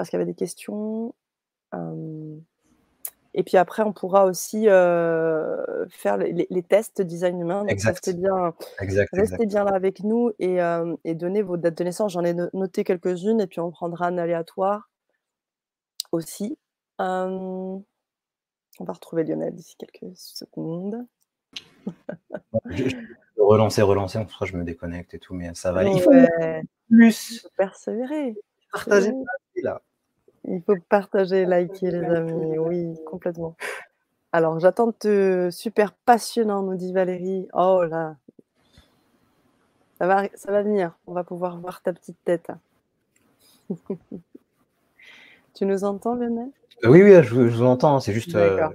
[0.00, 1.14] parce qu'il y avait des questions.
[3.34, 7.66] Et puis après, on pourra aussi faire les, tests design humain.
[7.66, 8.54] Donc restez bien,
[9.12, 10.56] restez bien là avec nous et,
[11.04, 12.12] et donnez vos dates de naissance.
[12.12, 14.88] J'en ai noté quelques-unes et puis on prendra un aléatoire
[16.12, 16.56] aussi.
[16.98, 17.84] on
[18.78, 21.04] va retrouver Lionel d'ici quelques secondes.
[23.36, 25.84] relancer, relancer, en tout je me déconnecte et tout, mais ça va.
[25.84, 26.10] Il faut
[26.88, 27.46] plus.
[27.58, 28.34] persévérer.
[28.72, 29.12] Partager
[29.62, 29.82] là.
[30.44, 32.58] Il faut partager, liker, les amis.
[32.58, 33.56] Oui, complètement.
[34.32, 35.50] Alors, j'attends de te.
[35.50, 37.48] Super passionnant, nous dit Valérie.
[37.52, 38.16] Oh là.
[39.98, 40.96] Ça va, ça va venir.
[41.06, 42.50] On va pouvoir voir ta petite tête.
[45.54, 46.50] Tu nous entends, Lionel?
[46.84, 47.98] Oui, oui, je, vous entends.
[48.00, 48.68] C'est juste euh,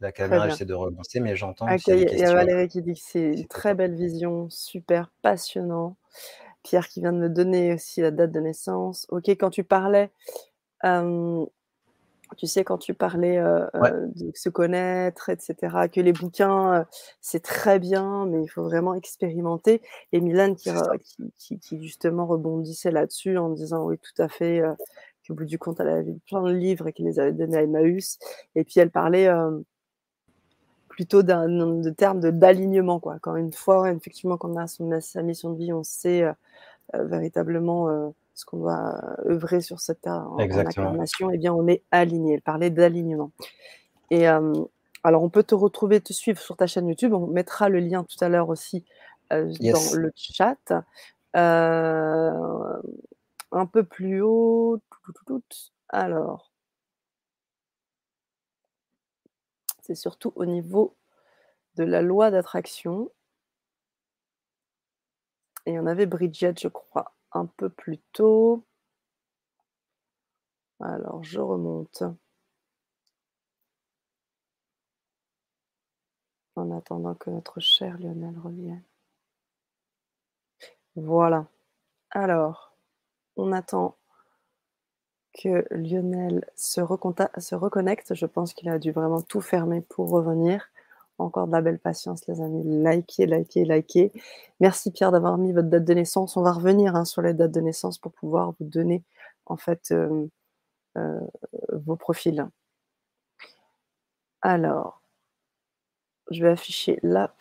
[0.00, 1.66] la caméra, j'essaie de relancer, mais j'entends.
[1.68, 5.96] il y a Valérie qui dit que c'est une très belle vision, super passionnant.
[6.62, 9.06] Pierre qui vient de me donner aussi la date de naissance.
[9.10, 10.10] Ok, quand tu parlais,
[10.82, 16.86] tu sais, quand tu parlais de se connaître, etc., que les bouquins,
[17.20, 19.80] c'est très bien, mais il faut vraiment expérimenter.
[20.12, 20.70] Et Milan qui,
[21.38, 24.62] qui, qui, justement rebondissait là-dessus en disant oui, tout à fait,
[25.30, 27.62] au bout du compte, elle avait plein de livres et qu'elle les avait donnés à
[27.62, 28.18] Emmaüs.
[28.54, 29.58] Et puis elle parlait euh,
[30.88, 33.00] plutôt d'un de termes d'alignement.
[33.00, 33.18] Quoi.
[33.20, 36.32] Quand une fois, effectivement, qu'on a son, sa mission de vie, on sait euh,
[36.94, 41.82] euh, véritablement ce qu'on doit œuvrer sur cette terre en, incarnation, eh bien on est
[41.90, 42.34] aligné.
[42.34, 43.32] Elle parlait d'alignement.
[44.10, 47.14] Et Alors, on peut te retrouver, te suivre sur ta chaîne YouTube.
[47.14, 48.84] On mettra le lien tout à l'heure aussi
[49.32, 49.92] euh, Yes.
[49.92, 50.72] dans le chat.
[51.34, 52.82] Euh,
[53.52, 54.80] un peu plus haut.
[55.88, 56.52] Alors,
[59.80, 60.94] c'est surtout au niveau
[61.76, 63.10] de la loi d'attraction.
[65.64, 68.64] Et on avait Bridget, je crois, un peu plus tôt.
[70.80, 72.02] Alors, je remonte.
[76.56, 78.82] En attendant que notre cher Lionel revienne.
[80.96, 81.46] Voilà.
[82.10, 82.74] Alors,
[83.36, 83.96] on attend
[85.34, 86.80] que Lionel se,
[87.38, 88.14] se reconnecte.
[88.14, 90.70] Je pense qu'il a dû vraiment tout fermer pour revenir.
[91.18, 92.62] Encore de la belle patience, les amis.
[92.64, 94.12] Likez, likez, likez.
[94.60, 96.36] Merci Pierre d'avoir mis votre date de naissance.
[96.36, 99.02] On va revenir hein, sur les dates de naissance pour pouvoir vous donner
[99.46, 100.26] en fait euh,
[100.98, 101.20] euh,
[101.72, 102.46] vos profils.
[104.42, 105.00] Alors,
[106.30, 107.34] je vais afficher la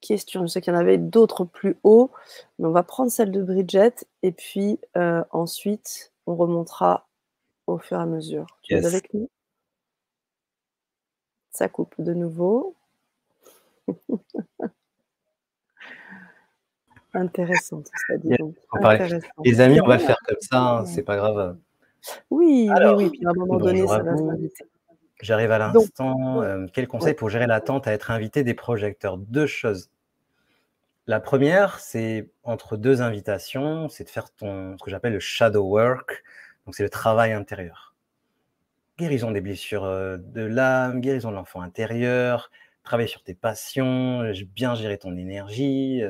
[0.00, 0.42] question.
[0.42, 2.10] Je sais qu'il y en avait d'autres plus haut,
[2.58, 7.06] mais on va prendre celle de Bridget et puis euh, ensuite on remontera
[7.66, 8.46] au fur et à mesure.
[8.62, 9.30] Tu es avec nous?
[11.50, 12.74] Ça coupe de nouveau.
[17.14, 18.56] Intéressant tout ça, dis donc.
[19.44, 21.56] Les amis, on va faire comme ça, hein, c'est pas grave.
[22.30, 23.10] Oui, Alors, oui, oui.
[23.10, 24.64] Puis à un moment donné, ça va s'inviter.
[25.22, 26.42] J'arrive à l'instant.
[26.42, 27.14] Euh, quel conseil ouais.
[27.14, 29.16] pour gérer l'attente à être invité des projecteurs?
[29.16, 29.90] Deux choses.
[31.06, 35.62] La première, c'est entre deux invitations, c'est de faire ton, ce que j'appelle le shadow
[35.62, 36.24] work.
[36.66, 37.94] Donc, c'est le travail intérieur.
[38.98, 42.50] Guérison des blessures euh, de l'âme, guérison de l'enfant intérieur,
[42.84, 46.02] travailler sur tes passions, bien gérer ton énergie,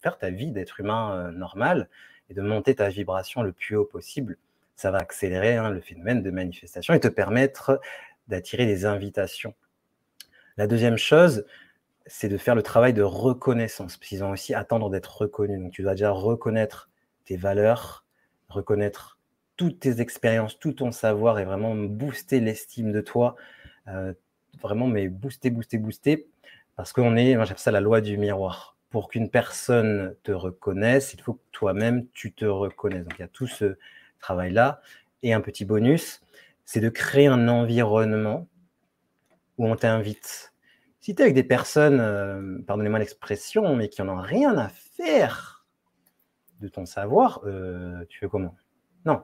[0.00, 1.88] faire ta vie d'être humain normal
[2.30, 4.38] et de monter ta vibration le plus haut possible.
[4.74, 7.80] Ça va accélérer hein, le phénomène de manifestation et te permettre
[8.28, 9.54] d'attirer des invitations.
[10.56, 11.44] La deuxième chose,
[12.06, 15.60] c'est de faire le travail de reconnaissance, parce qu'ils ont aussi attendre d'être reconnus.
[15.60, 16.90] Donc tu dois déjà reconnaître
[17.24, 18.04] tes valeurs,
[18.48, 19.18] reconnaître
[19.56, 23.36] toutes tes expériences, tout ton savoir et vraiment booster l'estime de toi.
[24.60, 26.28] Vraiment, mais booster, booster, booster,
[26.76, 28.76] parce qu'on est, j'appelle ça la loi du miroir.
[28.90, 33.04] Pour qu'une personne te reconnaisse, il faut que toi-même tu te reconnaisses.
[33.04, 33.76] Donc il y a tout ce
[34.20, 34.80] travail-là.
[35.22, 36.20] Et un petit bonus,
[36.64, 38.48] c'est de créer un environnement
[39.58, 40.54] où on t'invite.
[41.00, 44.68] Si tu es avec des personnes, euh, pardonnez-moi l'expression, mais qui n'en ont rien à
[44.68, 45.66] faire
[46.60, 48.54] de ton savoir, euh, tu fais comment?
[49.04, 49.22] Non.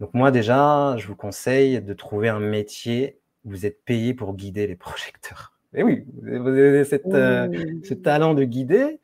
[0.00, 4.66] Donc moi déjà, je vous conseille de trouver un métier vous êtes payé pour guider
[4.66, 5.52] les projecteurs.
[5.74, 7.48] Et oui, vous avez cette, euh,
[7.82, 9.00] ce talent de guider,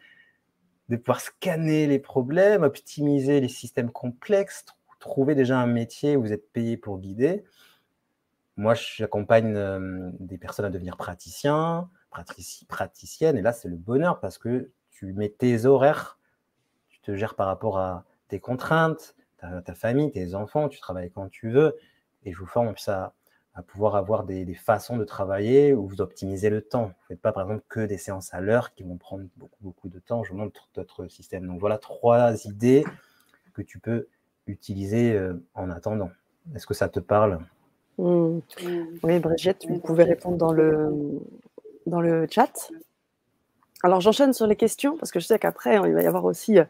[0.88, 6.22] de pouvoir scanner les problèmes, optimiser les systèmes complexes, tr- trouver déjà un métier où
[6.22, 7.44] vous êtes payé pour guider.
[8.56, 14.20] Moi, j'accompagne euh, des personnes à devenir praticiens, pratici- praticiennes, et là, c'est le bonheur
[14.20, 16.18] parce que tu mets tes horaires,
[16.88, 21.10] tu te gères par rapport à tes contraintes, ta, ta famille, tes enfants, tu travailles
[21.10, 21.76] quand tu veux,
[22.24, 22.90] et je vous forme plus
[23.58, 26.84] à, pouvoir avoir des, des façons de travailler où vous optimisez le temps.
[26.84, 29.58] Vous ne faites pas, par exemple, que des séances à l'heure qui vont prendre beaucoup,
[29.60, 30.22] beaucoup de temps.
[30.24, 31.46] Je vous montre d'autres systèmes.
[31.46, 32.84] Donc voilà trois idées
[33.54, 34.08] que tu peux
[34.46, 36.10] utiliser euh, en attendant.
[36.54, 37.40] Est-ce que ça te parle?
[37.98, 38.38] Mmh.
[39.02, 41.20] Oui, Brigitte, vous pouvez répondre dans le,
[41.86, 42.70] dans le chat.
[43.82, 46.58] Alors, j'enchaîne sur les questions parce que je sais qu'après, il va y avoir aussi
[46.58, 46.64] euh,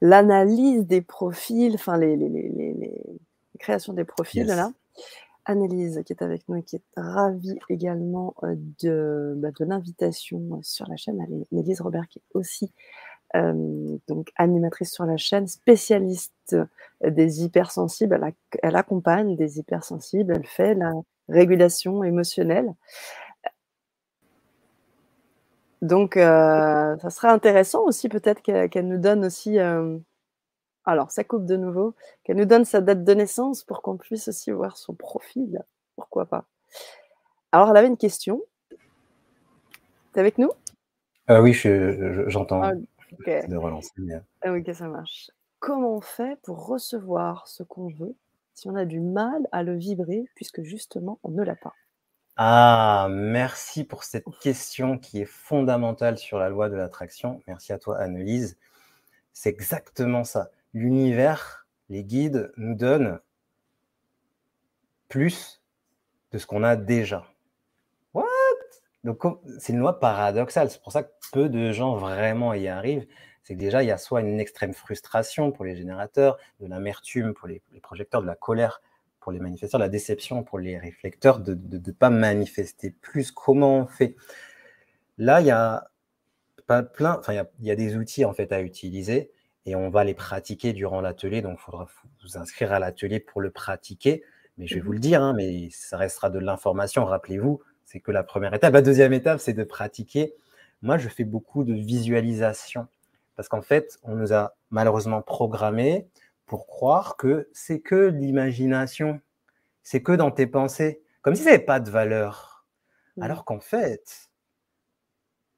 [0.00, 4.56] l'analyse des profils, enfin, les, les, les, les- les créations des profils, Yes.
[4.56, 4.72] là.
[5.44, 10.60] Annelise, qui est avec nous et qui est ravie également euh, de, bah, de l'invitation
[10.62, 11.20] sur la chaîne.
[11.52, 12.72] Annelise Robert, qui est aussi
[13.34, 18.14] euh, donc animatrice sur la chaîne, spécialiste euh, des hypersensibles.
[18.14, 20.92] Elle, ac- elle accompagne des hypersensibles, elle fait la
[21.28, 22.74] régulation émotionnelle.
[25.80, 29.98] Donc, euh, ça serait intéressant aussi peut-être qu'elle nous donne aussi, euh,
[30.84, 31.94] alors ça coupe de nouveau,
[32.24, 35.62] qu'elle nous donne sa date de naissance pour qu'on puisse aussi voir son profil.
[35.96, 36.44] Pourquoi pas
[37.52, 38.42] Alors, elle avait une question.
[40.12, 40.50] T'es avec nous?
[41.30, 42.72] Euh, Oui, je- je- j'entends Ah,
[43.26, 43.90] de relancer.
[44.00, 45.30] euh, Ah, ok, ça marche.
[45.60, 48.14] Comment on fait pour recevoir ce qu'on veut
[48.54, 51.72] si on a du mal à le vibrer puisque justement on ne l'a pas?
[52.36, 57.40] Ah, merci pour cette question qui est fondamentale sur la loi de l'attraction.
[57.46, 58.56] Merci à toi, Annelise.
[59.32, 60.50] C'est exactement ça.
[60.74, 63.20] L'univers, les guides nous donnent
[65.08, 65.62] plus
[66.32, 67.26] de ce qu'on a déjà.
[68.14, 68.24] What?
[69.04, 69.22] Donc,
[69.58, 70.70] c'est une loi paradoxale.
[70.70, 73.06] C'est pour ça que peu de gens vraiment y arrivent.
[73.42, 77.34] C'est que déjà, il y a soit une extrême frustration pour les générateurs, de l'amertume
[77.34, 78.80] pour les, projecteurs, de la colère
[79.20, 83.30] pour les manifesteurs, la déception pour les réflecteurs de ne pas manifester plus.
[83.32, 84.16] Comment on fait
[85.18, 85.88] Là, il y a
[86.66, 89.30] pas plein, enfin, il y, a des outils en fait à utiliser
[89.66, 91.42] et on va les pratiquer durant l'atelier.
[91.42, 91.88] Donc, il faudra
[92.22, 94.22] vous inscrire à l'atelier pour le pratiquer.
[94.58, 97.04] Mais je vais vous le dire, hein, mais ça restera de l'information.
[97.04, 98.74] Rappelez-vous, c'est que la première étape.
[98.74, 100.34] La deuxième étape, c'est de pratiquer.
[100.82, 102.88] Moi, je fais beaucoup de visualisation
[103.36, 106.06] parce qu'en fait, on nous a malheureusement programmé
[106.46, 109.20] pour croire que c'est que l'imagination,
[109.82, 112.66] c'est que dans tes pensées, comme si ça n'avait pas de valeur.
[113.20, 114.30] Alors qu'en fait,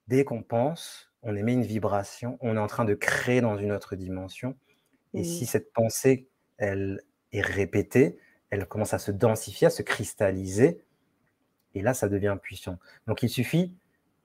[0.09, 3.73] dès qu'on pense, on émet une vibration, on est en train de créer dans une
[3.73, 4.55] autre dimension.
[5.15, 6.27] Et si cette pensée,
[6.59, 7.01] elle
[7.33, 8.19] est répétée,
[8.51, 10.81] elle commence à se densifier, à se cristalliser,
[11.75, 12.79] et là, ça devient puissant.
[13.07, 13.75] Donc, il suffit,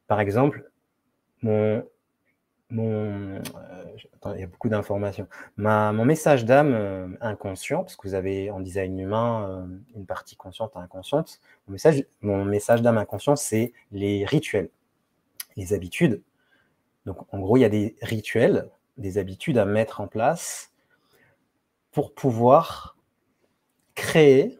[0.07, 0.69] par exemple,
[1.41, 1.83] mon,
[2.69, 2.91] mon,
[3.35, 3.41] euh,
[4.35, 5.27] il y a beaucoup d'informations.
[5.57, 10.35] mon message d'âme euh, inconscient, parce que vous avez en design humain euh, une partie
[10.35, 11.39] consciente et inconsciente.
[11.67, 14.69] Mon message, mon message d'âme inconscient, c'est les rituels,
[15.55, 16.21] les habitudes.
[17.09, 20.71] Donc, en gros, il y a des rituels, des habitudes à mettre en place
[21.89, 22.97] pour pouvoir
[23.95, 24.59] créer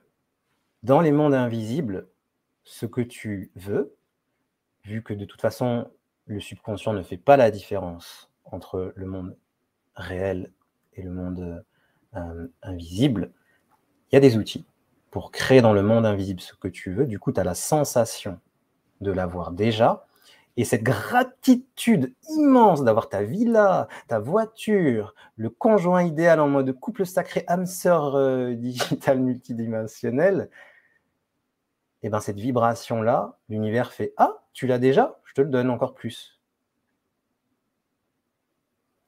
[0.82, 2.08] dans les mondes invisibles
[2.64, 3.96] ce que tu veux,
[4.84, 5.92] vu que de toute façon,
[6.26, 9.38] le subconscient ne fait pas la différence entre le monde
[9.94, 10.52] réel
[10.96, 11.64] et le monde
[12.16, 13.32] euh, invisible,
[14.12, 14.66] il y a des outils
[15.12, 17.06] pour créer dans le monde invisible ce que tu veux.
[17.06, 18.40] Du coup, tu as la sensation
[19.02, 20.08] de l'avoir déjà.
[20.60, 27.06] Et cette gratitude immense d'avoir ta villa, ta voiture, le conjoint idéal en mode couple
[27.06, 30.50] sacré, âme sœur euh, digital multidimensionnel,
[32.02, 35.22] et eh bien cette vibration-là, l'univers fait Ah, tu l'as déjà?
[35.24, 36.42] Je te le donne encore plus.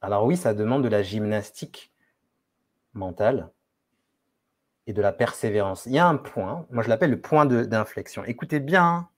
[0.00, 1.92] Alors oui, ça demande de la gymnastique
[2.94, 3.50] mentale
[4.86, 5.84] et de la persévérance.
[5.84, 8.24] Il y a un point, moi je l'appelle le point d'inflexion.
[8.24, 9.08] Écoutez bien, hein.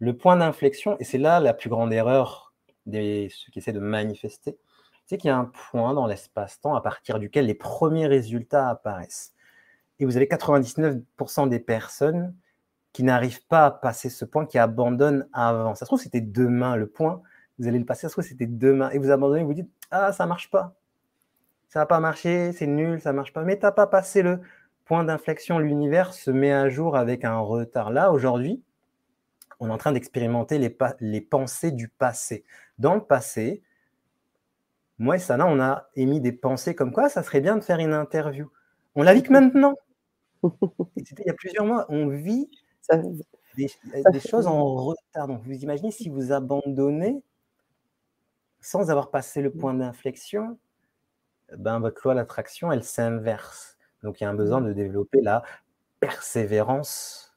[0.00, 2.52] Le point d'inflexion, et c'est là la plus grande erreur
[2.86, 4.58] de ceux qui essaient de manifester,
[5.06, 9.34] c'est qu'il y a un point dans l'espace-temps à partir duquel les premiers résultats apparaissent.
[9.98, 12.34] Et vous avez 99% des personnes
[12.92, 15.74] qui n'arrive pas à passer ce point, qui abandonne avant.
[15.74, 17.22] Ça se trouve, c'était demain le point,
[17.58, 20.12] vous allez le passer, ça se trouve, c'était demain, et vous abandonnez, vous dites, ah,
[20.12, 20.74] ça marche pas.
[21.68, 23.42] Ça n'a pas marché, c'est nul, ça marche pas.
[23.42, 24.40] Mais tu n'as pas passé le
[24.86, 25.58] point d'inflexion.
[25.58, 27.90] L'univers se met à jour avec un retard.
[27.90, 28.62] Là, aujourd'hui,
[29.60, 32.44] on est en train d'expérimenter les, les pensées du passé.
[32.78, 33.62] Dans le passé,
[34.98, 37.78] moi et Sana, on a émis des pensées comme quoi ça serait bien de faire
[37.78, 38.50] une interview.
[38.94, 39.76] On la vit que maintenant.
[40.96, 41.86] C'était il y a plusieurs mois.
[41.88, 42.50] On vit
[43.56, 45.28] des, choses en retard.
[45.28, 47.22] Donc, vous imaginez si vous abandonnez
[48.60, 50.58] sans avoir passé le point d'inflexion,
[51.56, 53.78] ben, votre loi d'attraction, elle s'inverse.
[54.02, 55.42] Donc, il y a un besoin de développer la
[55.98, 57.29] persévérance,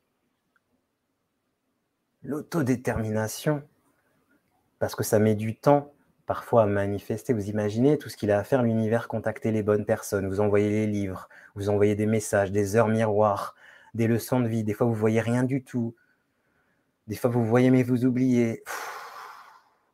[2.23, 3.63] l'autodétermination,
[4.79, 5.93] parce que ça met du temps
[6.25, 7.33] parfois à manifester.
[7.33, 10.69] Vous imaginez tout ce qu'il a à faire, l'univers, contacter les bonnes personnes, vous envoyez
[10.69, 13.55] les livres, vous envoyez des messages, des heures miroirs,
[13.93, 14.63] des leçons de vie.
[14.63, 15.95] Des fois, vous voyez rien du tout.
[17.07, 18.63] Des fois, vous voyez, mais vous oubliez.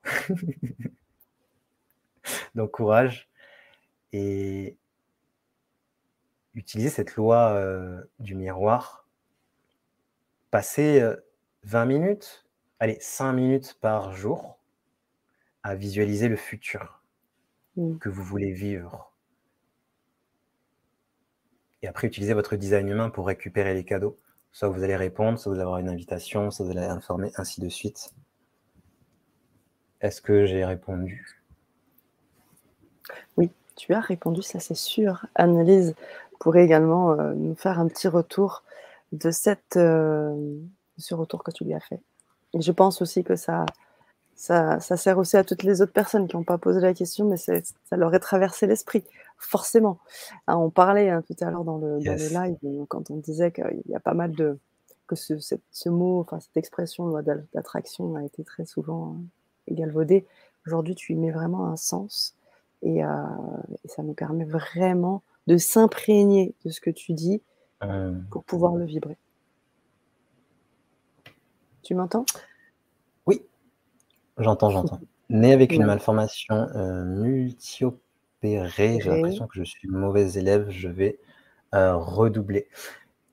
[2.56, 3.30] Donc, courage.
[4.14, 4.78] Et
[6.56, 9.08] utilisez cette loi euh, du miroir.
[10.52, 11.02] Passez
[11.64, 12.46] 20 euh, minutes,
[12.80, 14.60] allez, 5 minutes par jour
[15.64, 17.02] à visualiser le futur
[17.76, 17.98] mmh.
[17.98, 19.10] que vous voulez vivre
[21.82, 24.18] et après utiliser votre design humain pour récupérer les cadeaux.
[24.52, 27.62] Soit vous allez répondre, soit vous allez avoir une invitation, soit vous allez informer, ainsi
[27.62, 28.14] de suite.
[30.02, 31.44] Est-ce que j'ai répondu?
[33.38, 35.26] Oui, tu as répondu, ça c'est sûr.
[35.36, 35.96] Annelise
[36.40, 38.64] pourrait également euh, nous faire un petit retour
[39.12, 40.58] de cette, euh,
[41.00, 42.02] ce retour que tu lui as fait.
[42.54, 43.66] Et je pense aussi que ça,
[44.36, 47.28] ça, ça, sert aussi à toutes les autres personnes qui n'ont pas posé la question,
[47.28, 49.04] mais ça leur est traversé l'esprit
[49.38, 50.00] forcément.
[50.48, 53.84] Hein, on parlait hein, tout à l'heure dans le, live, euh, quand on disait qu'il
[53.88, 54.58] y a pas mal de.
[55.08, 57.10] que ce, ce mot, enfin cette expression
[57.54, 59.18] d'attraction a été très souvent
[59.70, 60.26] euh, galvaudée.
[60.66, 62.36] Aujourd'hui, tu y mets vraiment un sens
[62.82, 63.08] et, euh,
[63.84, 67.42] et ça nous permet vraiment de s'imprégner de ce que tu dis
[68.30, 69.18] pour pouvoir le vibrer.
[71.90, 72.24] Tu m'entends?
[73.26, 73.42] Oui,
[74.38, 75.00] j'entends, j'entends.
[75.32, 76.68] Né avec une malformation
[77.04, 77.84] multi
[78.44, 81.20] j'ai l'impression que je suis mauvais élève, je vais
[81.74, 82.68] euh, redoubler.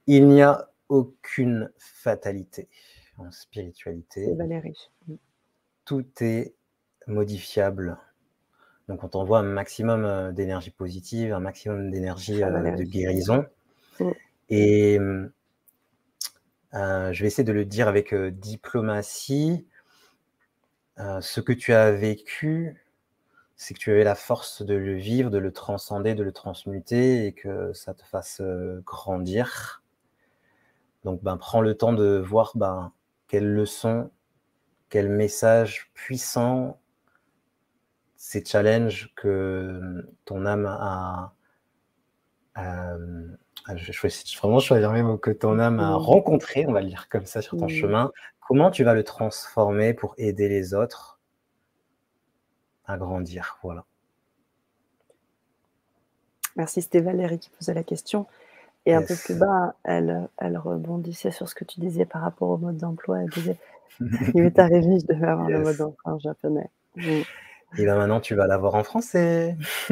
[0.07, 2.71] Il n'y a aucune fatalité
[3.19, 4.35] en spiritualité.
[4.35, 4.91] Valérie.
[5.07, 5.15] Mm.
[5.85, 6.55] Tout est
[7.07, 7.99] modifiable.
[8.89, 13.45] Donc on t'envoie un maximum euh, d'énergie positive, un maximum d'énergie euh, de guérison.
[14.01, 14.11] Mm.
[14.49, 14.99] Et
[16.75, 19.67] euh, je vais essayer de le dire avec euh, diplomatie.
[20.99, 22.85] Euh, ce que tu as vécu,
[23.57, 27.27] c'est que tu avais la force de le vivre, de le transcender, de le transmuter
[27.27, 28.43] et que ça te fasse
[28.85, 29.83] grandir.
[31.05, 32.93] Donc, ben, prends le temps de voir ben,
[33.29, 34.11] quelles leçons,
[34.89, 36.81] quel message puissant
[38.17, 41.33] ces challenges que ton âme a,
[43.75, 47.09] je choisis vraiment choisir mes mots que ton âme a rencontré, on va le dire
[47.09, 48.13] comme ça sur ton chemin.
[48.47, 51.19] Comment tu vas le transformer pour aider les autres
[52.87, 53.59] à grandir?
[53.63, 53.85] Voilà.
[56.57, 58.27] Merci, c'était Valérie qui posait la question.
[58.87, 62.51] Et un peu plus bas, elle, elle rebondissait sur ce que tu disais par rapport
[62.51, 63.21] au mode d'emploi.
[63.21, 63.57] Elle disait
[64.01, 66.71] Il m'est arrivé, je devais avoir le mode d'emploi en japonais.
[67.79, 69.57] Et bien maintenant, tu vas l'avoir en français.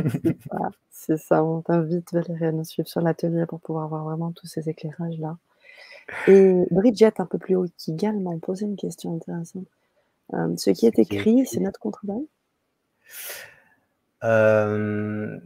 [0.51, 1.45] voilà, c'est ça.
[1.45, 5.37] On t'invite, Valérie, à nous suivre sur l'atelier pour pouvoir voir vraiment tous ces éclairages-là.
[6.29, 9.67] Et Bridget, un peu plus haut, qui également posait une question intéressante.
[10.33, 12.01] Euh, ce qui est écrit, c'est notre contre
[14.23, 15.39] euh,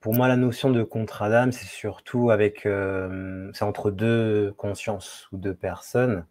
[0.00, 2.66] Pour moi, la notion de contrat d'âme, c'est surtout avec.
[2.66, 6.26] Euh, c'est entre deux consciences ou deux personnes.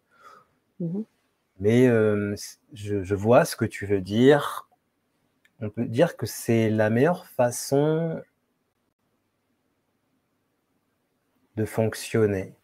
[0.80, 1.02] Mmh
[1.60, 1.86] mais
[2.72, 4.68] je, vois ce que tu veux dire.
[5.60, 8.20] On peut dire que c'est la meilleure façon
[11.56, 12.54] de fonctionner.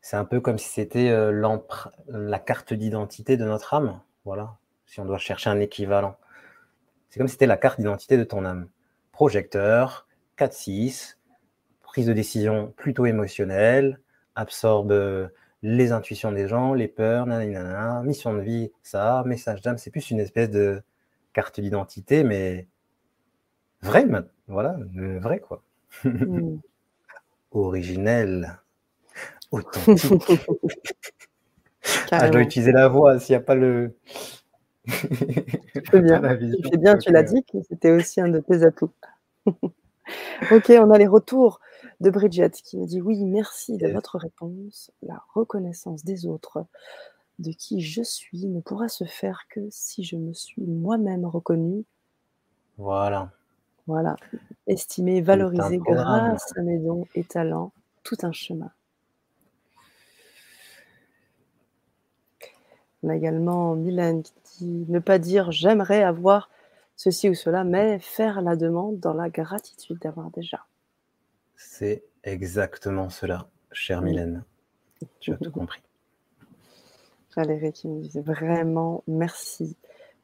[0.00, 1.10] C'est un peu comme si c'était
[2.08, 4.00] la carte d'identité de notre âme.
[4.24, 4.56] Voilà,
[4.86, 6.16] si on doit chercher un équivalent.
[7.08, 8.68] C'est comme si c'était la carte d'identité de ton âme.
[9.12, 10.06] Projecteur,
[10.38, 11.16] 4-6,
[11.82, 14.00] prise de décision plutôt émotionnelle,
[14.34, 15.30] absorbe
[15.62, 20.10] les intuitions des gens, les peurs, nanana, mission de vie, ça, message d'âme, c'est plus
[20.10, 20.82] une espèce de
[21.32, 22.66] carte d'identité, mais
[23.82, 24.06] vrai,
[24.46, 25.62] voilà, vrai quoi.
[26.04, 26.56] Mm.
[27.52, 28.58] Originel,
[29.50, 30.12] authentique.
[32.10, 33.96] ah, je dois utiliser la voix s'il n'y a pas le.
[34.86, 34.92] tu
[36.00, 38.92] bien, tu, bien, tu l'as dit c'était aussi un de tes atouts.
[39.46, 41.60] ok, on a les retours
[42.00, 44.90] de Bridget qui me dit oui, merci de votre réponse.
[45.02, 46.64] La reconnaissance des autres
[47.38, 51.84] de qui je suis ne pourra se faire que si je me suis moi-même reconnue.
[52.76, 53.30] Voilà.
[53.86, 54.16] Voilà.
[54.66, 57.72] Estimer, valoriser grâce à mes dons et talents,
[58.02, 58.70] tout un chemin.
[63.02, 66.50] On a également Mylène qui dit ne pas dire j'aimerais avoir
[66.96, 70.66] ceci ou cela, mais faire la demande dans la gratitude d'avoir déjà.
[71.58, 74.44] C'est exactement cela, chère Mylène.
[75.18, 75.82] Tu as tout compris.
[77.36, 79.76] Valérie qui me disait vraiment merci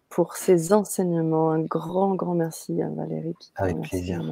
[0.09, 1.51] pour ces enseignements.
[1.51, 3.35] Un grand, grand merci à Valérie.
[3.57, 4.23] Avec plaisir.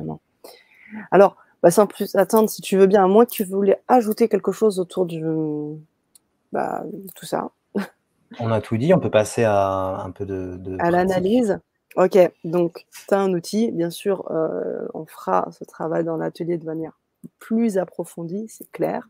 [1.10, 4.28] Alors, bah, sans plus attendre, si tu veux bien, à moins que tu voulais ajouter
[4.28, 5.22] quelque chose autour du,
[6.52, 7.50] bah, de tout ça.
[8.40, 10.76] On a tout dit, on peut passer à un peu de...
[10.78, 11.58] à l'analyse.
[11.96, 16.56] Ok, donc tu as un outil, bien sûr, euh, on fera ce travail dans l'atelier
[16.56, 16.98] de manière
[17.38, 19.08] plus approfondie, c'est clair.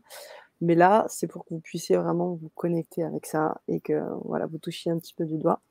[0.59, 4.47] Mais là, c'est pour que vous puissiez vraiment vous connecter avec ça et que voilà,
[4.47, 5.61] vous touchiez un petit peu du doigt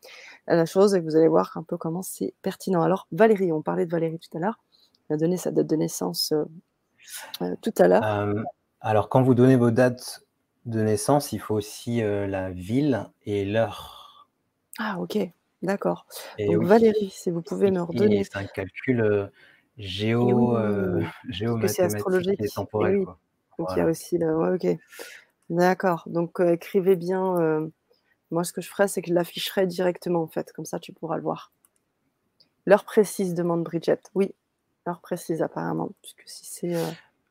[0.47, 2.83] la chose et que vous allez voir un peu comment c'est pertinent.
[2.83, 4.59] Alors, Valérie, on parlait de Valérie tout à l'heure.
[5.09, 6.45] Elle a donné sa date de naissance euh,
[7.43, 8.45] euh, tout à l'heure.
[8.81, 10.25] alors, quand vous donnez vos dates
[10.65, 14.29] de naissance, il faut aussi la ville et l'heure.
[14.79, 15.19] Ah, ok.
[15.63, 16.07] D'accord.
[16.39, 18.25] Donc Valérie, si vous pouvez me redonner.
[18.25, 19.27] C'est un calcul euh,
[19.79, 21.03] géo, euh,
[21.67, 22.41] c'est astrologique.
[22.41, 23.05] et temporel.
[23.59, 24.37] Donc il y a aussi le.
[24.37, 24.79] Ouais, ok.
[25.51, 26.05] D'accord.
[26.07, 27.39] Donc euh, écrivez bien.
[27.39, 27.69] Euh,
[28.31, 30.53] moi, ce que je ferais, c'est que je l'afficherai directement en fait.
[30.53, 31.53] Comme ça, tu pourras le voir.
[32.67, 34.01] L'heure précise, demande Bridget.
[34.15, 34.35] Oui,
[34.87, 36.75] l'heure précise apparemment, puisque si c'est.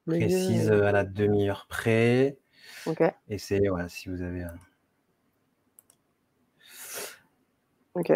[0.06, 2.38] précise à la demi-heure près.
[2.86, 3.04] Ok.
[3.28, 4.46] Et c'est voilà, si vous avez.
[7.96, 8.12] Ok.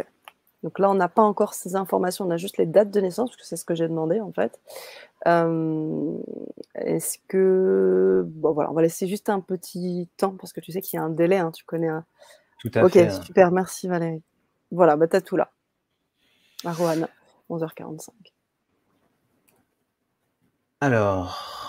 [0.64, 3.30] Donc là, on n'a pas encore ces informations, on a juste les dates de naissance,
[3.30, 4.60] parce que c'est ce que j'ai demandé en fait.
[5.27, 6.18] Euh,
[6.73, 8.23] est-ce que.
[8.26, 10.99] Bon, voilà, on va laisser juste un petit temps, parce que tu sais qu'il y
[10.99, 12.03] a un délai, hein, tu connais un.
[12.60, 13.06] Tout à fait.
[13.06, 14.23] Ok, super, merci Valérie.
[14.72, 15.52] Voilà, bah, t'as tout là.
[16.65, 18.10] À 11h45.
[20.81, 21.65] Alors.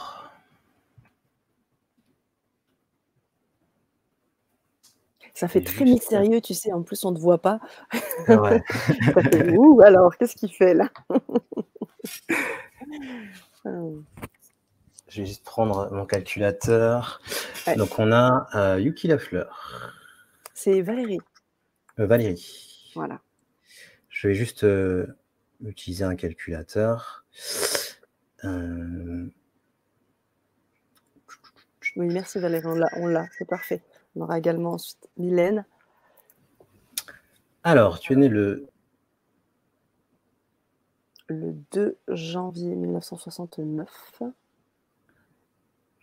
[5.36, 6.72] Ça fait très mystérieux, tu sais.
[6.72, 7.60] En plus, on ne te voit pas.
[8.26, 8.62] Ouais.
[9.58, 10.88] Ouh, alors, qu'est-ce qu'il fait là?
[13.66, 17.20] Je vais juste prendre mon calculateur.
[17.76, 19.92] Donc, on a euh, Yuki Lafleur.
[20.54, 21.18] C'est Valérie.
[21.98, 22.92] Euh, Valérie.
[22.94, 23.20] Voilà.
[24.08, 25.18] Je vais juste euh,
[25.62, 27.26] utiliser un calculateur.
[28.42, 29.32] Oui,
[31.96, 33.82] merci Valérie, on l'a, c'est parfait.
[34.16, 35.64] On aura également ensuite Mylène.
[37.62, 38.66] Alors, tu es né le
[41.28, 44.22] Le 2 janvier 1969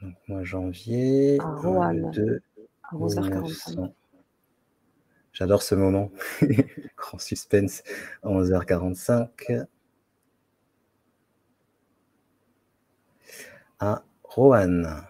[0.03, 2.41] donc, moi, janvier, à euh, le Roanne, 2
[2.83, 3.23] à 11h45.
[3.23, 3.95] 1900.
[5.31, 6.11] J'adore ce moment.
[6.97, 7.83] Grand suspense
[8.21, 9.65] à 11h45
[13.79, 15.05] à Roanne.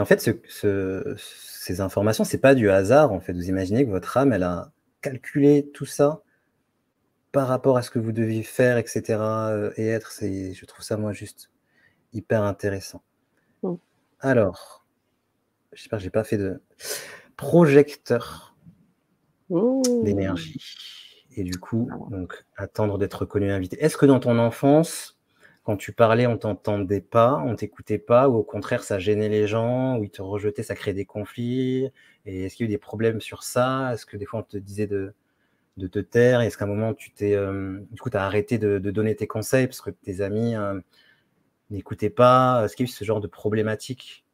[0.00, 3.12] Et en fait, ce- ce- ces informations, c'est pas du hasard.
[3.12, 4.72] En fait, vous imaginez que votre âme, elle a
[5.02, 6.22] calculé tout ça
[7.32, 9.18] par rapport à ce que vous deviez faire, etc.
[9.50, 10.10] euh, et être.
[10.10, 11.50] C'est, je trouve ça moi juste
[12.14, 13.02] hyper intéressant.
[13.62, 13.74] Mm.
[14.20, 14.86] Alors,
[15.74, 16.62] j'espère que j'ai pas fait de
[17.36, 18.56] projecteur
[19.50, 19.82] Mmh.
[20.04, 20.56] d'énergie.
[21.36, 22.08] Et du coup, Alors.
[22.08, 23.76] donc, attendre d'être reconnu invité.
[23.84, 25.19] Est-ce que dans ton enfance,
[25.62, 29.46] quand tu parlais, on t'entendait pas, on t'écoutait pas, ou au contraire, ça gênait les
[29.46, 31.90] gens, ou ils te rejetaient, ça créait des conflits.
[32.26, 33.92] Et est-ce qu'il y a eu des problèmes sur ça?
[33.92, 35.14] Est-ce que des fois, on te disait de,
[35.76, 36.40] de te taire?
[36.40, 39.66] Est-ce qu'à un moment, tu t'es, euh, du coup, as arrêté de, donner tes conseils
[39.66, 40.80] parce que tes amis euh,
[41.70, 42.64] n'écoutaient pas?
[42.64, 44.24] Est-ce qu'il y a eu ce genre de problématique?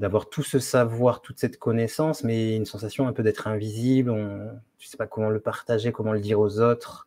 [0.00, 4.50] D'avoir tout ce savoir, toute cette connaissance, mais une sensation un peu d'être invisible, on,
[4.78, 7.05] tu sais pas comment le partager, comment le dire aux autres.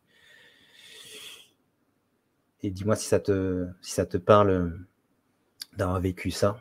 [2.62, 4.70] Et dis-moi si ça te, si ça te parle euh,
[5.76, 6.60] d'avoir vécu ça.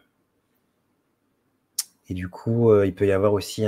[2.07, 3.65] Et du coup, euh, il peut y avoir aussi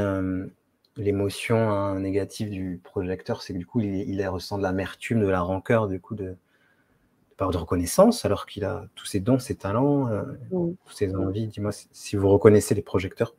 [0.98, 5.28] l'émotion hein, négative du projecteur, c'est que du coup, il, il ressent de l'amertume, de
[5.28, 9.40] la rancœur, du coup, de, de avoir de reconnaissance, alors qu'il a tous ses dons,
[9.40, 11.48] ses talents, euh, toutes ces envies.
[11.48, 13.36] Dis-moi si, vous reconnaissez les projecteurs.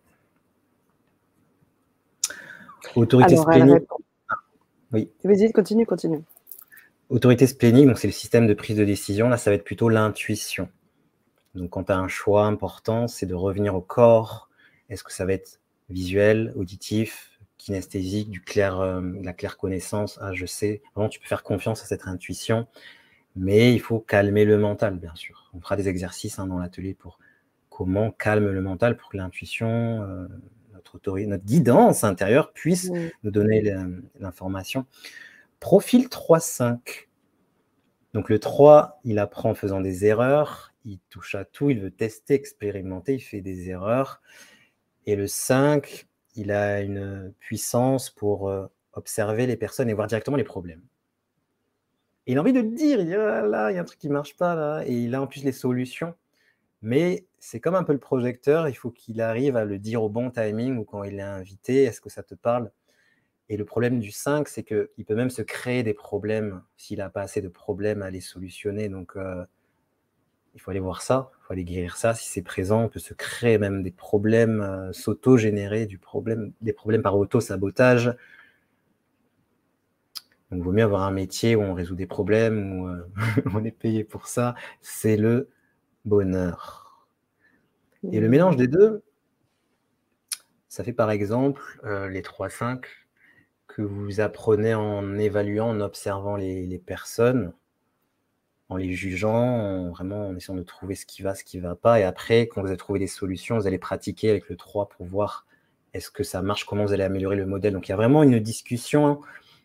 [2.97, 3.97] Autorité Alors, répond.
[4.93, 5.11] Oui.
[5.25, 6.21] Vas-y, continue, continue.
[7.13, 9.29] Autorité splénique, donc c'est le système de prise de décision.
[9.29, 10.71] Là, ça va être plutôt l'intuition.
[11.55, 14.49] Donc, quand tu as un choix important, c'est de revenir au corps.
[14.89, 15.61] Est-ce que ça va être
[15.91, 20.19] visuel, auditif, kinesthésique, du clair, euh, de la claire connaissance?
[20.23, 20.81] Ah, je sais.
[20.95, 22.67] Vraiment, tu peux faire confiance à cette intuition,
[23.37, 25.51] mais il faut calmer le mental, bien sûr.
[25.53, 27.19] On fera des exercices hein, dans l'atelier pour
[27.69, 29.69] comment calme le mental pour que l'intuition,
[30.03, 30.29] euh,
[30.73, 32.91] notre autorité, notre guidance intérieure puisse
[33.23, 34.87] nous donner le- l'information.
[35.63, 37.07] Profil 3-5.
[38.15, 41.93] Donc le 3, il apprend en faisant des erreurs, il touche à tout, il veut
[41.93, 44.21] tester, expérimenter, il fait des erreurs.
[45.07, 50.37] Et le 5, il a une puissance pour euh, observer les personnes et voir directement
[50.37, 50.83] les problèmes.
[52.27, 54.01] Il a envie de le dire, il dit ah là, il y a un truc
[54.01, 56.17] qui ne marche pas là, et il a en plus les solutions.
[56.81, 60.09] Mais c'est comme un peu le projecteur, il faut qu'il arrive à le dire au
[60.09, 62.73] bon timing ou quand il est invité, est-ce que ça te parle?
[63.53, 67.11] Et le problème du 5, c'est qu'il peut même se créer des problèmes s'il n'a
[67.11, 68.89] pas assez de problèmes à les solutionner.
[68.89, 69.45] Donc, euh,
[70.55, 72.15] il faut aller voir ça, il faut aller guérir ça.
[72.15, 76.73] Si c'est présent, on peut se créer même des problèmes, euh, s'auto-générer du problème, des
[76.73, 78.07] problèmes par auto-sabotage.
[80.51, 83.07] Donc, il vaut mieux avoir un métier où on résout des problèmes, où euh,
[83.53, 84.55] on est payé pour ça.
[84.81, 85.51] C'est le
[86.07, 87.07] bonheur.
[88.11, 89.03] Et le mélange des deux,
[90.69, 93.02] ça fait par exemple euh, les 3-5
[93.75, 97.53] que vous apprenez en évaluant, en observant les, personnes,
[98.69, 101.63] en les jugeant, en, vraiment en essayant de trouver ce qui va, ce qui ne
[101.63, 101.99] va pas.
[101.99, 105.07] Et après, quand vous avez trouvé des solutions, vous allez pratiquer avec le 3 pour
[105.07, 105.47] voir
[105.95, 107.73] est-ce que ça marche, comment vous allez améliorer le modèle?
[107.73, 109.21] Donc il y a vraiment une discussion,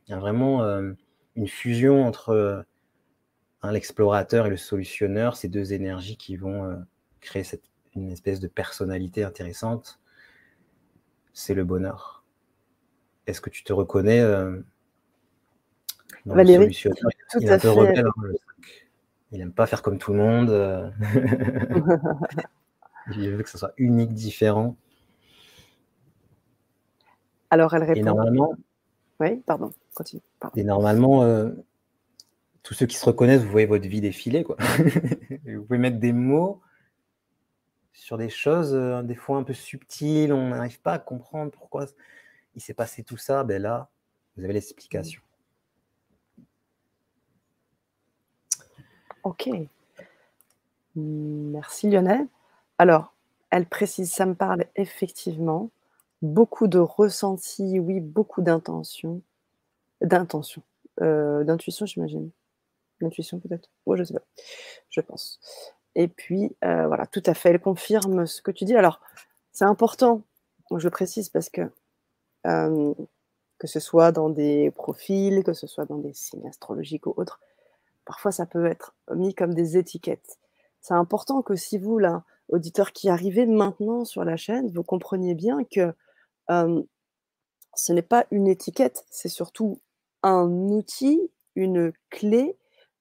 [0.08, 0.92] il y a vraiment euh,
[1.36, 2.62] une fusion entre euh,
[3.70, 6.76] l'explorateur et le solutionneur, ces deux énergies qui vont euh,
[7.22, 7.64] créer cette,
[7.96, 10.00] une espèce de personnalité intéressante.
[11.34, 12.16] C'est le bonheur.
[13.28, 14.58] Est-ce que tu te reconnais euh,
[16.26, 16.90] dans Valérie, tout
[17.40, 17.70] Il est à un peu fait.
[17.80, 18.30] rebelle, hein.
[19.34, 20.49] Il n'aime pas faire comme tout le monde.
[20.49, 20.90] euh.
[23.16, 24.76] il veut que ce soit unique, différent.
[27.49, 28.04] Alors, elle Et répond.
[28.06, 28.54] normalement,
[29.20, 30.22] Oui, pardon, continue.
[30.40, 30.60] Pardon.
[30.60, 31.52] et normalement euh,
[32.64, 34.44] tous ceux qui se reconnaissent, vous voyez votre vie défiler.
[34.44, 34.58] Quoi.
[35.45, 36.62] vous pouvez mettre des mots
[37.94, 41.86] sur des choses, euh, des fois un peu subtiles, on n'arrive pas à comprendre pourquoi
[42.58, 43.44] il s'est passé tout ça.
[43.44, 43.88] Ben là,
[44.36, 45.22] vous avez l'explication.
[49.24, 49.50] Ok.
[50.96, 52.28] Merci Lionel.
[52.80, 53.14] Alors,
[53.52, 55.70] elle précise, ça me parle effectivement.
[56.24, 59.22] Beaucoup de ressenti, oui, beaucoup d'intention.
[60.02, 60.64] D'intention.
[61.02, 62.32] Euh, D'intuition, j'imagine.
[63.02, 63.70] D'intuition peut-être.
[63.86, 64.26] Oui, je sais pas.
[64.90, 65.40] Je pense.
[65.94, 67.50] Et puis, euh, voilà, tout à fait.
[67.50, 68.76] Elle confirme ce que tu dis.
[68.76, 69.00] Alors,
[69.52, 70.24] c'est important,
[70.76, 71.70] je précise, parce que
[72.45, 72.93] euh,
[73.57, 77.39] que ce soit dans des profils, que ce soit dans des signes astrologiques ou autres,
[78.05, 80.39] parfois ça peut être mis comme des étiquettes.
[80.81, 85.35] C'est important que si vous, là, auditeurs qui arrivez maintenant sur la chaîne, vous compreniez
[85.35, 85.93] bien que
[86.49, 86.84] euh,
[87.76, 89.80] ce n'est pas une étiquette, c'est surtout
[90.23, 92.57] un outil, une clé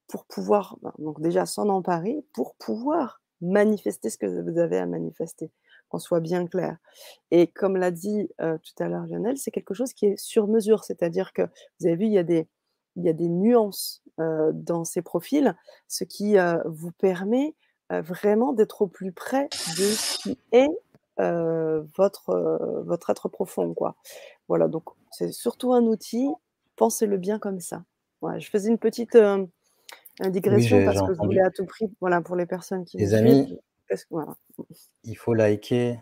[0.08, 4.86] pour pouvoir, ben, donc déjà s'en emparer, pour pouvoir manifester ce que vous avez à
[4.86, 5.50] manifester,
[5.88, 6.76] qu'on soit bien clair.
[7.30, 10.48] Et comme l'a dit euh, tout à l'heure Lionel, c'est quelque chose qui est sur
[10.48, 11.42] mesure, c'est-à-dire que
[11.80, 12.48] vous avez vu, il y a des,
[12.96, 15.54] il y a des nuances euh, dans ces profils,
[15.88, 17.54] ce qui euh, vous permet
[17.88, 20.68] vraiment d'être au plus près de ce qui est
[21.96, 23.74] votre, votre être profond.
[23.74, 23.94] Quoi.
[24.48, 24.82] Voilà, donc
[25.12, 26.28] c'est surtout un outil,
[26.74, 27.84] pensez-le bien comme ça.
[28.38, 29.16] je faisais une petite
[30.20, 33.56] digression parce que je voulais à tout prix, voilà, pour les personnes qui les amis,
[34.10, 34.34] voilà.
[35.04, 35.98] il faut liker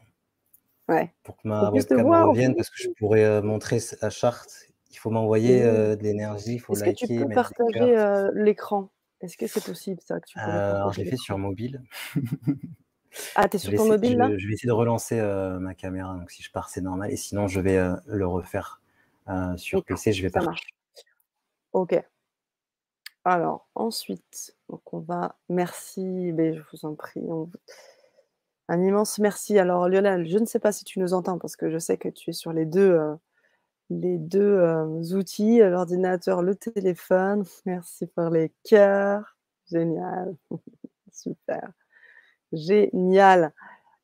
[0.89, 1.13] ouais.
[1.23, 4.69] pour que ma webcam revienne parce que je pourrais montrer la charte.
[4.91, 6.91] Il faut m'envoyer de l'énergie, il faut liker.
[6.91, 8.91] Est-ce que tu peux partager l'écran?
[9.21, 11.83] Est-ce que c'est possible ça que tu peux Alors, je l'ai fait sur mobile.
[13.35, 14.29] ah, tu es sur ton mobile là?
[14.37, 15.21] je, vais essayer de relancer
[15.61, 16.15] ma caméra.
[16.15, 17.11] Donc, si je pars, c'est normal.
[17.11, 18.81] Et sinon, je vais le refaire
[19.57, 20.13] sur PC.
[20.13, 20.67] Je vais ça marche.
[21.73, 22.01] Ok.
[23.25, 27.23] Alors, ensuite, donc on va merci, mais je vous en prie,
[28.69, 29.59] un immense merci.
[29.59, 32.09] Alors Lionel, je ne sais pas si tu nous entends parce que je sais que
[32.09, 33.15] tu es sur les deux, euh,
[33.91, 37.45] euh, outils, l'ordinateur, le téléphone.
[37.65, 39.39] Merci pour les cœurs.
[39.71, 40.37] Génial.
[41.11, 41.71] Super.
[42.53, 43.53] Génial.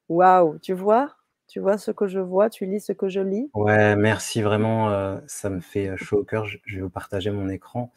[0.09, 1.15] Waouh, tu vois?
[1.47, 3.51] Tu vois ce que je vois, tu lis ce que je lis?
[3.55, 6.47] Ouais, merci vraiment, euh, ça me fait chaud au cœur.
[6.47, 7.93] Je vais vous partager mon écran.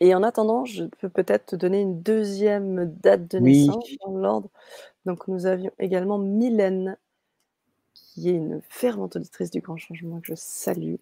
[0.00, 4.50] Et en attendant, je peux peut-être te donner une deuxième date de naissance dans l'ordre.
[5.06, 6.98] Donc nous avions également Mylène,
[7.94, 10.96] qui est une fervente auditrice du Grand Changement que je salue.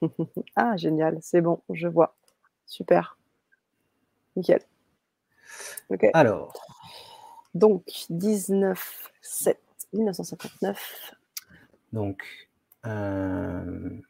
[0.56, 2.14] ah, génial, c'est bon, je vois.
[2.66, 3.18] Super.
[4.36, 4.60] Nickel.
[5.90, 6.06] Ok.
[6.14, 6.54] Alors.
[7.54, 9.60] Donc, 19 7
[9.92, 11.14] 1959.
[11.92, 12.48] Donc,
[12.86, 14.00] euh...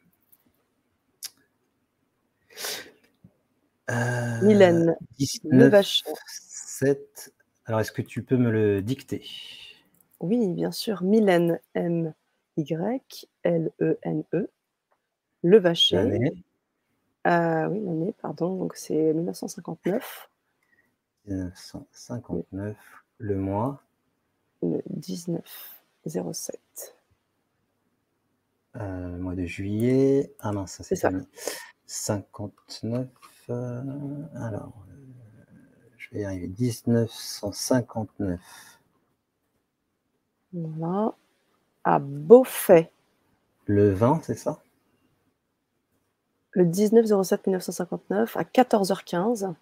[3.91, 5.83] Euh, Mylène 19,
[6.27, 7.33] 7.
[7.65, 9.23] Alors, est-ce que tu peux me le dicter?
[10.19, 11.03] Oui, bien sûr.
[11.03, 12.13] Mylène M-Y-L-E-N-E.
[15.43, 15.97] Le Vacher.
[15.97, 16.43] L'année
[17.27, 18.55] euh, Oui, l'année, pardon.
[18.55, 20.29] Donc, c'est 1959.
[21.27, 22.75] 1959.
[23.17, 23.81] Le mois
[24.61, 26.95] Le 19 07.
[28.75, 30.33] Euh, mois de juillet.
[30.39, 31.09] Ah non, ça c'est ça.
[31.85, 33.07] 59.
[33.49, 33.81] Euh,
[34.35, 34.95] alors, euh,
[35.97, 36.47] je vais y arriver.
[36.47, 38.39] 1959.
[40.53, 41.13] Voilà.
[41.83, 42.91] À Beaufait.
[43.65, 44.61] Le 20, c'est ça?
[46.51, 49.53] Le 19 07 1959 à 14h15.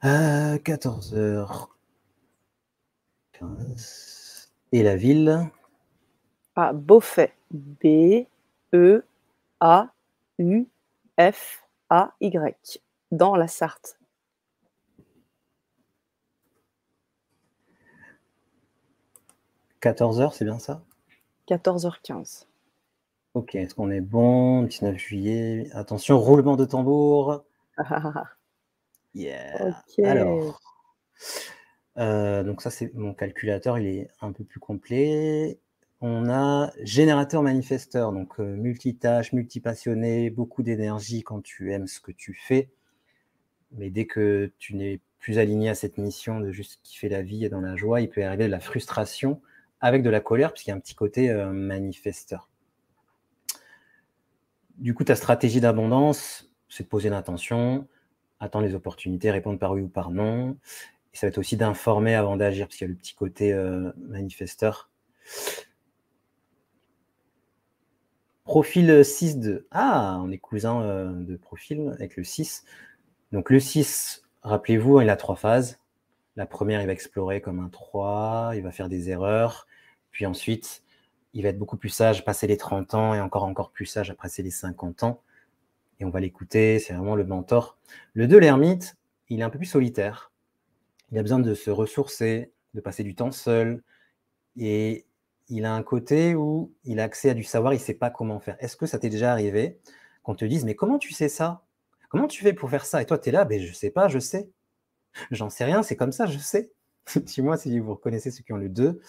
[0.00, 1.68] À 14h15.
[4.72, 5.50] Et la ville?
[6.56, 7.34] À Beaufait.
[7.50, 8.26] B
[8.74, 9.02] E
[9.60, 9.92] A
[10.38, 10.66] U
[11.18, 12.80] F A Y
[13.10, 13.98] dans la Sarthe.
[19.82, 20.82] 14h, c'est bien ça?
[21.48, 22.46] 14h15.
[23.34, 24.62] Ok, est-ce qu'on est bon?
[24.64, 25.68] 19 juillet.
[25.72, 27.44] Attention, roulement de tambour.
[29.14, 29.74] yeah.
[30.04, 30.60] Alors,
[31.98, 35.58] euh, donc ça c'est mon calculateur, il est un peu plus complet
[36.00, 42.12] on a générateur manifesteur, donc euh, multitâche, multipassionné, beaucoup d'énergie quand tu aimes ce que
[42.12, 42.70] tu fais.
[43.72, 47.44] Mais dès que tu n'es plus aligné à cette mission de juste kiffer la vie
[47.44, 49.40] et dans la joie, il peut arriver de la frustration
[49.80, 52.48] avec de la colère, puisqu'il y a un petit côté euh, manifesteur.
[54.78, 57.86] Du coup, ta stratégie d'abondance, c'est de poser une attention,
[58.40, 60.56] attendre les opportunités, répondre par oui ou par non.
[61.12, 63.52] Et ça va être aussi d'informer avant d'agir, parce qu'il y a le petit côté
[63.52, 64.90] euh, manifesteur.
[68.44, 69.66] Profil 6 de...
[69.70, 72.64] Ah, on est cousin euh, de profil avec le 6.
[73.32, 75.78] Donc le 6, rappelez-vous, il a trois phases.
[76.36, 79.66] La première, il va explorer comme un 3, il va faire des erreurs.
[80.10, 80.82] Puis ensuite,
[81.34, 84.10] il va être beaucoup plus sage, passer les 30 ans et encore encore plus sage
[84.10, 85.22] après les 50 ans.
[86.00, 87.78] Et on va l'écouter, c'est vraiment le mentor.
[88.14, 88.96] Le 2, l'ermite,
[89.28, 90.32] il est un peu plus solitaire.
[91.12, 93.82] Il a besoin de se ressourcer, de passer du temps seul.
[94.56, 95.06] Et
[95.50, 98.08] il a un côté où il a accès à du savoir, il ne sait pas
[98.10, 98.56] comment faire.
[98.60, 99.78] Est-ce que ça t'est déjà arrivé
[100.22, 101.64] qu'on te dise, mais comment tu sais ça?
[102.08, 103.02] Comment tu fais pour faire ça?
[103.02, 104.48] Et toi, tu es là, ben, je ne sais pas, je sais.
[105.30, 106.72] J'en sais rien, c'est comme ça, je sais.
[107.26, 109.00] si moi, si vous reconnaissez ceux qui ont le 2,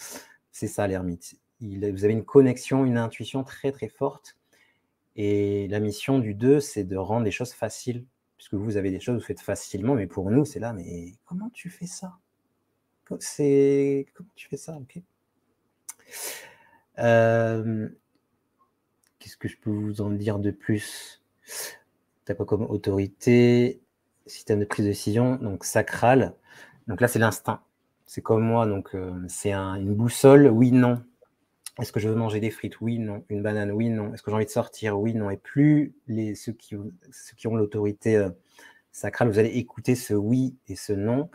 [0.51, 1.35] c'est ça l'ermite.
[1.61, 4.37] Vous avez une connexion, une intuition très très forte.
[5.15, 8.05] Et la mission du 2, c'est de rendre les choses faciles,
[8.37, 11.49] puisque vous avez des choses vous faites facilement, mais pour nous, c'est là, mais comment
[11.51, 12.17] tu fais ça?
[13.19, 14.77] C'est comment tu fais ça?
[14.77, 15.01] Ok.
[16.99, 17.89] Euh,
[19.19, 21.21] Qu'est-ce que je peux vous en dire de plus?
[22.25, 23.81] T'as quoi comme autorité?
[24.25, 26.35] Système de prise de décision, donc sacral.
[26.87, 27.61] Donc là, c'est l'instinct.
[28.07, 31.03] C'est comme moi, donc euh, c'est un, une boussole, oui, non.
[31.79, 32.81] Est-ce que je veux manger des frites?
[32.81, 33.23] Oui, non.
[33.29, 33.71] Une banane?
[33.71, 34.13] Oui, non.
[34.13, 34.99] Est-ce que j'ai envie de sortir?
[34.99, 35.29] Oui, non.
[35.29, 36.75] Et plus les, ceux, qui,
[37.11, 38.29] ceux qui ont l'autorité euh,
[38.91, 41.29] sacrale, vous allez écouter ce oui et ce non,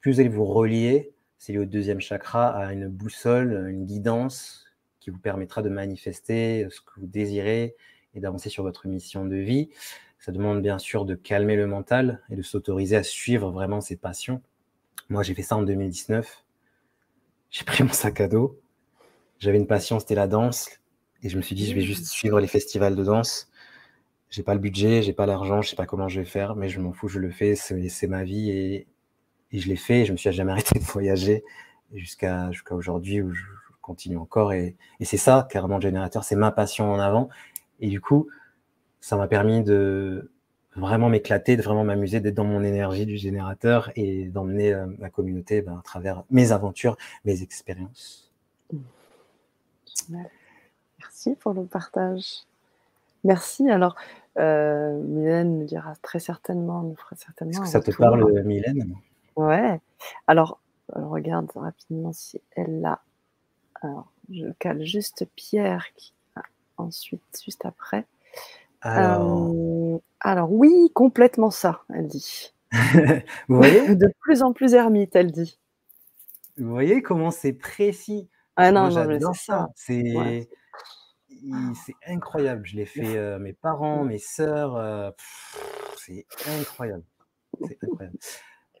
[0.00, 4.64] plus vous allez vous relier, c'est lié au deuxième chakra, à une boussole, une guidance
[5.00, 7.76] qui vous permettra de manifester ce que vous désirez
[8.14, 9.68] et d'avancer sur votre mission de vie.
[10.18, 13.96] Ça demande bien sûr de calmer le mental et de s'autoriser à suivre vraiment ses
[13.96, 14.40] passions.
[15.10, 16.44] Moi, j'ai fait ça en 2019.
[17.50, 18.58] J'ai pris mon sac à dos.
[19.38, 20.70] J'avais une passion, c'était la danse.
[21.22, 23.50] Et je me suis dit, je vais juste suivre les festivals de danse.
[24.30, 26.68] J'ai pas le budget, j'ai pas l'argent, je sais pas comment je vais faire, mais
[26.68, 28.86] je m'en fous, je le fais, c'est ma vie et,
[29.54, 30.00] et je l'ai fait.
[30.00, 31.44] Et je me suis jamais arrêté de voyager
[31.94, 33.44] jusqu'à jusqu'à aujourd'hui où je
[33.80, 34.52] continue encore.
[34.52, 37.28] Et, et c'est ça, carrément, le générateur, c'est ma passion en avant.
[37.80, 38.28] Et du coup,
[39.00, 40.30] ça m'a permis de
[40.76, 45.08] vraiment m'éclater, de vraiment m'amuser, d'être dans mon énergie du générateur et d'emmener euh, ma
[45.08, 48.32] communauté ben, à travers mes aventures, mes expériences.
[50.98, 52.42] Merci pour le partage.
[53.22, 53.70] Merci.
[53.70, 53.94] Alors,
[54.38, 57.52] euh, Mylène me dira très certainement, nous fera certainement.
[57.52, 58.96] Est-ce que ça te parle, Mylène?
[59.36, 59.80] Ouais.
[60.26, 60.60] Alors,
[60.92, 63.00] on regarde rapidement si elle l'a.
[63.82, 66.12] Alors, je cale juste Pierre qui
[66.76, 68.06] ensuite, juste après.
[68.80, 69.52] Alors...
[69.54, 72.52] Euh, alors, oui, complètement ça, elle dit.
[73.48, 73.94] Vous voyez?
[73.94, 75.58] De plus en plus ermite, elle dit.
[76.56, 78.28] Vous voyez comment c'est précis?
[78.56, 79.68] Ah non, j'adore c'est ça.
[79.74, 80.48] C'est Ouais.
[82.06, 82.64] incroyable.
[82.64, 84.76] Je l'ai fait euh, mes parents, mes sœurs.
[84.76, 85.10] euh,
[85.96, 87.04] c'est incroyable.
[87.66, 88.18] C'est incroyable.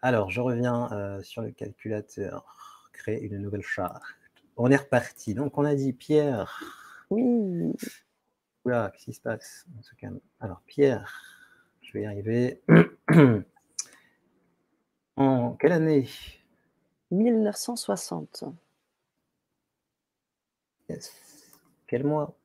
[0.04, 2.44] Alors, je reviens euh, sur le calculateur.
[2.92, 4.02] Créer une nouvelle charte.
[4.58, 5.32] On est reparti.
[5.32, 6.60] Donc, on a dit Pierre.
[7.08, 7.72] Oui.
[8.66, 9.64] Oula, qu'est-ce qui se passe?
[9.78, 10.20] On se calme.
[10.40, 11.22] Alors, Pierre,
[11.80, 12.62] je vais y arriver.
[15.16, 16.08] En quelle année?
[17.10, 18.44] 1960.
[20.90, 21.12] Yes.
[21.86, 22.36] Quel mois?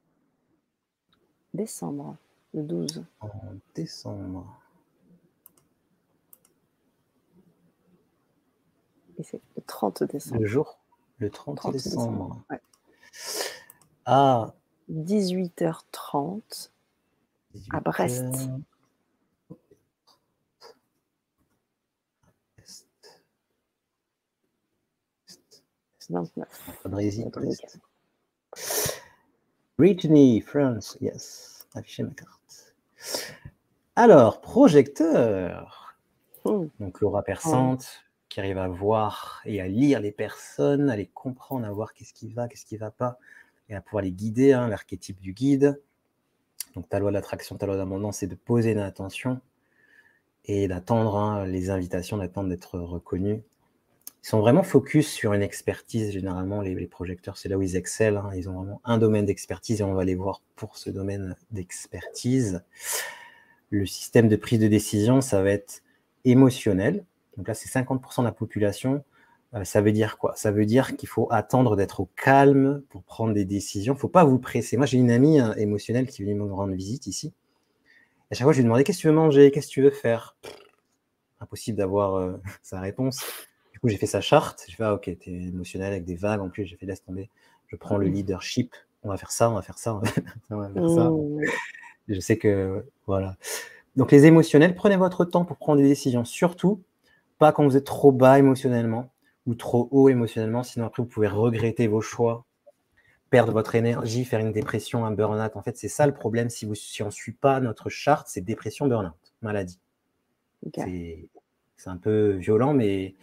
[1.53, 2.15] Décembre,
[2.53, 3.03] le 12.
[3.19, 3.29] En
[3.73, 4.61] décembre.
[9.19, 10.41] Et c'est le 30 décembre.
[10.41, 10.79] Le jour
[11.17, 12.41] Le 30, 30 décembre.
[12.49, 12.61] Ouais.
[14.05, 14.53] Ah,
[14.89, 16.71] 18h30.
[17.71, 18.23] À Brest.
[18.31, 18.63] 18
[22.57, 22.87] Est.
[25.27, 25.63] Est.
[26.09, 26.47] 29.
[26.81, 27.79] Pas de Brésil, Notre Est.
[29.77, 31.67] Brittany, France, yes.
[31.75, 32.75] Afficher ma carte.
[33.95, 35.97] Alors, projecteur.
[36.45, 36.67] Hmm.
[36.79, 41.65] Donc, l'aura perçante qui arrive à voir et à lire les personnes, à les comprendre,
[41.65, 43.17] à voir qu'est-ce qui va, qu'est-ce qui va pas,
[43.67, 45.81] et à pouvoir les guider, hein, l'archétype du guide.
[46.75, 49.41] Donc, ta loi de l'attraction, ta loi d'abondance, c'est de poser une attention
[50.45, 53.41] et d'attendre hein, les invitations, d'attendre d'être reconnus.
[54.23, 57.75] Ils sont vraiment focus sur une expertise, généralement, les, les projecteurs, c'est là où ils
[57.75, 58.25] excellent.
[58.25, 58.35] hein.
[58.35, 62.61] Ils ont vraiment un domaine d'expertise et on va les voir pour ce domaine d'expertise.
[63.69, 65.81] Le système de prise de décision, ça va être
[66.25, 67.05] émotionnel.
[67.39, 69.01] Donc là, c'est 50% de la population.
[69.53, 70.33] Euh, ça veut dire quoi?
[70.35, 73.93] Ça veut dire qu'il faut attendre d'être au calme pour prendre des décisions.
[73.93, 74.75] Il ne faut pas vous presser.
[74.75, 77.27] Moi, j'ai une amie euh, émotionnelle qui est venue me rendre visite ici.
[78.29, 79.81] Et à chaque fois, je lui demandais qu'est-ce que tu veux manger, qu'est-ce que tu
[79.81, 80.35] veux faire?
[80.41, 80.53] Pff,
[81.39, 83.23] Impossible d'avoir euh, sa réponse.
[83.71, 84.65] Du coup, j'ai fait sa charte.
[84.67, 86.41] Je fais ah, ok, t'es émotionnel avec des vagues.
[86.41, 87.29] En plus, j'ai fait laisse tomber.
[87.67, 88.75] Je prends le leadership.
[89.03, 90.55] On va faire ça, on va faire ça, on va faire ça.
[90.55, 91.09] On va faire ça.
[91.09, 91.39] Hmm.
[92.09, 93.37] Je sais que voilà.
[93.95, 96.25] Donc les émotionnels, prenez votre temps pour prendre des décisions.
[96.25, 96.81] Surtout,
[97.39, 99.11] pas quand vous êtes trop bas émotionnellement
[99.47, 102.45] ou trop haut émotionnellement, sinon après vous pouvez regretter vos choix,
[103.29, 105.55] perdre votre énergie, faire une dépression, un burn-out.
[105.55, 108.27] En fait, c'est ça le problème si, vous, si on ne suit pas notre charte,
[108.29, 109.79] c'est dépression, burn-out, maladie.
[111.77, 113.15] C'est un peu violent, mais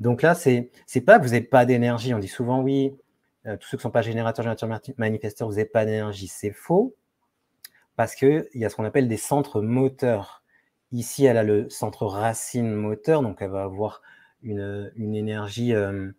[0.00, 2.14] donc là, c'est c'est pas que vous n'avez pas d'énergie.
[2.14, 2.94] On dit souvent oui,
[3.46, 6.28] euh, tous ceux qui ne sont pas générateurs, générateurs manifesteurs, vous n'avez pas d'énergie.
[6.28, 6.96] C'est faux
[7.96, 10.43] parce qu'il y a ce qu'on appelle des centres moteurs.
[10.94, 14.00] Ici, elle a le centre racine moteur, donc elle va avoir
[14.44, 16.12] une, énergie, euh,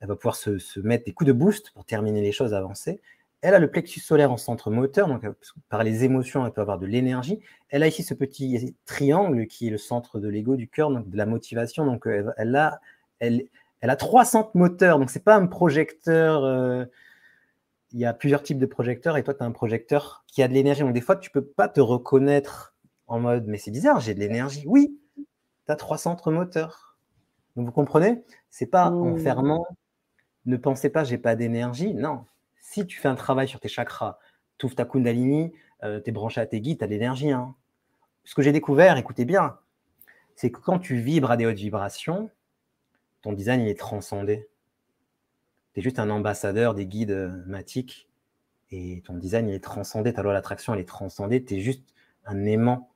[0.00, 3.00] elle va pouvoir se, mettre des coups de boost pour terminer les choses, avancer.
[3.42, 5.32] Elle a le plexus solaire en centre moteur, donc euh,
[5.68, 7.38] par les émotions, elle peut avoir de l'énergie.
[7.68, 11.08] Elle a ici ce petit triangle qui est le centre de l'ego, du cœur, donc
[11.08, 11.86] de la motivation.
[11.86, 12.80] Donc euh, elle, a,
[13.82, 16.88] a trois centres moteurs, donc c'est pas un projecteur.
[17.92, 20.48] il y a plusieurs types de projecteurs et toi, tu as un projecteur qui a
[20.48, 20.80] de l'énergie.
[20.80, 22.74] Donc, des fois, tu peux pas te reconnaître
[23.08, 24.64] en mode mais c'est bizarre, j'ai de l'énergie.
[24.66, 26.96] Oui, tu as trois centres moteurs.
[27.56, 28.22] Donc vous comprenez?
[28.50, 29.18] C'est pas en Mmh.
[29.18, 29.66] fermant,
[30.46, 31.94] ne pensez pas j'ai pas d'énergie.
[31.94, 32.24] Non.
[32.60, 34.18] Si tu fais un travail sur tes chakras,
[34.58, 35.52] tu ouvres ta kundalini,
[35.84, 37.30] euh, tu es branché à tes guides, tu as de l'énergie.
[37.32, 37.54] hein.
[38.24, 39.58] Ce que j'ai découvert, écoutez bien,
[40.36, 42.30] c'est que quand tu vibres à des hautes vibrations,
[43.22, 44.48] ton design il est transcendé.
[45.74, 48.08] Tu es juste un ambassadeur des guides euh, matiques
[48.70, 51.60] et ton design il est transcendé, ta loi de l'attraction elle est transcendée, tu es
[51.60, 51.84] juste
[52.26, 52.90] un aimant.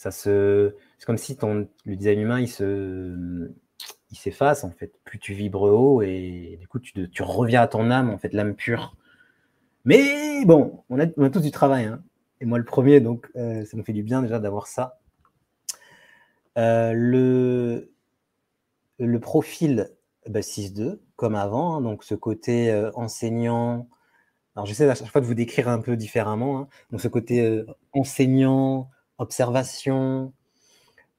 [0.00, 0.74] Ça se...
[0.96, 3.52] C'est comme si le design humain il se...
[4.10, 4.94] il s'efface en fait.
[5.04, 8.54] Plus tu vibres haut et du coup tu, reviens à ton âme, en fait, l'âme
[8.54, 8.96] pure.
[9.84, 11.84] Mais bon, on a, tous du travail.
[11.84, 12.02] hein.
[12.40, 15.00] Et moi le premier, donc euh, ça me fait du bien déjà d'avoir ça.
[16.56, 17.92] Euh, le,
[18.98, 19.90] le profil
[20.30, 23.86] bah, 6-2, comme avant, hein, donc ce côté euh, enseignant.
[24.56, 26.58] Alors j'essaie à chaque fois de vous décrire un peu différemment.
[26.58, 26.68] hein.
[26.90, 27.62] Donc ce côté
[27.92, 28.88] enseignant,
[29.20, 30.32] observation.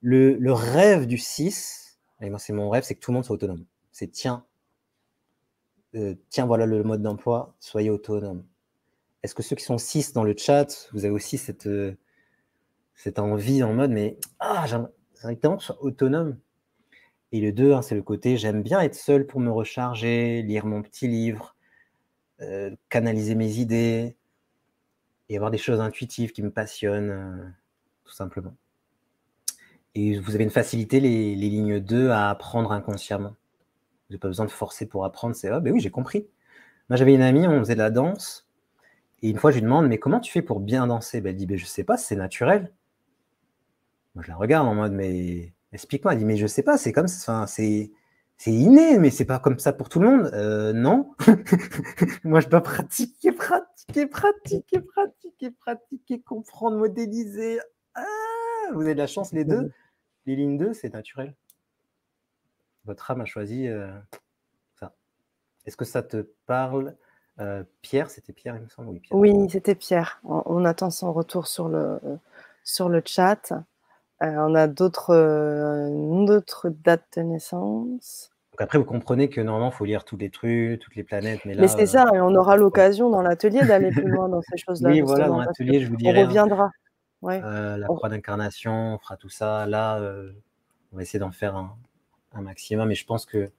[0.02, 3.36] Le, rêve du 6, et moi c'est mon rêve, c'est que tout le monde soit
[3.36, 3.66] autonome.
[3.92, 4.46] C'est tiens,
[5.96, 8.46] euh, tiens, voilà le mode d'emploi, soyez autonome.
[9.24, 11.96] Est-ce que ceux qui sont 6 dans le chat, vous avez aussi cette, euh,
[13.18, 16.40] envie en mode, mais ah, j'aimerais que je sois autonome.
[17.32, 20.66] Et le 2, hein, c'est le côté, j'aime bien être seul pour me recharger, lire
[20.66, 21.56] mon petit livre,
[22.42, 24.18] euh, canaliser mes idées
[25.30, 27.54] et avoir des choses intuitives qui me passionnent,
[28.12, 28.54] tout simplement.
[29.96, 33.30] Et vous avez une facilité, les, lignes 2, à apprendre inconsciemment.
[33.30, 36.28] Vous n'avez pas besoin de forcer pour apprendre, c'est, ah ben oui, j'ai compris.
[36.90, 38.50] Moi, j'avais une amie, on faisait de la danse,
[39.22, 41.22] et une fois, je lui demande, mais comment tu fais pour bien danser?
[41.22, 42.74] Ben, Elle dit, ben, je sais pas, c'est naturel.
[44.14, 46.14] Moi, je la regarde en mode, mais explique-moi.
[46.14, 47.92] Elle dit, mais je sais pas, c'est comme ça, c'est
[48.38, 50.32] c'est inné, mais c'est pas comme ça pour tout le monde.
[50.34, 51.14] Euh, non.
[52.24, 57.60] Moi, je dois pratiquer, pratiquer, pratiquer, pratiquer, pratiquer, comprendre, modéliser.
[58.74, 59.72] Vous avez de la chance, les deux.
[60.28, 61.34] Les lignes 2, c'est naturel.
[62.86, 63.90] Votre âme a choisi euh,
[64.80, 64.94] ça.
[65.66, 66.96] Est-ce que ça te parle
[67.40, 68.90] Euh, Pierre, c'était Pierre, il me semble.
[68.90, 69.18] Oui, Pierre.
[69.18, 70.20] Oui, c'était Pierre.
[70.24, 72.00] On, on attend son retour sur le,
[72.64, 73.52] sur le chat.
[74.22, 75.16] Euh, on a d'autres
[76.84, 78.32] dates de naissance.
[78.52, 81.40] Donc après, vous comprenez que normalement, il faut lire tous les trucs, toutes les planètes.
[81.46, 84.42] Mais là, Mais c'est ça, et on aura l'occasion dans l'atelier d'aller plus loin dans
[84.42, 84.92] ces choses-là.
[84.92, 86.22] Oui, voilà, dans l'atelier, je vous On dirai.
[86.22, 86.70] hein, reviendra.
[87.22, 87.42] Ouais.
[87.44, 89.66] euh, la On- croix d'incarnation, on fera tout ça.
[89.68, 90.32] Là, euh,
[90.92, 91.78] on va essayer d'en faire un,
[92.34, 92.88] un maximum.
[92.88, 93.52] Mais je pense que.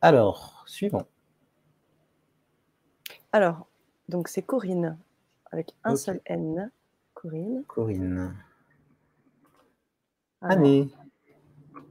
[0.00, 1.06] Alors, suivant.
[3.32, 3.66] Alors,
[4.08, 4.98] donc c'est Corinne,
[5.50, 6.70] avec un seul N.
[7.14, 7.64] Corinne.
[7.66, 8.36] Corinne.
[10.42, 10.88] Alors, Année.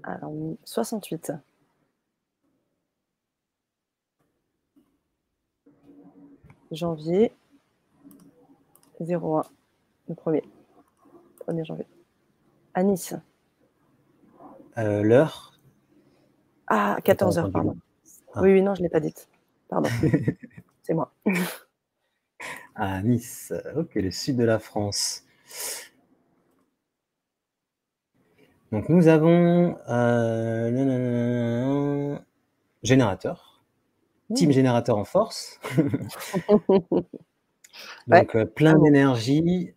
[0.03, 0.31] alors,
[0.63, 1.33] 68.
[6.71, 7.33] Janvier
[8.99, 9.43] 01,
[10.07, 10.43] le premier.
[11.47, 11.87] 1er janvier.
[12.73, 13.13] À Nice.
[14.77, 15.53] Euh, L'heure.
[16.67, 17.77] Ah, Attends, 14h, attends, pardon.
[18.33, 18.41] Ah.
[18.41, 19.29] Oui, oui, non, je ne l'ai pas dite.
[19.69, 19.89] Pardon.
[20.83, 21.13] C'est moi.
[22.75, 23.53] À Nice.
[23.75, 25.23] Ok, le sud de la France.
[28.71, 32.25] Donc nous avons euh, nanana,
[32.83, 33.63] générateur,
[34.33, 35.61] team générateur en force.
[35.77, 35.85] Ouais,
[38.07, 39.73] Donc euh, plein ah d'énergie,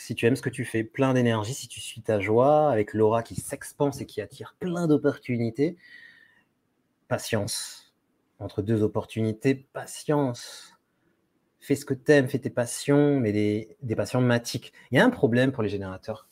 [0.00, 2.94] si tu aimes ce que tu fais, plein d'énergie, si tu suis ta joie, avec
[2.94, 5.76] l'aura qui s'expanse et qui attire plein d'opportunités.
[7.06, 7.92] Patience.
[8.38, 10.74] Entre deux opportunités, patience.
[11.60, 14.72] Fais ce que tu aimes, fais tes passions, mais des, des passions matiques.
[14.90, 16.26] Il y a un problème pour les générateurs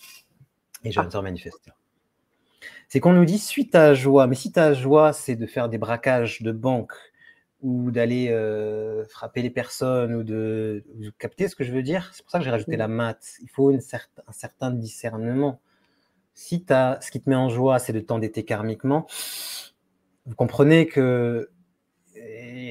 [0.82, 0.90] et Ah.
[0.90, 1.77] générateurs manifesteurs.
[2.89, 5.77] C'est qu'on nous dit suis ta joie, mais si ta joie c'est de faire des
[5.77, 6.95] braquages de banque
[7.62, 12.10] ou d'aller euh, frapper les personnes ou de vous captez ce que je veux dire
[12.14, 12.78] C'est pour ça que j'ai rajouté Mm.
[12.78, 13.36] la maths.
[13.43, 15.60] Il faut une cer- un certain discernement.
[16.35, 19.06] Si as, ce qui te met en joie, c'est de t'endetter karmiquement,
[20.26, 21.51] vous comprenez que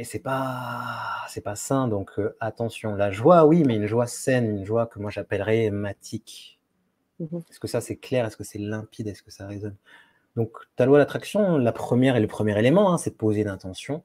[0.03, 1.87] c'est pas c'est pas sain.
[1.87, 5.69] Donc euh, attention, la joie, oui, mais une joie saine, une joie que moi j'appellerais
[5.71, 6.59] matique.
[7.19, 7.43] Mhm.
[7.49, 8.25] Est-ce que ça c'est clair?
[8.25, 9.07] Est-ce que c'est limpide?
[9.07, 9.75] Est-ce que ça résonne?
[10.35, 13.49] Donc ta loi d'attraction, la première et le premier élément, hein, c'est de poser une
[13.49, 14.03] intention,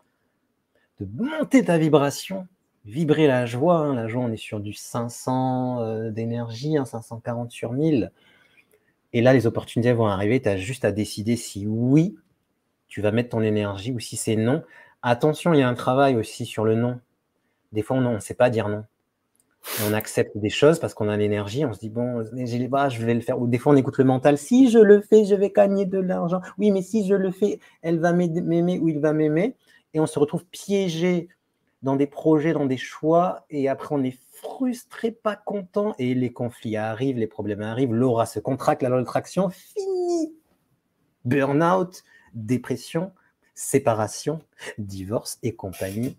[1.04, 2.46] de monter ta vibration,
[2.84, 3.76] vibrer la joie.
[3.78, 3.94] hein.
[3.94, 8.12] La joie, on est sur du 500 euh, d'énergie, hein, 540 sur 1000.
[9.12, 10.40] Et là, les opportunités vont arriver.
[10.40, 12.16] Tu as juste à décider si oui,
[12.88, 14.62] tu vas mettre ton énergie ou si c'est non.
[15.02, 17.00] Attention, il y a un travail aussi sur le non.
[17.72, 18.84] Des fois, on ne sait pas dire non.
[19.86, 21.64] On accepte des choses parce qu'on a l'énergie.
[21.64, 23.40] On se dit, bon, je vais le faire.
[23.40, 24.36] Ou des fois, on écoute le mental.
[24.36, 26.40] Si je le fais, je vais gagner de l'argent.
[26.58, 29.54] Oui, mais si je le fais, elle va m'aimer ou il va m'aimer.
[29.94, 31.28] Et on se retrouve piégé
[31.82, 36.32] dans des projets, dans des choix, et après on est frustré, pas content, et les
[36.32, 40.32] conflits arrivent, les problèmes arrivent, l'aura se contracte, la loi de traction, fini.
[41.24, 42.04] Burnout,
[42.34, 43.12] dépression,
[43.54, 44.40] séparation,
[44.78, 46.16] divorce et compagnie.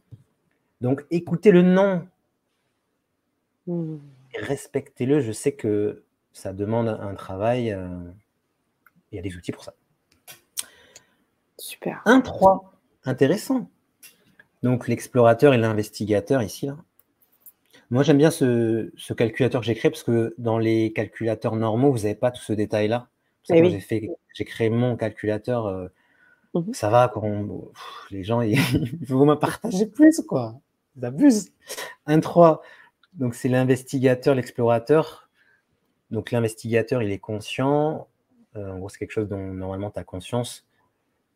[0.81, 2.07] Donc écoutez le nom,
[3.65, 3.95] Mmh.
[4.35, 5.21] respectez-le.
[5.21, 7.71] Je sais que ça demande un travail.
[7.71, 7.87] euh,
[9.11, 9.73] Il y a des outils pour ça.
[11.57, 12.01] Super.
[12.05, 12.72] 1-3,
[13.05, 13.69] intéressant.
[14.63, 16.67] Donc l'explorateur et l'investigateur ici.
[16.67, 16.77] Là.
[17.89, 21.91] Moi j'aime bien ce, ce calculateur que j'ai créé parce que dans les calculateurs normaux,
[21.91, 23.07] vous n'avez pas tout ce détail-là.
[23.49, 23.83] Eh oui.
[24.33, 25.67] j'ai créé mon calculateur.
[25.67, 25.87] euh,
[26.55, 26.71] Mhm.
[26.71, 28.53] Ça va, quand on- pff, les gens, ils,
[29.01, 30.59] il faut me partager plus, quoi.
[30.95, 31.51] Ils abusent.
[32.05, 32.61] 1-3,
[33.13, 35.29] donc c'est l'investigateur, l'explorateur.
[36.11, 38.07] Donc l'investigateur, il est conscient.
[38.55, 40.63] Euh, en gros, c'est quelque chose dont normalement tu as conscience.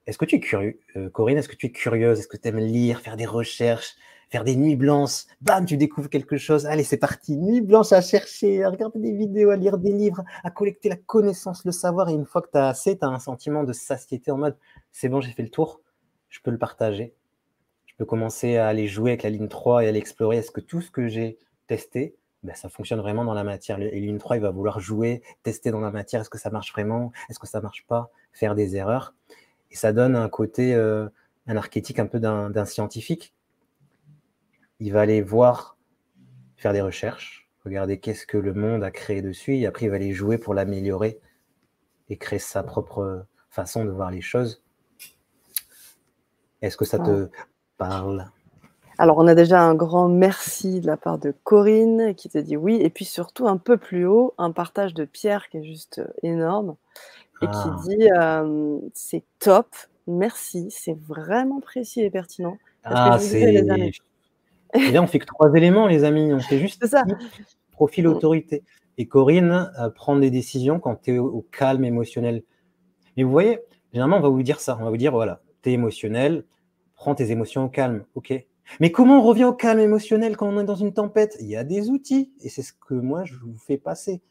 [0.08, 2.20] Est-ce que tu es curieux, euh, Corinne Est-ce que tu es curieuse?
[2.20, 3.96] Est-ce que tu aimes lire, faire des recherches,
[4.30, 5.26] faire des nuits blanches?
[5.42, 6.66] Bam, tu découvres quelque chose.
[6.66, 7.38] Allez, c'est parti.
[7.38, 10.96] Nuit blanche à chercher, à regarder des vidéos, à lire des livres, à collecter la
[10.96, 12.08] connaissance, le savoir.
[12.08, 14.56] Et une fois que tu as assez, tu as un sentiment de satiété en mode
[14.94, 15.82] c'est bon, j'ai fait le tour,
[16.30, 17.14] je peux le partager.
[17.86, 20.38] Je peux commencer à aller jouer avec la ligne 3 et à l'explorer.
[20.38, 23.80] Est-ce que tout ce que j'ai testé, ben, ça fonctionne vraiment dans la matière?
[23.82, 26.22] Et ligne 3, il va vouloir jouer, tester dans la matière.
[26.22, 27.12] Est-ce que ça marche vraiment?
[27.30, 28.10] Est-ce que ça marche pas?
[28.32, 29.14] Faire des erreurs.
[29.72, 31.08] Et ça donne un côté, euh,
[31.48, 33.34] un archétype un peu d'un scientifique.
[34.80, 35.78] Il va aller voir,
[36.56, 39.96] faire des recherches, regarder qu'est-ce que le monde a créé dessus, et après il va
[39.96, 41.20] aller jouer pour l'améliorer
[42.10, 44.64] et créer sa propre façon de voir les choses.
[46.62, 47.30] Est-ce que ça te
[47.78, 48.32] parle?
[49.00, 52.58] Alors, on a déjà un grand merci de la part de Corinne qui te dit
[52.58, 52.80] oui.
[52.82, 56.08] Et puis surtout, un peu plus haut, un partage de Pierre qui est juste euh,
[56.24, 56.76] énorme
[57.42, 57.76] et Ah.
[57.84, 59.68] qui dit euh, c'est top,
[60.08, 62.58] merci, c'est vraiment précis et pertinent.
[62.84, 63.64] Parce Ah, c'est.
[64.74, 66.34] Et là, on fait que trois éléments, les amis.
[66.34, 67.04] On fait juste ça.
[67.72, 68.12] profil Mm.
[68.12, 68.64] autorité.
[68.98, 72.44] Et Corinne euh, prend des décisions quand tu es au, au calme émotionnel.
[73.16, 73.60] Mais vous voyez,
[73.94, 74.78] généralement, on va vous dire ça.
[74.80, 76.44] On va vous dire voilà, tu es émotionnel,
[76.96, 78.04] prends tes émotions au calme.
[78.16, 78.34] OK.
[78.82, 81.38] Mais comment on revient au calme émotionnel quand on est dans une tempête?
[81.40, 82.34] Il y a des outils.
[82.42, 84.22] Et c'est ce que moi, je vous fais passer.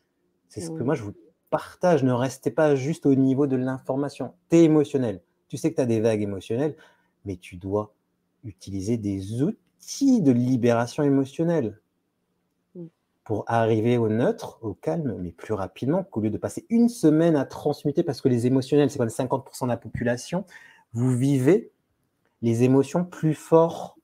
[0.48, 0.84] C'est ce que Mm.
[0.86, 1.12] moi, je vous
[1.50, 2.04] partage.
[2.04, 4.34] Ne restez pas juste au niveau de l'information.
[4.50, 5.20] Tu es émotionnel.
[5.48, 6.76] Tu sais que tu as des vagues émotionnelles,
[7.24, 7.94] mais tu dois
[8.44, 11.78] utiliser des outils de libération émotionnelle
[12.76, 12.86] Mm.
[13.24, 17.36] pour arriver au neutre, au calme, mais plus rapidement qu'au lieu de passer une semaine
[17.36, 20.44] à transmuter, parce que les émotionnels, c'est comme 50% de la population,
[20.92, 21.72] vous vivez
[22.42, 23.98] les émotions plus fort.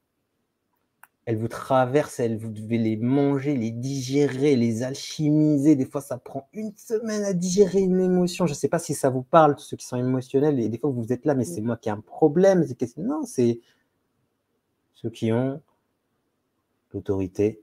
[1.24, 5.77] Elles vous traversent, elles, vous devez les manger, les digérer, les alchimiser.
[5.77, 8.47] Des fois, ça prend une semaine à digérer une émotion.
[8.47, 10.59] Je ne sais pas si ça vous parle, tous ceux qui sont émotionnels.
[10.59, 12.66] Et des fois, vous êtes là, mais c'est moi qui ai un problème.
[12.97, 13.61] Non, c'est
[14.94, 15.61] ceux qui ont
[16.93, 17.62] l'autorité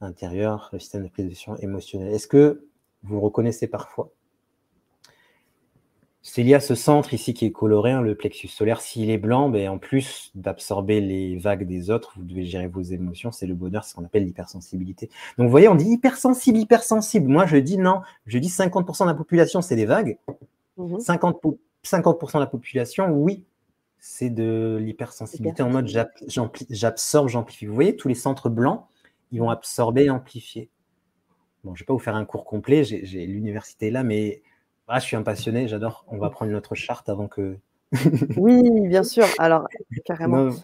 [0.00, 2.12] intérieure, le système de prise de décision émotionnelle.
[2.12, 2.66] Est-ce que
[3.02, 4.10] vous reconnaissez parfois
[6.28, 8.80] C'est lié à ce centre ici qui est coloré, hein, le plexus solaire.
[8.80, 12.82] S'il est blanc, ben, en plus d'absorber les vagues des autres, vous devez gérer vos
[12.82, 13.30] émotions.
[13.30, 15.08] C'est le bonheur, c'est ce qu'on appelle l'hypersensibilité.
[15.38, 17.28] Donc vous voyez, on dit hypersensible, hypersensible.
[17.28, 18.00] Moi, je dis non.
[18.26, 20.18] Je dis 50% de la population, c'est des vagues.
[20.76, 20.98] Mhm.
[20.98, 23.44] 50%, po- 50% de la population, oui,
[24.00, 25.86] c'est de l'hypersensibilité en mode
[26.68, 27.66] j'absorbe, j'amplifie.
[27.66, 28.84] Vous voyez, tous les centres blancs,
[29.30, 30.70] ils vont absorber et amplifier.
[31.62, 34.42] Bon, je ne vais pas vous faire un cours complet, j'ai l'université là, mais
[34.88, 36.04] ah, je suis un passionné, j'adore.
[36.08, 37.56] On va prendre une autre charte avant que.
[38.36, 39.24] Oui, bien sûr.
[39.38, 39.66] Alors,
[40.04, 40.44] carrément.
[40.46, 40.56] Non.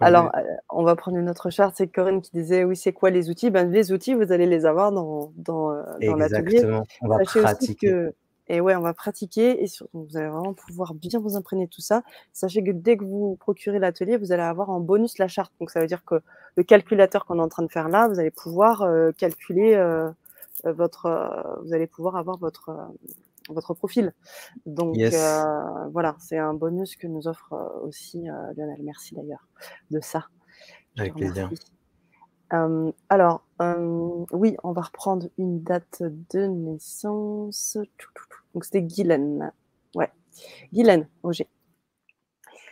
[0.00, 0.40] Alors, euh,
[0.70, 1.74] on va prendre une autre charte.
[1.76, 3.50] C'est Corinne qui disait oui, c'est quoi les outils?
[3.50, 6.56] Ben, Les outils, vous allez les avoir dans, dans, euh, dans l'atelier.
[6.58, 7.90] Exactement, on va Sachez aussi pratiquer.
[7.90, 8.14] que.
[8.46, 11.70] Et ouais, on va pratiquer et surtout, vous allez vraiment pouvoir bien vous imprégner de
[11.70, 12.02] tout ça.
[12.34, 15.50] Sachez que dès que vous procurez l'atelier, vous allez avoir en bonus la charte.
[15.60, 16.16] Donc, ça veut dire que
[16.56, 20.10] le calculateur qu'on est en train de faire là, vous allez pouvoir euh, calculer euh,
[20.64, 21.06] votre.
[21.06, 22.70] euh, vous allez pouvoir avoir votre.
[23.48, 24.12] Votre profil.
[24.66, 25.14] Donc Yes.
[25.14, 28.82] euh, voilà, c'est un bonus que nous offre euh, aussi euh, Lionel.
[28.82, 29.46] Merci d'ailleurs
[29.90, 30.26] de ça.
[30.98, 31.50] Avec plaisir.
[32.52, 37.76] Euh, alors, euh, oui, on va reprendre une date de naissance.
[38.52, 39.50] Donc, c'était Guylaine.
[39.96, 40.12] Ouais,
[40.72, 41.48] Guylaine Auger.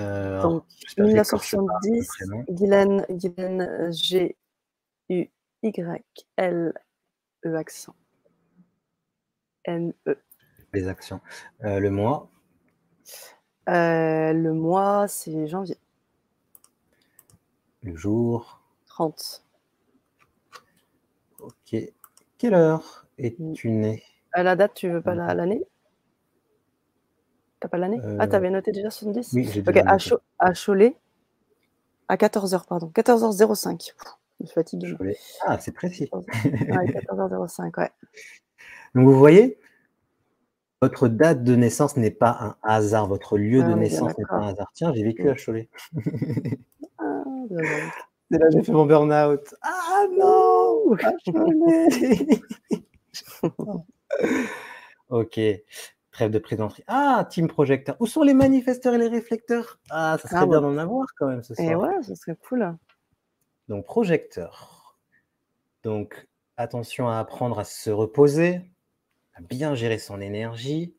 [0.01, 2.45] Euh, Donc, j'espère que j'écorche pas le 1970, prénom.
[2.49, 3.93] Guylaine, Guylaine,
[5.93, 7.95] G-U-Y-L-E accent.
[9.65, 10.17] N-E.
[10.73, 11.21] Les actions.
[11.65, 12.29] Euh, le mois,
[13.69, 15.77] Euh, le mois, c'est janvier
[17.85, 18.61] le jour.
[18.87, 19.45] 30.
[21.41, 21.77] Ok.
[22.39, 25.63] Quelle heure es-tu né À la date, tu veux pas la- l'année?
[27.61, 28.01] T'as pas l'année?
[28.03, 29.99] Ah, Euh, t'avais noté déjà 70 Oui, j'ai Ok, à, noté.
[29.99, 30.97] Cho- à Cholet,
[32.09, 32.91] À 14h, pardon.
[32.95, 33.93] 14h05.
[34.39, 34.95] Pff, Je.
[34.97, 35.17] Cholet.
[35.43, 36.09] Ah, c'est précis.
[36.13, 36.23] Ouais,
[37.07, 37.91] 14h05, ouais.
[38.95, 39.59] Donc vous voyez,
[40.83, 44.25] votre date de naissance n'est pas un hasard, votre lieu Ah de bien naissance n'est
[44.25, 44.69] pas un hasard.
[44.75, 45.71] Tiens, j'ai vécu à Cholet.
[47.05, 47.25] Ah.
[48.31, 49.55] C'est là que j'ai fait mon burn-out.
[49.63, 52.41] Ah non à Cholet
[55.09, 55.41] Ok,
[56.13, 56.85] trêve de plaisanterie.
[56.87, 57.97] Ah, Team Projecteur.
[58.01, 59.79] Où sont les manifesteurs et les réflecteurs?
[59.91, 60.63] Ah, ça serait Ah bien ouais.
[60.63, 61.69] d'en avoir quand même ce soir.
[61.69, 62.77] Et ouais, ce serait cool.
[63.69, 64.97] Donc, projecteur.
[65.83, 68.72] Donc, attention à apprendre à se reposer,
[69.35, 70.95] à bien gérer son énergie,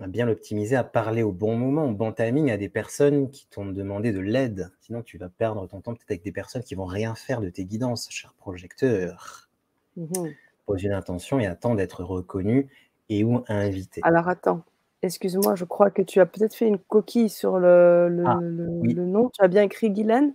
[0.00, 3.46] à bien l'optimiser, à parler au bon moment, au bon timing à des personnes qui
[3.48, 4.70] t'ont demandé de l'aide.
[4.80, 7.48] Sinon, tu vas perdre ton temps peut-être avec des personnes qui vont rien faire de
[7.48, 9.48] tes guidances, cher projecteur.
[9.96, 10.34] Mhm.
[10.66, 12.68] Pose une intention et attends d'être reconnu
[13.08, 14.00] et ou invité.
[14.04, 14.62] Alors attends,
[15.02, 18.66] excuse-moi, je crois que tu as peut-être fait une coquille sur le, le, Ah, le-
[18.68, 18.92] oui.
[18.92, 19.30] le nom.
[19.30, 20.34] Tu as bien écrit Guylaine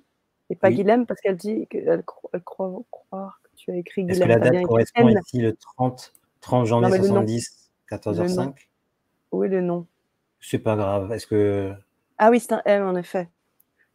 [0.50, 0.76] et pas Oui.
[0.76, 4.26] Guilhem parce qu'elle dit qu'elle cro- elle croit croire que tu as écrit Est-ce que
[4.26, 7.14] la date correspond ici le 30, 30 janvier mais le nom.
[7.14, 8.54] 70, 14h05
[9.32, 9.88] Oui, le nom.
[10.40, 11.12] C'est pas grave.
[11.12, 11.74] Est-ce que.
[12.18, 13.30] Ah oui, c'est un M en effet.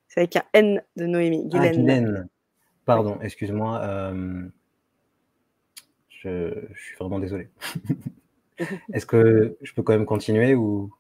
[0.09, 1.43] C'est avec un N de Noémie.
[1.47, 1.77] Ah, Guylaine.
[1.77, 2.29] Guylaine.
[2.85, 3.81] Pardon, excuse-moi.
[3.83, 4.49] euh,
[6.09, 7.49] Je, je suis vraiment désolé.
[8.93, 10.91] Est-ce que je peux quand même continuer ou?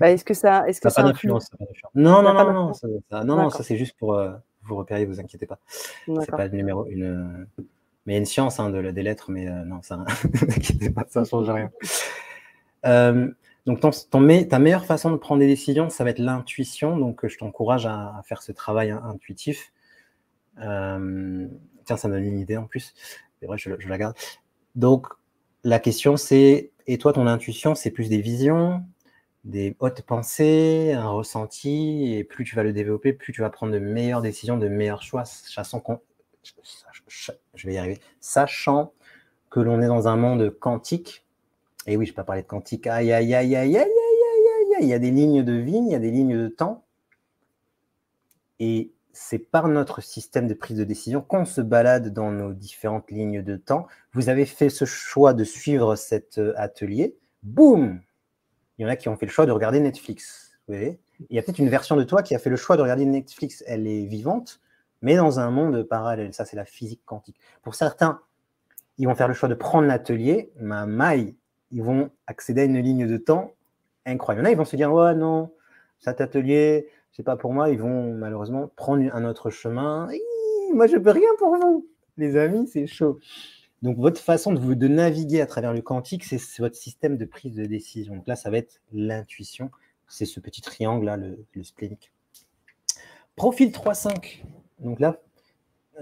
[0.00, 1.56] Bah, est-ce que ça, est-ce que ça n'a ça d'influence ça
[1.94, 2.88] Non, non, non, non, ça,
[3.22, 4.32] non, non, ça c'est juste pour euh,
[4.62, 5.58] vous repérer, vous inquiétez pas.
[6.06, 7.46] C'est pas le numéro, une,
[8.06, 10.04] mais il y a une science hein, de, la- des lettres, mais euh, non, ça,
[11.08, 11.70] ça change rien.
[12.86, 13.30] Euh,
[13.66, 16.98] donc ton, ton me- ta meilleure façon de prendre des décisions, ça va être l'intuition.
[16.98, 19.72] Donc euh, je t'encourage à, à faire ce travail intuitif.
[20.60, 21.46] Euh,
[21.84, 22.94] tiens, ça me donne une idée en plus.
[23.40, 24.16] C'est vrai, je, je la garde.
[24.74, 25.06] Donc
[25.64, 28.84] la question c'est, et toi ton intuition, c'est plus des visions,
[29.44, 33.72] des hautes pensées, un ressenti, et plus tu vas le développer, plus tu vas prendre
[33.72, 36.00] de meilleures décisions, de meilleurs choix, sachant qu'on,
[37.54, 38.92] je vais y arriver, sachant
[39.50, 41.24] que l'on est dans un monde quantique.
[41.86, 42.86] Et oui, je ne vais pas parler de quantique.
[42.86, 44.82] Aïe, aïe, aïe, aïe, aïe, aïe, aïe, aïe.
[44.82, 46.84] Il y a des lignes de vie, il y a des lignes de temps.
[48.58, 53.10] Et c'est par notre système de prise de décision qu'on se balade dans nos différentes
[53.10, 53.86] lignes de temps.
[54.12, 57.16] Vous avez fait ce choix de suivre cet euh, atelier.
[57.42, 58.00] Boum
[58.78, 60.58] Il y en a qui ont fait le choix de regarder Netflix.
[60.68, 60.96] Il
[61.30, 63.62] y a peut-être une version de toi qui a fait le choix de regarder Netflix.
[63.66, 64.60] Elle est vivante,
[65.04, 66.32] mais dans un monde parallèle.
[66.32, 67.36] Ça, c'est la physique quantique.
[67.62, 68.22] Pour certains,
[68.96, 70.50] ils vont faire le choix de prendre l'atelier.
[70.58, 71.36] Ma maille,
[71.70, 73.52] ils vont accéder à une ligne de temps
[74.06, 74.46] incroyable.
[74.46, 75.52] A, ils vont se dire Ouais, non,
[75.98, 77.68] cet atelier, c'est pas pour moi.
[77.68, 80.08] Ils vont malheureusement prendre un autre chemin.
[80.72, 81.86] Moi, je peux rien pour vous.
[82.16, 83.18] Les amis, c'est chaud.
[83.82, 87.66] Donc, votre façon de naviguer à travers le quantique, c'est votre système de prise de
[87.66, 88.16] décision.
[88.16, 89.70] Donc là, ça va être l'intuition.
[90.08, 92.10] C'est ce petit triangle-là, le, le splénique.
[93.36, 94.44] Profil 3-5.
[94.84, 95.18] Donc là,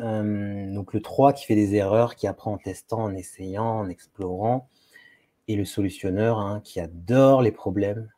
[0.00, 4.68] euh, le 3 qui fait des erreurs, qui apprend en testant, en essayant, en explorant.
[5.48, 8.10] Et le solutionneur hein, qui adore les problèmes,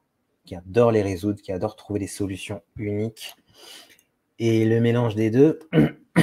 [0.44, 3.34] qui adore les résoudre, qui adore trouver des solutions uniques.
[4.38, 5.58] Et le mélange des deux,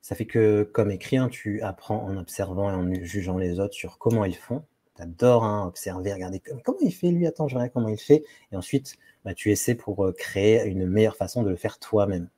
[0.00, 3.74] ça fait que, comme écrit, hein, tu apprends en observant et en jugeant les autres
[3.74, 4.64] sur comment ils font.
[4.96, 8.24] Tu adores hein, observer, regarder comment il fait lui, attends, je verrai comment il fait.
[8.52, 12.28] Et ensuite, bah, tu essaies pour créer une meilleure façon de le faire toi-même.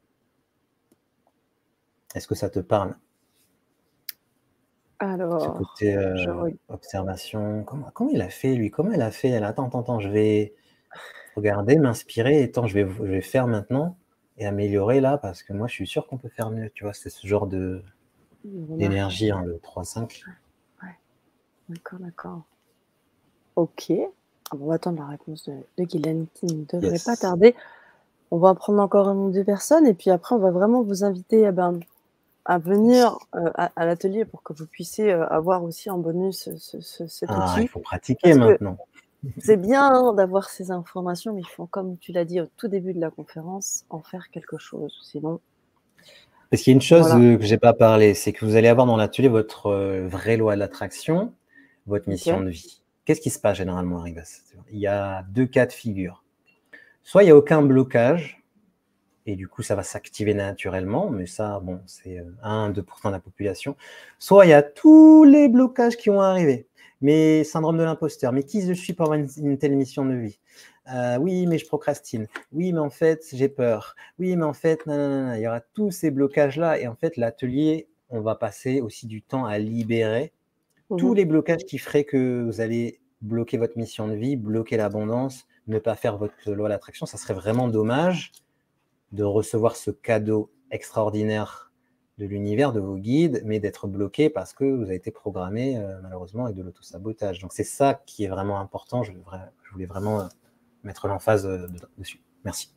[2.14, 2.96] Est-ce que ça te parle?
[5.00, 8.70] Alors, Ce côté euh, observation, comment, comment, il a fait lui?
[8.70, 9.28] Comment elle a fait?
[9.28, 10.54] Elle Attends, attends, attends, je vais
[11.36, 13.96] regarder, m'inspirer, et attends, je vais, je vais faire maintenant
[14.38, 16.92] et améliorer là, parce que moi je suis sûr qu'on peut faire mieux, tu vois,
[16.94, 17.82] c'est ce genre de
[18.44, 20.22] d'énergie, hein, le 3-5.
[20.82, 20.88] Ouais.
[21.68, 22.42] D'accord, d'accord.
[23.56, 23.92] Ok.
[24.52, 27.04] On va attendre la réponse de, de Guylaine qui ne devrait Yes.
[27.04, 27.54] pas tarder.
[28.30, 30.82] On va en prendre encore une ou deux personnes et puis après on va vraiment
[30.82, 31.80] vous inviter eh ben,
[32.48, 36.48] à venir euh, à, à l'atelier pour que vous puissiez euh, avoir aussi en bonus
[36.56, 37.62] ce, ce, cet Ah, outil.
[37.64, 38.78] il faut pratiquer maintenant.
[39.38, 42.68] C'est bien hein, d'avoir ces informations, mais il faut, comme tu l'as dit au tout
[42.68, 44.92] début de la conférence, en faire quelque chose.
[45.02, 45.40] Sinon,
[46.50, 47.36] Parce qu'il y a une chose Voilà.
[47.36, 50.54] que j'ai pas parlé, c'est que vous allez avoir dans l'atelier votre euh, vraie loi
[50.54, 51.34] de l'attraction,
[51.86, 52.80] votre mission de vie.
[53.04, 56.22] Qu'est-ce qui se passe généralement, Arrivas Il y a deux cas de figure.
[57.02, 58.37] Soit il n'y a aucun blocage,
[59.28, 63.20] et du coup ça va s'activer naturellement, mais ça, bon, c'est euh, 1-2% de la
[63.20, 63.76] population.
[64.18, 66.66] Soit il y a tous les blocages qui ont arrivé.
[67.00, 70.14] Mais syndrome de l'imposteur, mais qui je suis pour avoir une, une telle mission de
[70.14, 70.40] vie?
[70.92, 72.26] Euh, Oui, mais je procrastine.
[72.52, 73.94] Oui, mais en fait, j'ai peur.
[74.18, 76.80] Oui, mais en fait, il y aura tous ces blocages-là.
[76.80, 80.32] Et en fait, l'atelier, on va passer aussi du temps à libérer
[80.96, 81.14] tous Mhm.
[81.14, 85.78] les blocages qui feraient que vous allez bloquer votre mission de vie, bloquer l'abondance, ne
[85.78, 87.06] pas faire votre loi d'attraction.
[87.06, 88.32] Ça serait vraiment dommage
[89.12, 91.68] de recevoir ce cadeau extraordinaire
[92.18, 96.00] de l'univers, de vos guides, mais d'être bloqué parce que vous avez été programmé euh,
[96.02, 97.40] malheureusement avec de l'autosabotage.
[97.40, 99.04] Donc c'est ça qui est vraiment important.
[99.04, 100.26] Je, je voulais vraiment euh,
[100.82, 102.20] mettre l'emphase euh, dessus.
[102.44, 102.74] Merci.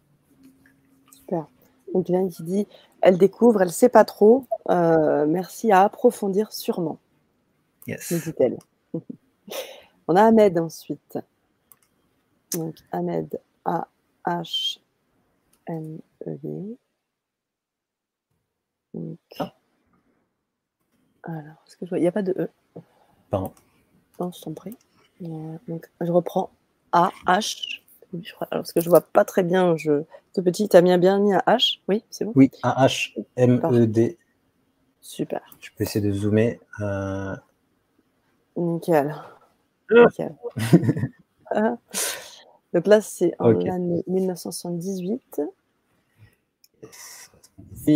[1.12, 1.48] Super.
[1.94, 2.68] Donc y qui dit,
[3.02, 4.46] elle découvre, elle ne sait pas trop.
[4.70, 7.00] merci à approfondir sûrement.
[7.88, 8.14] Yes.
[8.14, 8.60] dit-elle.
[10.08, 11.18] On a Ahmed ensuite.
[12.54, 13.88] Donc Ahmed A
[14.26, 14.80] H
[15.68, 16.00] M
[19.40, 19.54] Ah.
[21.24, 22.50] Alors, ce que je vois Il n'y a pas de E.
[23.30, 23.54] Pardon.
[24.20, 24.78] Non, je t'en prie.
[25.20, 26.52] Donc, je reprends
[26.92, 27.82] A, H.
[28.52, 30.04] Alors, ce que je vois pas très bien, je...
[30.34, 31.80] tout petit, tu as bien, bien mis un H?
[31.88, 32.34] Oui, c'est bon?
[32.36, 34.18] Oui, A, H, M, E, D.
[35.00, 35.42] Super.
[35.60, 36.60] Je peux essayer de zoomer.
[36.82, 37.36] Euh...
[38.58, 39.16] Nickel.
[39.90, 40.06] Ah.
[40.06, 40.36] Nickel.
[41.54, 41.76] Ah.
[42.74, 45.42] Donc là, c'est en l'année 1978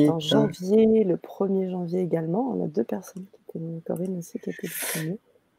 [0.10, 2.52] en janvier, le 1er janvier également.
[2.52, 5.18] On a deux personnes qui étaient, Corinne aussi, qui étaient disponibles.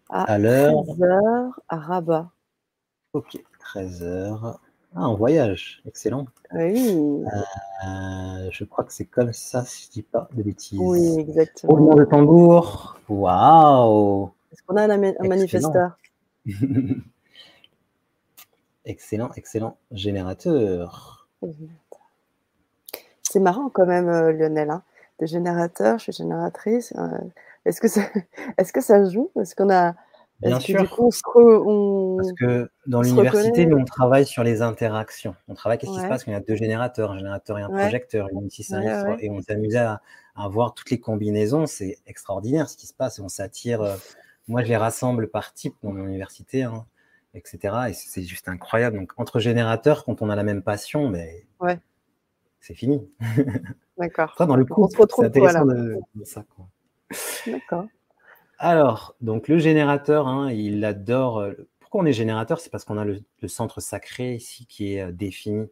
[0.09, 2.31] À, 13h à Rabat.
[3.13, 4.59] Ok, 13h.
[4.95, 6.27] Ah, en voyage, excellent.
[6.55, 6.91] Oui.
[7.85, 10.79] Euh, je crois que c'est comme ça, si je ne dis pas de bêtises.
[10.81, 11.73] Oui, exactement.
[11.73, 12.99] Roulement de tambour.
[13.09, 15.99] Waouh Est-ce qu'on a un, un manifesteur?
[18.87, 19.77] Excellent, excellent.
[19.91, 21.29] Générateur.
[23.31, 24.71] C'est marrant quand même, euh, Lionel.
[24.71, 24.83] Hein.
[25.21, 26.93] De générateur, je suis génératrice.
[26.97, 27.19] Euh,
[27.65, 28.03] est-ce que, ça...
[28.59, 29.31] Est que ça joue?
[29.41, 29.95] Est-ce qu'on a.
[30.41, 30.83] Bien sûr.
[30.83, 35.35] du coup, on Parce que dans l'université, on travaille sur les interactions.
[35.49, 36.25] On travaille, qu'est-ce qui se passe?
[36.25, 39.41] Quand il y a deux générateurs, un générateur et un projecteur, une ouais, et on
[39.41, 40.03] s'amuse à,
[40.37, 41.67] à, voir toutes les combinaisons.
[41.67, 43.19] C'est extraordinaire ce qui se passe.
[43.19, 43.81] On s'attire.
[43.81, 43.97] Euh,
[44.47, 46.85] moi, je les rassemble par type dans mon université, hein,
[47.33, 47.75] etc.
[47.89, 48.99] Et c'est juste incroyable.
[48.99, 51.79] Donc, entre générateurs, quand on a la même passion, mais ouais
[52.67, 53.01] c'est fini.
[53.99, 54.35] D'accord.
[54.39, 54.67] dans le
[55.09, 56.45] c'est intéressant de, ça.
[57.47, 57.87] D'accord.
[58.59, 61.39] Alors, donc le générateur, hein, il adore.
[61.39, 62.59] Euh, pourquoi on est générateur?
[62.59, 65.69] C'est parce qu'on a le, centre sacré ici qui est euh, défini.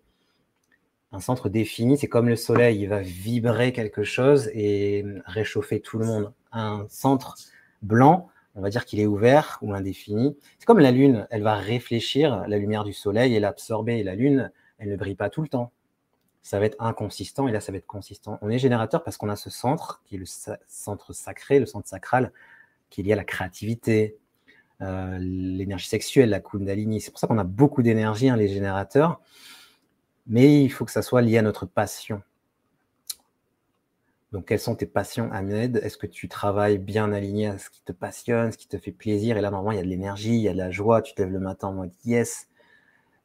[1.11, 5.81] Un centre défini, c'est comme le soleil, il va vibrer quelque chose et euh, réchauffer
[5.81, 6.33] tout le monde.
[6.53, 7.35] Un centre
[7.83, 10.37] blanc, on va dire qu'il est ouvert ou indéfini.
[10.61, 13.99] C'est comme la lune, elle va réfléchir la lumière du soleil et l'absorber.
[13.99, 15.73] Et la lune, elle ne brille pas tout le temps
[16.45, 18.39] ça va être inconsistant et là, ça va être consistant.
[18.43, 20.27] On est générateur parce qu'on a ce centre qui est le
[20.69, 22.33] centre sacré, le centre sacral,
[22.91, 24.19] qui est lié à la créativité,
[24.83, 27.01] euh, l'énergie sexuelle, la kundalini.
[27.01, 29.23] C'est pour ça qu'on a beaucoup d'énergie, hein, les générateurs,
[30.27, 32.23] mais il faut que ça soit lié à notre passion.
[34.33, 35.79] Donc, quelles sont tes passions, Ahmed?
[35.83, 38.93] Est-ce que tu travailles bien aligné à ce qui te passionne, ce qui te fait
[38.93, 39.39] plaisir?
[39.39, 41.01] Et là, normalement, il y a de l'énergie, il y a de la joie.
[41.01, 42.49] Tu te lèves le matin en mode yes.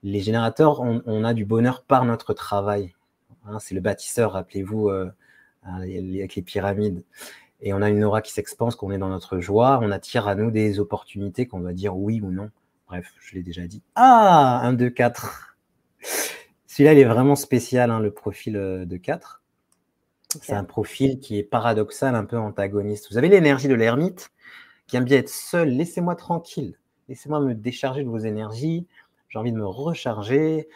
[0.03, 2.95] Les générateurs, on a du bonheur par notre travail.
[3.45, 5.11] Hein, c'est le bâtisseur, rappelez-vous, euh,
[5.63, 7.03] hein, avec les pyramides.
[7.61, 10.35] Et on a une aura qui s'expanse, qu'on est dans notre joie, on attire à
[10.35, 12.49] nous des opportunités qu'on va dire oui ou non.
[12.87, 13.83] Bref, je l'ai déjà dit.
[13.95, 15.57] Ah, 1, 2, 4.
[16.67, 19.41] Celui-là, il est vraiment spécial, hein, le profil euh, de 4.
[20.41, 23.11] C'est un profil qui est paradoxal, un peu antagoniste.
[23.11, 24.31] Vous avez l'énergie de l'ermite
[24.87, 25.69] qui aime bien être seul.
[25.69, 26.77] Laissez-moi tranquille.
[27.07, 28.87] Laissez-moi me décharger de vos énergies.
[29.27, 30.69] J'ai envie de me recharger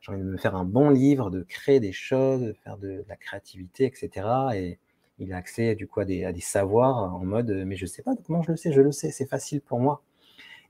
[0.00, 3.04] j'ai envie de me faire un bon livre, de créer des choses, de faire de,
[3.08, 4.26] la créativité, etc.
[4.54, 4.78] Et
[5.18, 8.12] il a accès du coup à des, savoirs en mode mais je ne sais pas
[8.26, 10.02] comment je le sais, je le sais, c'est facile pour moi.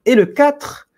[0.06, 0.88] Et le 4,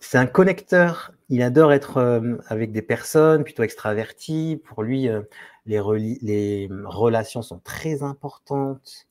[0.00, 1.12] c'est un connecteur.
[1.28, 4.60] Il adore être euh, avec des personnes plutôt extraverties.
[4.64, 5.22] Pour lui, euh,
[5.66, 9.06] les relations sont très importantes.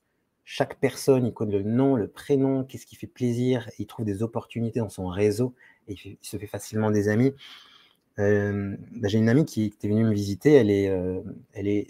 [0.53, 3.69] Chaque personne, il connaît le nom, le prénom, qu'est-ce qui fait plaisir.
[3.79, 5.55] Il trouve des opportunités dans son réseau
[5.87, 7.33] il, se fait facilement des amis.
[8.19, 11.21] Euh, bah, j'ai une amie qui, était venue me visiter, elle, est, euh,
[11.53, 11.87] elle, est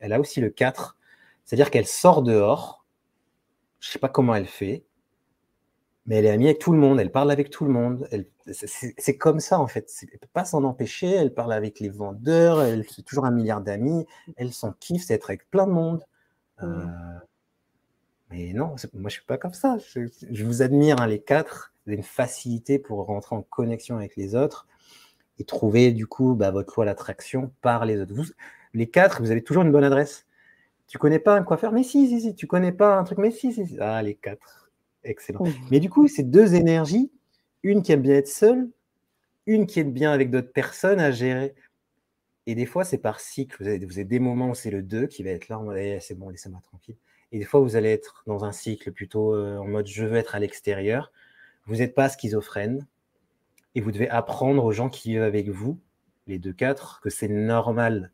[0.00, 0.96] elle a aussi le 4,
[1.44, 2.84] c'est-à-dire qu'elle sort dehors,
[3.80, 4.84] je ne sais pas comment elle fait,
[6.06, 8.08] mais elle est amie avec tout le monde, elle parle avec tout le monde,
[8.52, 11.90] c'est comme ça en fait, elle ne peut pas s'en empêcher, elle parle avec les
[11.90, 14.06] vendeurs, elle fait toujours un milliard d'amis,
[14.36, 16.02] elle s'en kiffe, c'est être avec plein de monde.
[16.62, 16.86] Euh,
[18.30, 21.74] mais non, moi je ne suis pas comme ça, je, vous admire hein, les quatre,
[21.96, 24.66] une facilité pour rentrer en connexion avec les autres
[25.38, 28.14] et trouver du coup bah, votre loi l'attraction par les autres.
[28.14, 28.24] Vous,
[28.74, 30.26] les quatre, vous avez toujours une bonne adresse.
[30.86, 31.72] Tu connais pas un coiffeur?
[31.72, 32.34] Mais si, si, si.
[32.34, 33.66] Tu connais pas un truc Mais si, si.
[33.66, 33.76] si.
[33.78, 34.70] Ah, les quatre.
[35.04, 35.44] Excellent.
[35.70, 37.12] Mais du coup, c'est deux énergies.
[37.62, 38.68] Une qui aime bien être seule,
[39.46, 41.54] une qui aime bien avec d'autres personnes à gérer.
[42.46, 43.56] Et des fois, c'est par cycle.
[43.60, 45.98] Vous avez, vous avez des moments où c'est le 2 qui va être là, eh,
[46.00, 46.96] c'est bon, laissez-moi tranquille.
[47.32, 50.16] Et des fois, vous allez être dans un cycle plutôt euh, en mode je veux
[50.16, 51.12] être à l'extérieur.
[51.68, 52.86] Vous n'êtes pas schizophrène
[53.74, 55.78] et vous devez apprendre aux gens qui vivent avec vous
[56.26, 58.10] les 2-4, que c'est normal.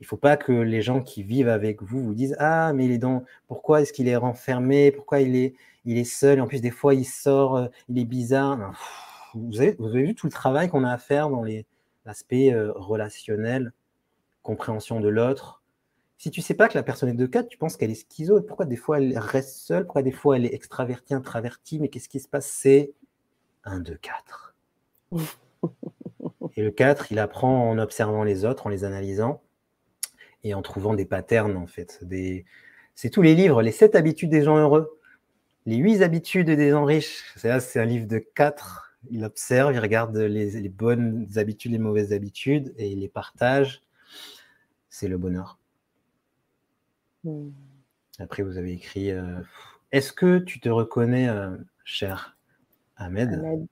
[0.00, 2.86] Il ne faut pas que les gens qui vivent avec vous vous disent Ah, mais
[2.86, 3.24] il est dans.
[3.46, 4.90] Pourquoi est-ce qu'il est renfermé?
[4.90, 5.54] Pourquoi il est,
[5.84, 6.38] il est seul?
[6.38, 8.72] Et en plus, des fois, il sort, euh, il est bizarre.
[9.34, 11.44] Vous avez, vous avez vu tout le travail qu'on a à faire dans
[12.04, 13.72] l'aspect euh, relationnel,
[14.42, 15.62] compréhension de l'autre.
[16.16, 18.40] Si tu sais pas que la personne est de 4, tu penses qu'elle est schizo.
[18.40, 19.84] Pourquoi des fois elle reste seule?
[19.84, 21.80] Pourquoi des fois elle est extravertie, introvertie?
[21.80, 22.46] Mais qu'est-ce qui se passe?
[22.46, 22.92] C'est
[23.64, 24.54] un 2, 4.
[26.56, 29.42] Et le 4, il apprend en observant les autres, en les analysant
[30.44, 32.04] et en trouvant des patterns, en fait.
[32.04, 32.44] Des...
[32.94, 35.00] C'est tous les livres, les 7 habitudes des gens heureux,
[35.66, 37.34] les 8 habitudes des gens riches.
[37.36, 38.96] C'est un livre de 4.
[39.10, 43.82] Il observe, il regarde les, bonnes habitudes, les mauvaises habitudes et il les partage.
[44.88, 45.58] C'est le bonheur.
[48.18, 49.40] Après, vous avez écrit euh,
[49.92, 52.36] Est-ce que tu te reconnais, euh, cher
[52.96, 53.66] Ahmed, Ahmed.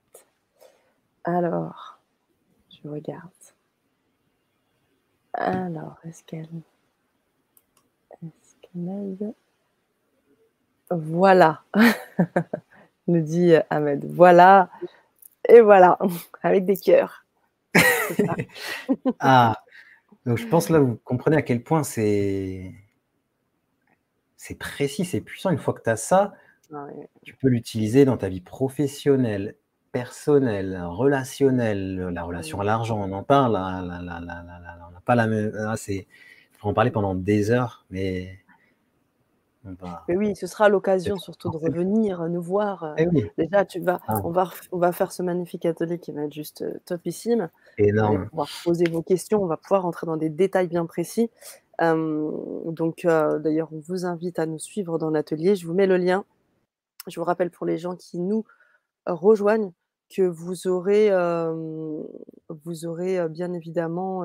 [1.23, 1.99] Alors,
[2.69, 3.29] je regarde.
[5.33, 6.49] Alors, est-ce qu'elle.
[8.11, 9.33] Est-ce qu'elle
[10.91, 11.63] Voilà,
[13.07, 14.05] nous dit Ahmed.
[14.13, 14.69] Voilà,
[15.47, 15.97] et voilà,
[16.41, 17.25] avec des cœurs.
[19.19, 19.63] ah,
[20.25, 22.73] donc je pense là, vous comprenez à quel point c'est.
[24.45, 25.51] C'est précis, c'est puissant.
[25.51, 26.33] Une fois que tu as ça,
[27.21, 29.55] tu peux l'utiliser dans ta vie professionnelle,
[29.93, 35.53] personnel, relationnel, la relation à l'argent, on en parle, hein, on n'a pas la même.
[35.77, 36.07] c'est,
[36.57, 38.37] faut en parler pendant des heures, mais.
[40.09, 42.95] mais oui, ce sera l'occasion surtout de revenir nous voir.
[42.97, 43.07] Eh
[43.37, 44.19] Déjà, tu vas, ah.
[44.25, 47.49] on, va, on va faire ce magnifique atelier qui va être juste euh, topissime.
[47.77, 48.27] Énorme.
[48.33, 51.29] On va poser vos questions, on va pouvoir entrer dans des détails bien précis.
[51.79, 55.55] Donc, d'ailleurs, on vous invite à nous suivre dans l'atelier.
[55.55, 56.25] Je vous mets le lien.
[57.07, 58.45] Je vous rappelle pour les gens qui nous
[59.05, 59.73] rejoignent
[60.15, 61.09] que vous aurez,
[62.49, 64.23] vous aurez bien évidemment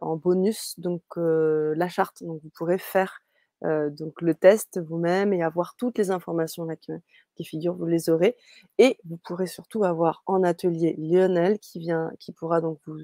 [0.00, 2.22] en bonus donc la charte.
[2.22, 3.20] Donc vous pourrez faire
[3.62, 6.92] donc le test vous-même et avoir toutes les informations là qui,
[7.44, 8.36] figurent, vous les aurez.
[8.78, 13.00] Et vous pourrez surtout avoir en atelier Lionel qui vient, qui pourra donc vous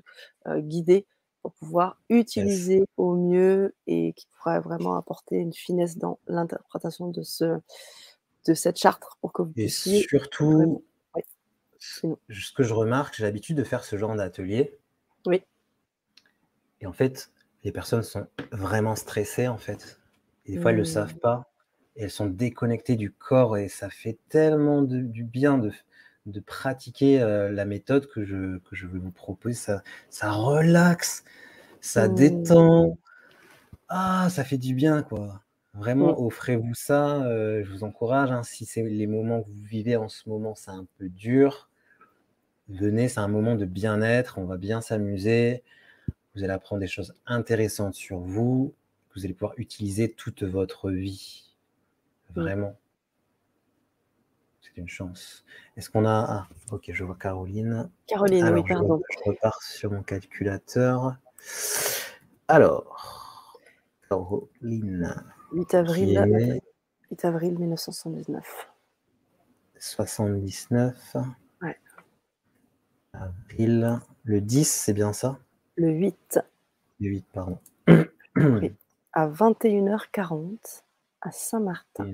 [0.49, 1.07] guider
[1.49, 7.23] pour pouvoir utiliser au mieux et qui pourra vraiment apporter une finesse dans l'interprétation de
[7.23, 7.59] ce
[8.47, 10.85] de cette charte pour que vous puissiez et surtout
[11.79, 14.77] ce que je remarque, j'ai l'habitude de faire ce genre d'atelier.
[15.27, 15.43] Oui.
[16.81, 17.31] Et en fait,
[17.65, 20.01] les personnes sont vraiment stressées, en fait.
[20.47, 21.21] Et des fois, elles ne le savent mmh.
[21.21, 21.51] pas.
[21.97, 23.57] Et elles sont déconnectées du corps.
[23.57, 25.73] Et ça fait tellement du bien de,
[26.29, 29.55] de pratiquer euh, la méthode que je, que je vais vous proposer.
[29.55, 31.25] Ça, ça relaxe,
[31.81, 32.15] ça mmh.
[32.15, 32.99] détend.
[33.89, 35.43] Ah, ça fait du bien, quoi.
[35.75, 36.27] Vraiment, mmh.
[36.27, 37.23] offrez-vous ça.
[37.25, 38.31] Euh, je vous encourage.
[38.31, 41.69] Hein, si c'est les moments que vous vivez en ce moment, c'est un peu dur
[42.69, 45.63] venez, c'est un moment de bien-être, on va bien s'amuser,
[46.35, 48.75] vous allez apprendre des choses intéressantes sur vous,
[49.09, 51.45] que vous allez pouvoir utiliser toute votre vie.
[52.35, 52.77] Vraiment.
[54.75, 55.45] C'est une chance.
[55.77, 56.27] Est-ce qu'on a...
[56.29, 57.91] Ah, ok, je vois Caroline.
[58.07, 59.01] Caroline, oui, pardon.
[59.11, 61.17] Je repars sur mon calculateur.
[62.49, 63.59] Alors,
[64.09, 65.15] Caroline.
[65.53, 66.61] 8 avril,
[67.11, 68.71] 8 avril 1979.
[69.79, 71.17] 79.
[73.15, 74.01] Avril.
[74.25, 75.39] Le 10, c'est bien ça?
[75.77, 76.41] Le 8.
[77.01, 77.59] Le 8, pardon.
[79.13, 80.83] À 21h40,
[81.21, 82.11] à Saint-Martin.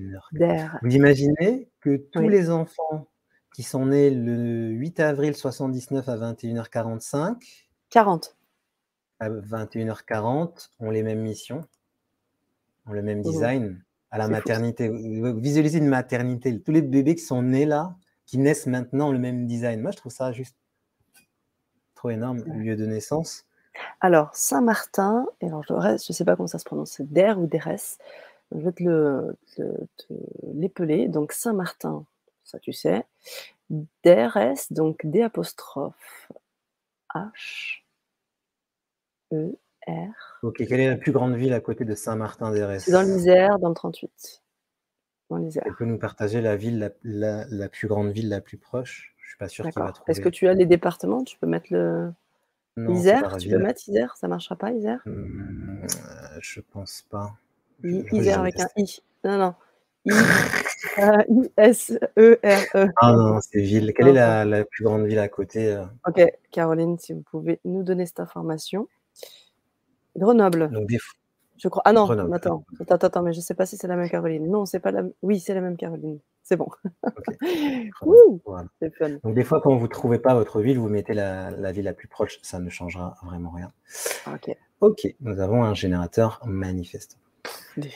[0.82, 3.08] Vous imaginez que tous les enfants
[3.54, 7.36] qui sont nés le 8 avril 79 à 21h45
[7.90, 8.36] 40.
[9.20, 11.62] À 21h40 ont les mêmes missions,
[12.86, 14.90] ont le même design à la maternité.
[14.90, 16.60] visualisez une maternité.
[16.60, 17.94] Tous les bébés qui sont nés là,
[18.26, 19.80] qui naissent maintenant, ont le même design.
[19.80, 20.56] Moi, je trouve ça juste
[22.10, 23.44] énorme, lieu de naissance.
[24.00, 27.98] Alors, Saint-Martin, et alors je ne sais pas comment ça se prononce, Der ou Deres.
[28.52, 29.36] Je vais te le,
[30.52, 31.08] l'épeler.
[31.08, 32.04] Donc, Saint-Martin,
[32.44, 33.04] ça tu sais.
[34.04, 36.30] Deres, donc D apostrophe
[37.14, 37.82] H
[39.32, 39.56] E
[39.86, 40.38] R.
[40.42, 43.68] Ok, quelle est la plus grande ville à côté de Saint-Martin-d'Erès C'est dans l'Isère, dans
[43.70, 44.42] le 38.
[45.30, 45.62] Dans l'Isère.
[45.66, 49.14] Elle peut nous partager la ville, la, la plus grande ville la plus proche?
[49.26, 50.10] Suis pas sûr qu'il va trouver.
[50.10, 51.24] Est-ce que tu as les départements?
[51.24, 52.12] Tu peux mettre le.
[52.76, 53.36] Isère?
[53.38, 54.16] Tu peux mettre Isère?
[54.16, 55.00] Ça marchera pas, Isère?
[55.06, 55.86] Mmh,
[56.40, 57.32] Je pense pas.
[57.84, 59.00] Isère avec un I.
[59.24, 59.54] Non, non.
[60.96, 61.98] I-S-E-R-E.
[62.74, 62.88] E.
[62.96, 63.92] Ah non, c'est ville.
[63.94, 65.84] Quelle est la, la, plus grande ville à côté euh?
[66.06, 68.88] Ok, Caroline, si vous pouvez nous donner cette information.
[70.16, 70.70] Grenoble.
[70.70, 70.98] Donc des,
[71.56, 71.82] Je crois.
[71.84, 72.34] Ah non, Grenoble.
[72.34, 74.48] attends, attends, attends, mais je sais pas si c'est la même Caroline.
[74.50, 75.02] Non, c'est pas la.
[75.22, 76.18] Oui, c'est la même Caroline.
[76.42, 76.68] C'est bon.
[78.02, 78.68] Ouh, Voilà.
[78.80, 79.10] c'est fun.
[79.24, 81.84] Donc des fois, quand vous ne trouvez pas votre ville, vous mettez la, la ville
[81.84, 83.72] la plus proche, ça ne changera vraiment rien.
[84.26, 84.54] Ok.
[84.80, 87.18] Ok, nous avons un générateur manifesteur.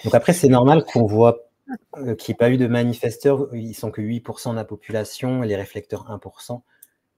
[0.05, 1.49] Donc après, c'est normal qu'on voit
[1.97, 5.43] euh, qu'il n'y ait pas eu de manifesteurs, ils sont que 8% de la population,
[5.43, 6.63] les réflecteurs 1%,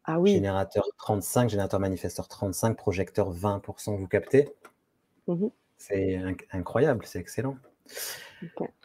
[0.04, 0.32] Ah oui.
[0.32, 4.48] générateur 35, générateur manifesteur 35, projecteur 20%, vous captez?
[5.28, 5.50] Mhm.
[5.78, 7.56] C'est inc- incroyable, c'est excellent.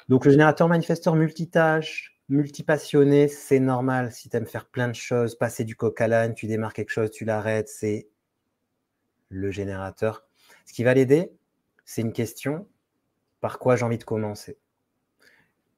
[0.08, 4.12] Donc le générateur manifesteur multitâche, multipassionné, c'est normal.
[4.12, 6.90] Si tu aimes faire plein de choses, passer du coq à l'âne, tu démarres quelque
[6.92, 8.08] chose, tu l'arrêtes, c'est
[9.30, 10.26] le générateur.
[10.66, 11.32] Ce qui va l'aider,
[11.86, 12.68] c'est une question,
[13.46, 14.58] par quoi j'ai envie de commencer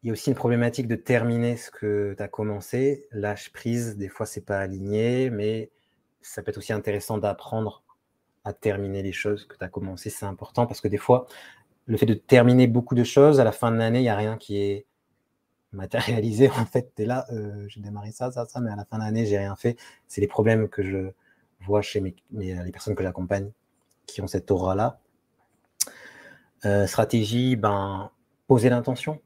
[0.02, 3.10] Il y a aussi une problématique de terminer ce que tu as commencé.
[3.12, 5.70] Lâche prise, des fois, c'est pas aligné, mais
[6.22, 7.84] ça peut être aussi intéressant d'apprendre
[8.46, 10.10] à terminer les choses que tu as commencé.
[10.10, 11.28] C'est important parce que des fois,
[11.88, 14.16] le fait de terminer beaucoup de choses, à la fin de l'année, il n'y a
[14.16, 14.86] rien qui est
[15.74, 16.50] matérialisé.
[16.58, 18.98] En fait, tu es là, euh, j'ai démarré ça, ça, ça, mais à la fin
[18.98, 19.76] de l'année, j'ai rien fait.
[20.08, 21.12] C'est les problèmes que je
[21.66, 22.00] vois chez
[22.32, 23.52] les personnes que j'accompagne
[24.06, 25.02] qui ont cette aura-là.
[26.66, 28.10] Euh, stratégie, ben,
[28.48, 29.22] poser l'intention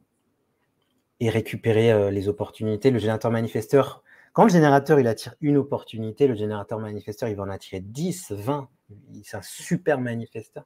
[1.20, 2.92] et récupérer euh, les opportunités.
[2.92, 4.04] Le générateur manifesteur,
[4.34, 8.32] quand le générateur il attire une opportunité, le générateur manifesteur il va en attirer 10,
[8.32, 8.70] 20.
[9.14, 10.66] Il- C'est un super manifesteur.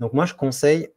[0.00, 0.88] Donc moi je conseille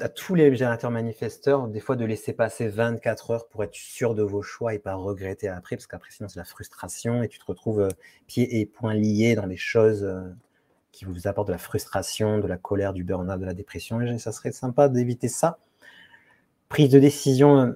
[0.00, 4.14] à tous les générateurs manifesteurs des fois de laisser passer 24 heures pour être sûr
[4.16, 7.38] de vos choix et pas regretter après, parce qu'après sinon c'est la frustration et tu
[7.38, 7.88] te retrouves euh,
[8.26, 10.04] pieds et poings liés dans des choses
[10.94, 14.00] qui vous apportent de la frustration, de la colère, du burn-out, de la dépression.
[14.00, 15.58] Et ça serait sympa d'éviter ça.
[16.68, 17.72] Prise de décision euh,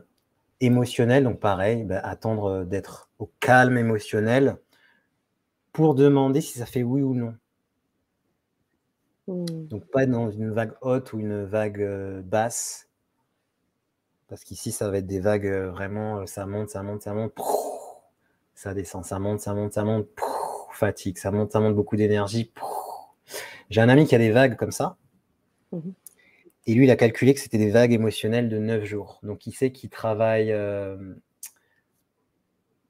[0.61, 4.57] émotionnelle, donc pareil, ben, attendre euh, d'être au calme émotionnel
[5.73, 7.35] pour demander si ça fait oui ou non.
[9.27, 9.66] Hmm.
[9.66, 12.89] Donc pas dans une vague haute ou une vague euh, basse.
[14.28, 17.32] Parce qu'ici, ça va être des vagues vraiment, ça monte, ça monte, ça monte,
[18.55, 20.07] ça descend, ça monte, ça monte, ça monte,
[20.70, 22.53] fatigue, ça monte, ça monte, beaucoup d'énergie.
[23.70, 24.97] J'ai un ami qui a des vagues comme ça.
[25.73, 25.93] Mhm.
[26.66, 29.20] Et lui, il a calculé que c'était des vagues émotionnelles de 9 jours.
[29.23, 31.15] Donc il sait qu'il travaille euh,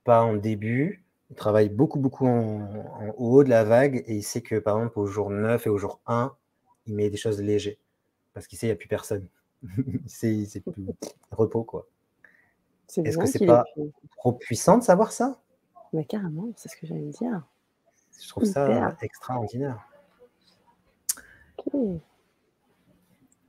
[0.04, 2.62] pas en début, il travaille beaucoup, beaucoup en,
[3.00, 5.70] en haut de la vague et il sait que par exemple au jour 9 et
[5.70, 6.34] au jour 1,
[6.86, 7.76] il met des choses légères
[8.34, 9.26] parce qu'il sait qu'il n'y a plus personne.
[9.76, 10.86] il sait, c'est plus
[11.30, 11.86] repos quoi.
[12.96, 13.64] Est-ce que c'est qu'il pas-
[14.16, 15.40] Trop puissant de savoir ça?
[15.92, 17.42] Mais carrément, c'est ce que j'allais dire.
[18.20, 19.87] Je trouve ça extraordinaire.
[21.58, 22.00] Ok.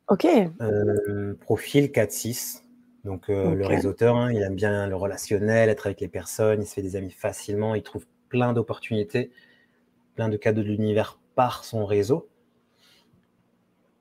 [0.10, 0.26] Ok.
[0.62, 2.64] Euh, profil 4-6.
[3.06, 6.66] Donc euh, le réseauteur, hein, il aime bien le relationnel, être avec les personnes, il
[6.68, 9.32] se fait des amis facilement, il trouve plein d'opportunités,
[10.16, 12.28] plein de cadeaux de l'univers par son réseau.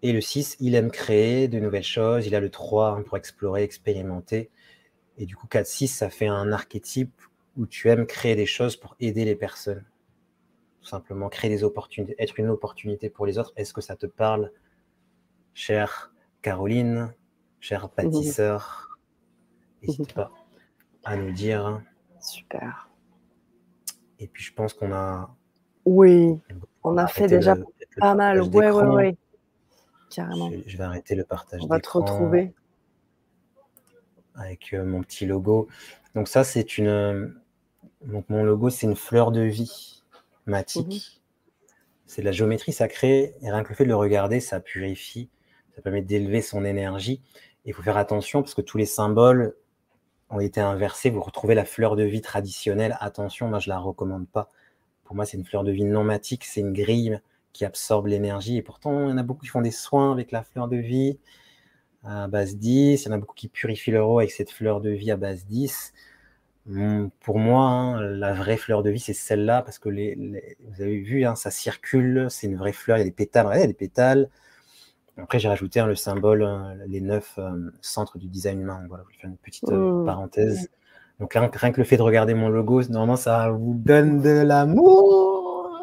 [0.03, 3.17] Et le 6, il aime créer de nouvelles choses, il a le 3 hein, pour
[3.17, 4.51] explorer, expérimenter.
[5.17, 7.20] Et du coup, 4-6, ça fait un archétype
[7.57, 9.85] où tu aimes créer des choses pour aider les personnes.
[10.89, 13.52] Tout simplement, créer des opportunités, être une opportunité pour les autres.
[13.57, 14.50] Est-ce que ça te parle,
[15.52, 17.12] chère Caroline,
[17.60, 18.99] chère pâtisseur?
[19.83, 20.31] N'hésite pas
[21.05, 21.83] à nous dire.
[22.23, 22.89] Super.
[24.18, 25.36] Et puis, je pense qu'on a.
[25.84, 26.41] Oui,
[26.83, 28.41] on a fait déjà le- le pas mal.
[28.41, 28.94] Ouais, ouais, d'écran.
[28.94, 29.17] ouais.
[30.08, 30.50] Carrément.
[30.50, 32.55] Je, je vais arrêter le partage On va te retrouver.
[34.36, 35.68] avec euh, mon petit logo.
[36.15, 36.86] Donc ça, c'est une.
[36.86, 37.28] euh,
[38.07, 39.98] Donc mon logo, c'est une fleur de vie
[40.49, 40.86] matique.
[40.86, 41.01] Mhm.
[42.07, 43.35] C'est de la géométrie sacrée.
[43.43, 45.28] Et rien que le fait de le regarder, ça purifie.
[45.75, 47.23] Ça permet d'élever son énergie.
[47.65, 49.55] Il faut faire attention parce que tous les symboles
[50.31, 51.10] ont été inversés.
[51.10, 52.97] Vous retrouvez la fleur de vie traditionnelle.
[53.01, 54.51] Attention, moi, je la recommande pas.
[55.05, 56.44] Pour moi, c'est une fleur de vie non matique.
[56.44, 57.20] C'est une grille
[57.52, 58.57] qui absorbe l'énergie.
[58.57, 60.77] Et pourtant, il y en a beaucoup qui font des soins avec la fleur de
[60.77, 61.18] vie
[62.05, 63.05] à base 10.
[63.05, 65.17] Il y en a beaucoup qui purifient leur eau avec cette fleur de vie à
[65.17, 65.93] base 10.
[66.69, 70.57] Hum, Pour moi, hein, la vraie fleur de vie, c'est celle-là, parce que les, les-
[70.69, 73.47] vous avez vu, hein, ça circule, c'est une vraie fleur, il y a des pétales,
[73.55, 74.29] il y a des pétales.
[75.17, 76.47] Après, j'ai rajouté hein, le symbole,
[76.87, 78.81] les neuf euh, centres du design humain.
[78.89, 80.05] Voilà, je vais faire une petite euh, Mm.
[80.07, 80.71] parenthèse.
[81.21, 84.21] Donc rien, que- rien que le fait de regarder mon logo, normalement, ça vous donne
[84.21, 85.77] de l'amour,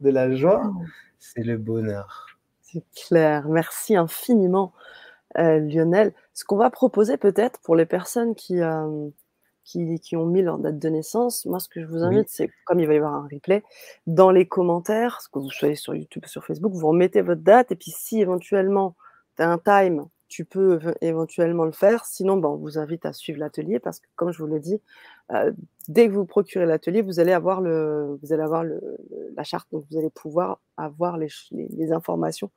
[0.00, 0.72] de la joie.
[1.18, 2.28] C'est le bonheur.
[2.62, 3.48] C'est clair.
[3.48, 4.72] Merci infiniment,
[5.38, 6.14] euh, Lionel.
[6.32, 8.60] Ce qu'on va proposer peut-être pour les personnes qui,
[9.64, 12.50] qui, qui ont mis leur date de naissance, moi, ce que je vous invite, c'est,
[12.66, 13.62] comme il va y avoir un replay,
[14.06, 17.42] dans les commentaires, ce que vous soyez sur YouTube ou sur Facebook, vous remettez votre
[17.42, 18.94] date et puis si éventuellement
[19.36, 22.04] tu as un time, tu peux éve- éventuellement le faire.
[22.06, 24.80] Sinon, ben, on vous invite à suivre l'atelier parce que, comme je vous l'ai dit,
[25.32, 25.52] euh,
[25.88, 28.80] dès que vous procurez l'atelier, vous allez avoir, le, vous allez avoir le,
[29.36, 32.50] la charte, donc vous allez pouvoir avoir les, les informations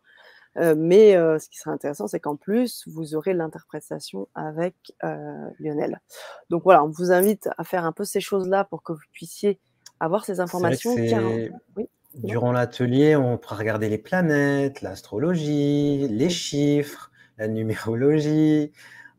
[0.58, 5.50] Euh, mais euh, ce qui serait intéressant, c'est qu'en plus, vous aurez l'interprétation avec euh,
[5.60, 6.02] Lionel.
[6.50, 9.60] Donc voilà, on vous invite à faire un peu ces choses-là pour que vous puissiez
[10.00, 10.96] avoir ces informations.
[10.96, 12.30] car- c'est- Oui, dis-moi.
[12.32, 18.72] Durant l'atelier, on pourra regarder les planètes, l'astrologie, les chiffres, la numérologie,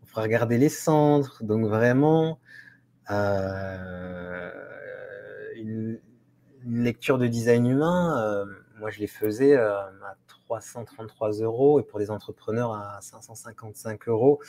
[0.02, 1.44] on pourra regarder les centres.
[1.44, 2.40] Donc vraiment,
[3.10, 4.50] euh,
[5.56, 6.00] une,
[6.64, 8.44] une lecture de design humain, euh,
[8.78, 10.14] moi je les faisais euh, à
[10.48, 14.40] 333 euros et pour les entrepreneurs à 555 euros.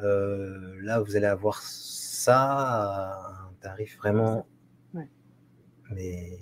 [0.00, 4.46] Euh, là, vous allez avoir ça à un tarif vraiment
[4.94, 5.08] Ouais.
[5.90, 6.38] mais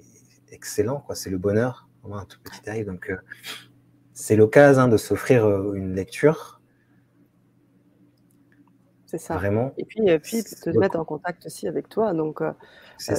[0.50, 1.14] excellent, quoi.
[1.14, 2.86] C'est le bonheur, vraiment un tout petit tarif.
[2.86, 3.16] Donc, euh,
[4.12, 6.60] c'est l'occasion hein, de s'offrir euh, une lecture,
[9.06, 9.36] c'est ça.
[9.36, 9.72] vraiment.
[9.76, 10.80] Et puis, et puis te beaucoup.
[10.80, 12.12] mettre en contact aussi avec toi.
[12.14, 12.52] Donc, euh,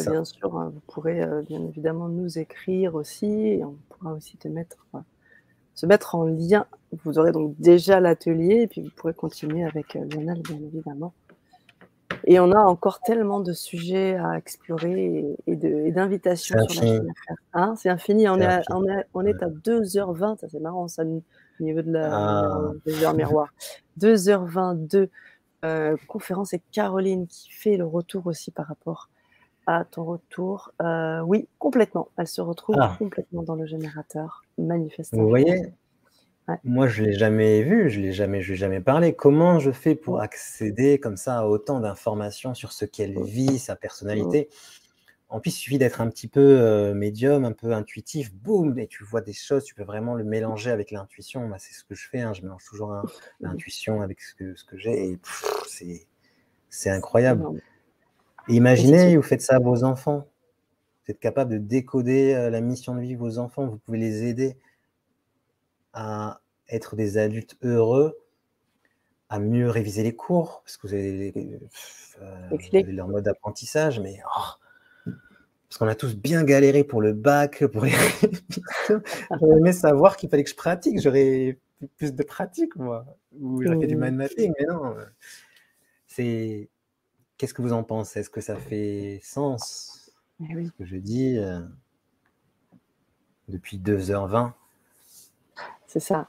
[0.07, 4.85] bien sûr, vous pourrez bien évidemment nous écrire aussi et on pourra aussi te mettre,
[5.75, 6.65] se mettre en lien.
[7.03, 11.13] Vous aurez donc déjà l'atelier et puis vous pourrez continuer avec euh, Lionel, bien évidemment.
[12.27, 15.55] Et on a encore tellement de sujets à explorer et,
[15.91, 16.97] d'invitations C'est sur la infini.
[16.97, 17.37] chaîne à faire.
[17.53, 18.29] Hein, c'est infini.
[18.29, 18.65] On est, à, infini.
[18.77, 20.37] on, est, on est à 2h20.
[20.37, 22.41] Ça, c'est marrant, ça, au niveau de la Ah.
[22.57, 23.53] numéro- des heures miroirs.
[23.99, 25.09] 2h22.
[25.63, 29.09] euh, conférence et Caroline qui fait le retour aussi par rapport
[29.67, 30.71] à ton retour.
[30.81, 32.09] Euh, oui, complètement.
[32.17, 32.95] Elle se retrouve Ah.
[32.99, 34.43] complètement dans le générateur.
[34.57, 35.23] Manifestement.
[35.23, 35.73] Vous voyez,
[36.47, 36.57] Ouais.
[36.63, 39.15] moi je l'ai jamais vu, je l'ai jamais, je lui ai jamais parlé.
[39.15, 43.75] Comment je fais pour accéder comme ça à autant d'informations sur ce qu'elle vit, sa
[43.75, 44.49] personnalité?
[45.29, 48.85] En plus, il suffit d'être un petit peu euh, médium, un peu intuitif, boum, et
[48.85, 51.51] tu vois des choses, tu peux vraiment le mélanger avec l'intuition.
[51.57, 52.93] C'est ce que je fais, hein, je mélange toujours
[53.39, 56.07] l'intuition avec ce que, ce que j'ai, et
[56.69, 57.43] c'est incroyable.
[58.47, 60.27] Imaginez, vous faites ça à vos enfants.
[61.05, 63.67] Vous êtes capable de décoder euh, la mission de vie de vos enfants.
[63.67, 64.57] Vous pouvez les aider
[65.93, 68.17] à être des adultes heureux,
[69.29, 71.33] à mieux réviser les cours, parce que vous avez,
[72.21, 75.11] euh, vous avez leur mode d'apprentissage, mais oh,
[75.69, 77.91] parce qu'on a tous bien galéré pour le bac, pour les.
[78.89, 81.01] J'aurais aimé savoir qu'il fallait que je pratique.
[81.01, 81.59] J'aurais
[81.97, 83.05] plus de pratique, moi.
[83.39, 84.05] Ou j'aurais fait du Mmh.
[84.05, 84.95] mind mapping, mais non.
[86.07, 86.69] C'est
[87.37, 88.21] Qu'est-ce que vous en pensez?
[88.21, 90.67] Est-ce que ça fait sens Eh oui.
[90.67, 91.59] ce que je dis euh,
[93.49, 94.51] depuis 2h20
[95.87, 96.27] C'est ça.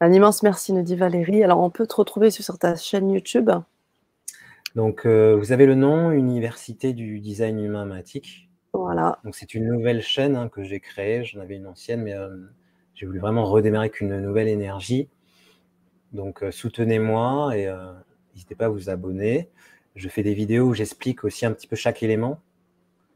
[0.00, 1.44] Un immense merci, nous dit Valérie.
[1.44, 3.50] Alors, on peut te retrouver sur ta chaîne YouTube.
[4.74, 8.48] Donc, euh, vous avez le nom Université du design humain matique.
[8.72, 9.18] Voilà.
[9.24, 11.24] Donc, c'est une nouvelle chaîne hein, que j'ai créée.
[11.24, 12.34] J'en avais une ancienne, mais euh,
[12.94, 15.10] j'ai voulu vraiment redémarrer avec une nouvelle énergie.
[16.12, 17.70] Donc, euh, soutenez-moi et
[18.34, 19.50] n'hésitez pas à vous abonner.
[19.96, 22.40] Je fais des vidéos où j'explique aussi un petit peu chaque élément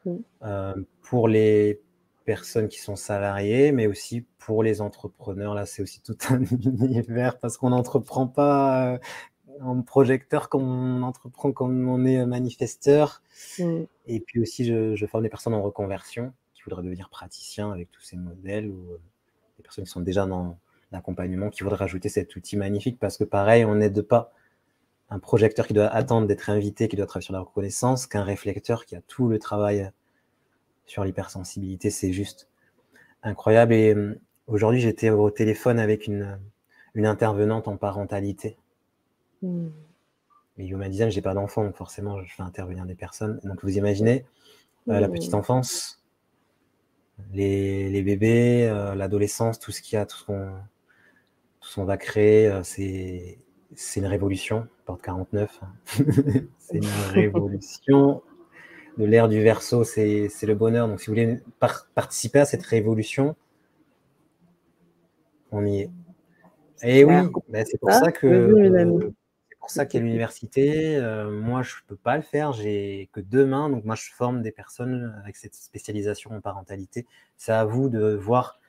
[0.05, 0.17] Mm.
[0.43, 1.81] euh, pour les
[2.25, 5.55] personnes qui sont salariées, mais aussi pour les entrepreneurs.
[5.55, 8.99] Là, c'est aussi tout un univers parce qu'on n'entreprend pas euh,
[9.61, 13.23] en projecteur comme on entreprend comme on est manifesteur.
[13.59, 13.83] Mm.
[14.07, 17.91] Et puis aussi, je, je forme des personnes en reconversion qui voudraient devenir praticiens avec
[17.91, 19.01] tous ces modèles ou euh,
[19.59, 20.59] des personnes qui sont déjà dans
[20.93, 24.33] l'accompagnement qui voudraient rajouter cet outil magnifique parce que pareil, on n'aide pas
[25.15, 28.84] un projecteur qui doit attendre d'être invité, qui doit travailler sur la reconnaissance, qu'un réflecteur
[28.84, 29.93] qui a tout le travail
[30.86, 31.89] sur l'hypersensibilité.
[31.91, 32.49] C'est juste
[33.23, 33.75] incroyable.
[33.75, 36.36] Et euh, aujourd'hui, j'étais au téléphone avec une,
[36.94, 38.57] une intervenante en parentalité.
[39.43, 39.68] Mm.
[40.59, 43.39] Et Human Design, j'ai pas d'enfant, donc forcément, je fais intervenir des personnes.
[43.44, 44.25] Donc, vous imaginez
[44.89, 45.12] euh, la Mm.
[45.12, 46.02] petite enfance,
[47.33, 50.51] les, les bébés, euh, l'adolescence, tout ce qu'il y a, tout ce qu'on
[51.60, 53.39] tout ce qu'on va créer, euh, c'est
[53.77, 55.61] c'est une révolution, porte 49.
[56.59, 58.23] c'est une révolution
[58.97, 60.89] de l'ère du verso, c'est le bonheur.
[60.89, 63.36] Donc, si vous voulez par- participer à cette révolution,
[65.51, 65.91] on y est.
[66.83, 67.41] Et oui, Super.
[67.49, 69.03] ben, c'est pour Ah, ça que oui, oui, Mélanie.
[69.03, 69.11] euh,
[69.49, 70.97] c'est pour ça qu'il y a l'université.
[70.97, 72.53] Euh, moi, je peux pas le faire.
[72.53, 77.07] J'ai que deux mains, donc moi, je forme des personnes avec cette spécialisation en parentalité.
[77.36, 78.61] C'est à vous de voir,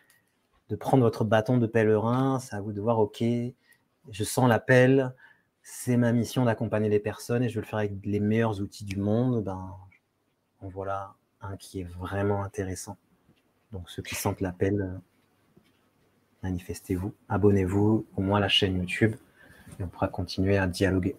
[0.69, 2.40] de prendre votre bâton de pèlerin.
[2.40, 3.24] C'est à vous de voir, ok,
[4.11, 5.14] je sens l'appel.
[5.64, 8.85] C'est ma mission d'accompagner les personnes et je veux le faire avec les meilleurs outils
[8.85, 9.43] du monde.
[9.43, 9.75] Ben,
[10.61, 12.98] en voilà un qui est vraiment intéressant.
[13.72, 14.98] Donc, ceux qui sentent l'appel, euh,
[16.43, 19.16] manifestez-vous, abonnez-vous au moins à la chaîne YouTube
[19.80, 21.16] et on pourra continuer à dialoguer.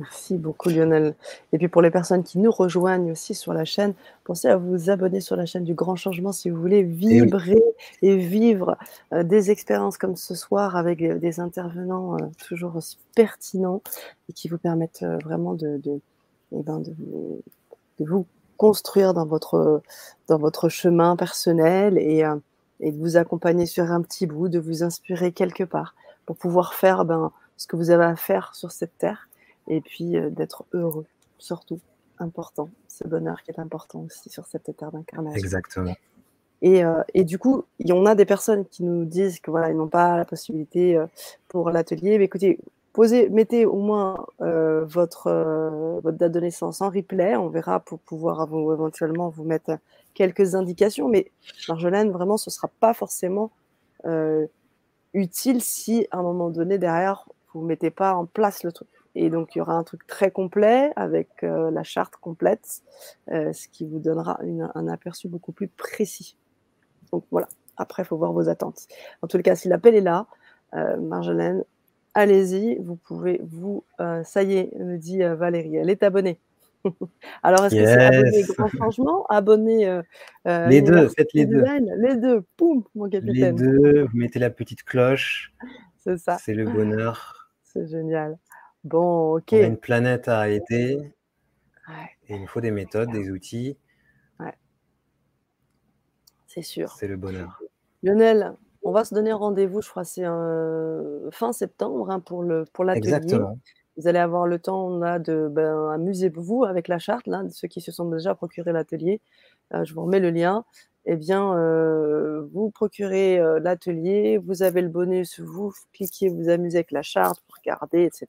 [0.00, 1.14] Merci beaucoup Lionel.
[1.52, 3.92] Et puis pour les personnes qui nous rejoignent aussi sur la chaîne,
[4.24, 7.62] pensez à vous abonner sur la chaîne du Grand Changement si vous voulez vibrer
[8.00, 8.78] et vivre
[9.12, 13.82] euh, des expériences comme ce soir avec euh, des intervenants euh, toujours aussi pertinents
[14.30, 16.00] et qui vous permettent vraiment de, de,
[16.52, 16.94] eh ben, de,
[17.98, 18.24] de vous
[18.56, 19.82] construire dans votre,
[20.28, 22.24] dans votre chemin personnel et,
[22.80, 26.72] et de vous accompagner sur un petit bout, de vous inspirer quelque part pour pouvoir
[26.72, 29.29] faire ben, ce que vous avez à faire sur cette terre
[29.70, 31.06] et puis euh, d'être heureux,
[31.38, 31.80] surtout
[32.18, 35.38] important, ce bonheur qui est important aussi sur cette terre d'incarnation.
[35.38, 35.94] Exactement.
[36.62, 39.50] Et, euh, et, du coup, il y en a des personnes qui nous disent que
[39.50, 41.06] voilà, ils n'ont pas la possibilité euh,
[41.48, 42.18] pour l'atelier.
[42.18, 42.58] Mais écoutez,
[42.92, 45.30] posez, mettez au moins euh, votre,
[46.02, 47.34] votre date de naissance en replay.
[47.36, 49.78] On verra pour pouvoir vous, éventuellement vous mettre
[50.12, 51.08] quelques indications.
[51.08, 51.30] Mais
[51.68, 53.50] Marjolaine, vraiment, ce ne sera pas forcément
[55.12, 58.88] utile si à un moment donné, derrière, vous ne mettez pas en place le truc.
[59.14, 62.82] Et donc, il y aura un truc très complet avec euh, la charte complète,
[63.30, 66.36] euh, ce qui vous donnera une, un aperçu beaucoup plus précis.
[67.12, 68.86] Donc voilà, après, il faut voir vos attentes.
[69.22, 70.26] En tout cas, si l'appel est là,
[70.74, 71.64] euh, Marjolaine,
[72.14, 73.84] allez-y, vous pouvez vous...
[74.24, 76.38] Ça y est, me dit Valérie, elle est abonnée.
[77.42, 77.84] Alors, est-ce yes.
[77.84, 80.00] que c'est abonné grand changement Abonné
[80.46, 81.64] Les deux, faites les deux.
[81.98, 83.34] Les deux, poum, mon capitaine.
[83.34, 85.52] Les deux, vous mettez la petite cloche.
[85.98, 86.38] C'est ça.
[86.38, 87.50] C'est le bonheur.
[87.64, 88.38] C'est génial.
[88.84, 89.50] Bon, ok.
[89.52, 90.96] On a une planète à aider.
[91.88, 92.10] Ouais.
[92.28, 93.76] Et il nous faut des méthodes, des outils.
[94.38, 94.54] Ouais.
[96.46, 96.92] C'est sûr.
[96.98, 97.60] C'est le bonheur.
[98.02, 102.64] Lionel, on va se donner rendez-vous, je crois, c'est euh, fin septembre hein, pour le
[102.72, 103.14] pour l'atelier.
[103.14, 103.58] Exactement.
[103.96, 107.68] Vous allez avoir le temps là de ben, amusez-vous avec la charte là, de ceux
[107.68, 109.20] qui se sont déjà procuré l'atelier.
[109.74, 110.64] Euh, je vous remets le lien.
[111.06, 116.78] Eh bien, euh, vous procurez euh, l'atelier, vous avez le bonus, vous cliquez, vous amusez
[116.78, 118.26] avec la charte pour regarder, etc.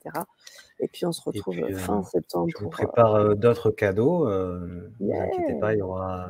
[0.79, 2.47] Et puis on se retrouve puis, fin septembre.
[2.57, 4.27] Je vous prépare d'autres cadeaux.
[4.27, 5.25] Ne yeah.
[5.25, 6.29] vous inquiétez pas, il y aura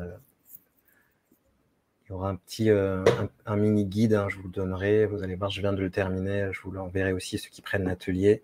[2.11, 5.05] il y aura un petit euh, un, un, mini guide, hein, je vous le donnerai.
[5.05, 6.49] Vous allez voir, je viens de le terminer.
[6.51, 8.43] Je vous l'enverrai aussi ceux qui prennent l'atelier.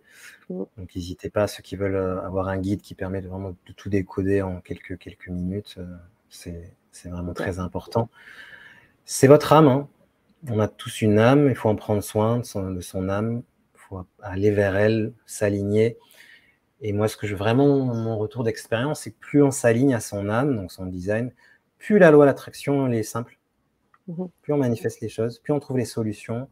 [0.50, 0.64] Mm.
[0.77, 3.74] Donc n'hésitez pas, ceux qui veulent euh, avoir un guide qui permet de vraiment de
[3.76, 5.76] tout décoder en quelques, quelques minutes.
[5.80, 5.98] Euh,
[7.01, 8.09] c'est vraiment très important.
[9.06, 9.67] C'est votre âme.
[9.67, 9.88] Hein.
[10.50, 11.50] On a tous une âme.
[11.50, 13.43] Il faut en prendre soin de son, de son âme.
[13.76, 15.98] Il faut aller vers elle, s'aligner.
[16.82, 20.00] Et moi, ce que je vraiment, mon retour d'expérience, c'est que plus on s'aligne à
[20.00, 21.34] son âme, donc son design,
[21.77, 23.38] plus la loi de l'attraction, est simple
[24.42, 26.50] plus on manifeste les choses, plus on trouve les solutions.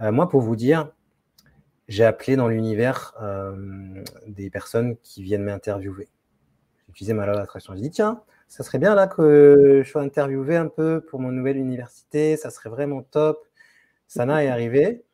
[0.00, 0.90] Euh, moi, pour vous dire,
[1.88, 6.08] j'ai appelé dans l'univers euh, des personnes qui viennent m'interviewer.
[6.78, 7.74] J'ai utilisé ma loi d'attraction.
[7.74, 11.32] J'ai dit, tiens, ça serait bien là que je sois interviewé un peu pour mon
[11.32, 13.46] nouvelle université, ça serait vraiment top.
[14.06, 15.04] Sana est arrivée,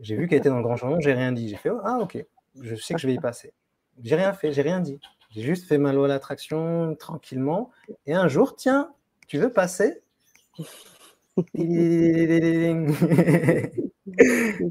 [0.00, 1.48] j'ai vu qu'elle était dans le grand changement, j'ai rien dit.
[1.48, 2.24] J'ai fait, oh, ah ok,
[2.60, 3.52] je sais que je vais y passer.
[4.02, 5.00] J'ai rien fait, j'ai rien dit.
[5.30, 7.70] J'ai juste fait ma loi d'attraction tranquillement.
[8.06, 8.92] Et un jour, tiens,
[9.26, 10.02] tu veux passer?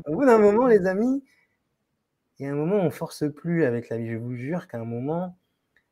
[0.06, 1.24] Au bout d'un moment, les amis,
[2.40, 4.10] il y a un moment où on force plus avec la vie.
[4.10, 5.38] Je vous jure qu'à un moment,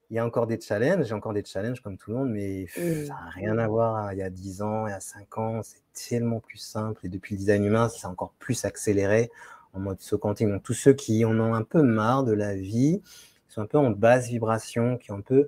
[0.10, 2.68] il y a encore des challenges, j'ai encore des challenges comme tout le monde, mais
[2.68, 5.62] ça n'a rien à voir il y a 10 ans, il y a 5 ans,
[5.64, 7.06] c'est tellement plus simple.
[7.06, 9.32] Et depuis le design humain, c'est encore plus accéléré
[9.74, 10.48] en mode quantique.
[10.48, 13.02] Donc tous ceux qui en ont un peu marre de la vie,
[13.48, 15.48] qui sont un peu en basse vibration, qui ont un peu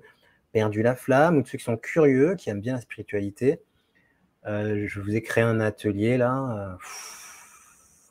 [0.52, 3.60] perdu la flamme, ou ceux qui sont curieux, qui aiment bien la spiritualité,
[4.46, 6.72] euh, je vous ai créé un atelier là.
[6.72, 6.76] Euh,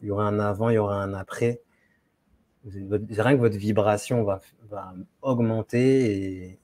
[0.02, 1.62] il y aura un avant, il y aura un après.
[2.68, 6.60] Rien que votre vibration va, va, augmenter et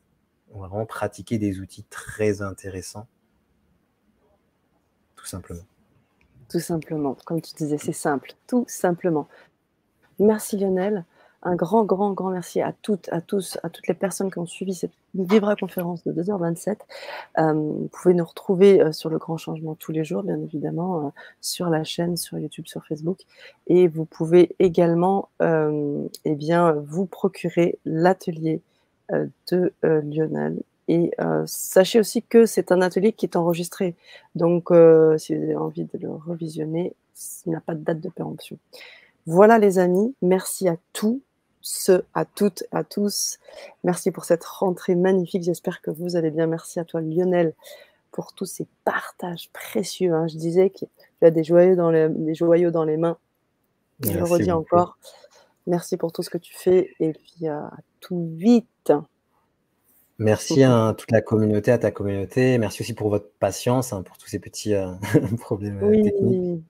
[0.52, 3.08] on va vraiment pratiquer des outils très intéressants.
[5.16, 5.64] Tout simplement.
[6.50, 7.16] Tout simplement.
[7.26, 8.34] Comme tu disais, c'est simple.
[8.48, 9.28] Tout simplement.
[10.20, 11.06] Merci Lionel
[11.46, 14.46] un grand, grand, grand merci à toutes, à tous, à toutes les personnes qui ont
[14.46, 16.78] suivi cette Vibra conférence de 2h27.
[17.38, 21.08] Euh, vous pouvez nous retrouver euh, sur le grand changement tous les jours, bien évidemment,
[21.08, 21.10] euh,
[21.42, 23.20] sur la chaîne, sur YouTube, sur Facebook.
[23.68, 28.62] Et vous pouvez également eh bien, vous procurer l'atelier
[29.12, 30.62] de Lionel.
[30.88, 31.12] Et
[31.46, 33.96] sachez aussi que c'est un atelier qui est enregistré.
[34.36, 34.70] Donc,
[35.18, 36.94] si vous avez envie de le revisionner,
[37.46, 38.58] il n'a pas de date de péremption.
[39.26, 41.22] Voilà les amis, merci à tous
[41.64, 43.40] ce, à toutes, à tous.
[43.84, 45.44] Merci pour cette rentrée magnifique.
[45.44, 46.46] J'espère que vous allez bien.
[46.46, 47.54] Merci à toi, Lionel,
[48.12, 50.14] pour tous ces partages précieux.
[50.14, 50.28] Hein.
[50.28, 53.18] Je disais que tu as des joyaux dans les, des joyaux dans les mains.
[54.02, 54.76] Merci Je le redis beaucoup.
[54.76, 54.98] encore.
[55.66, 58.92] Merci pour tout ce que tu fais et puis à tout vite.
[60.20, 62.58] Merci à toute la communauté, à ta communauté.
[62.58, 64.92] Merci aussi pour votre patience, hein, pour tous ces petits euh,
[65.40, 66.04] problèmes oui.
[66.04, 66.62] techniques.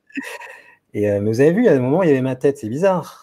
[0.93, 2.69] Et euh, mais vous avez vu, à un moment, il y avait ma tête, c'est
[2.69, 3.23] bizarre.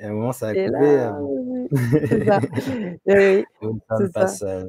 [0.00, 0.68] Et à un moment, ça a coupé.
[0.68, 1.20] Là, euh...
[1.20, 1.68] oui,
[2.08, 2.40] c'est ça.
[3.06, 3.44] oui,
[3.98, 4.46] c'est passe, ça.
[4.46, 4.68] Euh...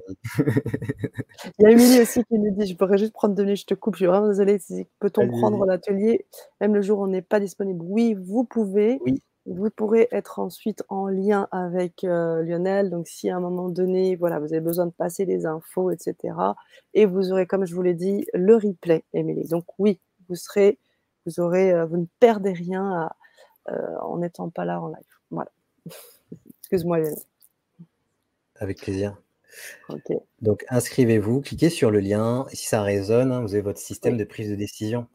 [1.58, 3.66] Il y a Émilie aussi qui nous dit Je pourrais juste prendre deux minutes, je
[3.66, 4.60] te coupe, je suis vraiment désolée.
[5.00, 6.26] Peut-on prendre l'atelier
[6.60, 7.80] même le jour où on n'est pas disponible?
[7.82, 9.00] Oui, vous pouvez.
[9.06, 9.22] Oui.
[9.48, 12.92] Vous pourrez être ensuite en lien avec euh, Lionel.
[12.92, 16.36] Donc, si à un moment donné, voilà, vous avez besoin de passer les infos, etc.
[16.94, 19.48] Et vous aurez, comme je vous l'ai dit, le replay, Émilie.
[19.48, 20.78] Donc, oui, vous serez,
[21.26, 23.16] vous aurez, euh, vous ne perdez rien à,
[23.70, 25.21] euh, en n'étant pas là en live.
[26.60, 27.00] Excuse-moi.
[28.56, 29.22] Avec plaisir.
[30.42, 32.46] Donc, inscrivez-vous, cliquez sur le lien.
[32.52, 34.20] Et si ça résonne, hein, vous avez votre système Oui.
[34.20, 35.08] de prise de décision.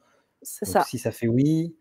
[0.42, 0.84] C'est ça.
[0.84, 1.74] si ça fait oui,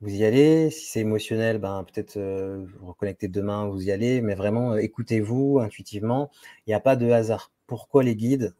[0.00, 0.70] vous y allez.
[0.70, 4.20] Si c'est émotionnel, ben, peut-être euh, vous reconnectez demain, vous y allez.
[4.22, 6.30] Mais vraiment, euh, écoutez-vous intuitivement.
[6.66, 7.52] Il n'y a pas de hasard.
[7.66, 8.54] Pourquoi les guides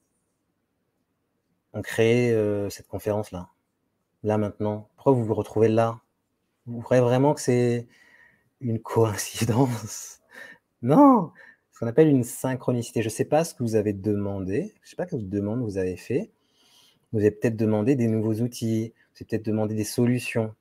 [1.73, 3.49] ont créé euh, cette conférence-là?
[4.23, 4.89] Là, maintenant?
[4.97, 6.01] Pourquoi vous vous retrouvez là?
[6.67, 7.87] Vous croyez vraiment que c'est
[8.61, 10.21] une coïncidence?
[10.83, 11.33] Non
[11.73, 13.03] Ce qu'on appelle une synchronicité.
[13.03, 14.75] Je ne sais pas ce que vous avez demandé.
[14.83, 16.31] Je ne sais pas quelle demande vous avez fait.
[17.13, 18.93] Vous avez peut-être demandé des nouveaux outils.
[18.95, 20.55] Vous avez peut-être demandé des solutions.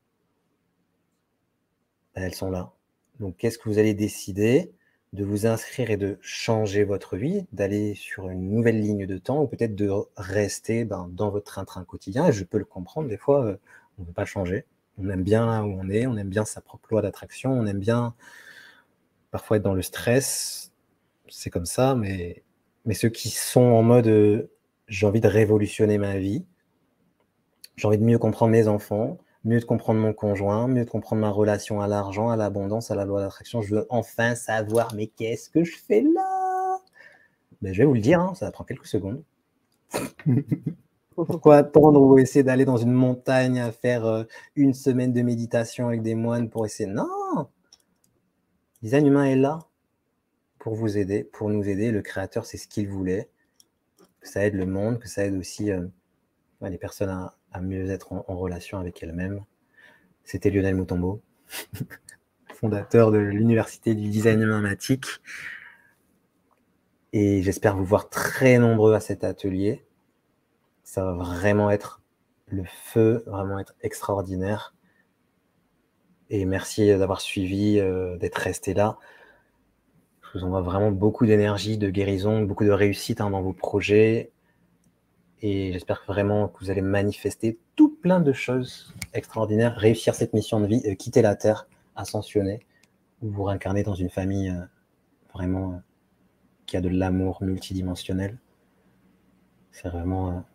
[2.16, 2.72] Elles sont là.
[3.19, 4.72] Donc, qu'est-ce que vous allez décider?
[5.14, 9.42] De vous inscrire et de changer votre vie, d'aller sur une nouvelle ligne de temps
[9.42, 12.30] ou peut-être de rester ben, dans votre train-train quotidien.
[12.32, 13.58] Je peux le comprendre, des fois, euh,
[13.98, 14.66] on ne veut pas changer.
[14.98, 17.66] On aime bien là où on est, on aime bien sa propre loi d'attraction, on
[17.66, 18.16] aime bien
[19.32, 20.72] parfois être dans le stress.
[21.30, 22.43] C'est comme ça, mais,
[22.85, 24.50] mais ceux qui sont en mode euh,
[24.88, 26.45] j'ai envie de révolutionner ma vie,
[27.76, 31.22] j'ai envie de mieux comprendre mes enfants, mieux de comprendre mon conjoint, mieux de comprendre
[31.22, 33.61] ma relation à l'argent, à l'abondance, à la loi d'attraction.
[33.61, 36.80] Je veux enfin savoir, mais qu'est-ce que je fais là?
[37.61, 39.24] Ben, Je vais vous le dire, hein, ça prend quelques secondes.
[41.26, 44.24] Pourquoi attendre ou essayer d'aller dans une montagne à faire euh,
[44.56, 46.88] une semaine de méditation avec des moines pour essayer?
[46.88, 47.46] Non Le
[48.84, 49.58] design humain est là
[50.60, 51.90] pour vous aider, pour nous aider.
[51.90, 53.32] Le créateur, c'est ce qu'il voulait.
[54.20, 55.88] Que ça aide le monde, que ça aide aussi euh,
[56.62, 57.10] les personnes
[57.52, 59.44] à, mieux être en, relation avec elles-mêmes.
[60.24, 61.24] C'était Lionel Moutombo,
[62.54, 65.06] fondateur de l'Université du Design Humanistique.
[67.12, 69.87] Et j'espère vous voir très nombreux à cet atelier.
[70.88, 72.02] Ça va vraiment être
[72.46, 74.74] le feu, vraiment être extraordinaire.
[76.30, 78.98] Et merci d'avoir suivi, euh, d'être resté là.
[80.22, 84.32] Je vous envoie vraiment beaucoup d'énergie, de guérison, beaucoup de réussite hein, dans vos projets.
[85.42, 90.62] Et j'espère vraiment que vous allez manifester tout plein de choses extraordinaires, réussir cette mission
[90.62, 91.68] de vie, euh, quitter la Terre,
[91.98, 92.66] ascensionner,
[93.22, 94.64] ou vous réincarner dans une famille euh,
[95.34, 95.82] vraiment
[96.66, 98.38] qui a de l'amour multidimensionnel.
[99.74, 100.46] C'est vraiment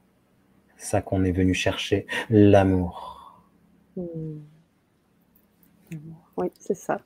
[0.85, 3.43] ça qu'on est venu chercher, l'amour.
[3.97, 4.41] Hmm.
[6.37, 6.99] Oui, c'est ça.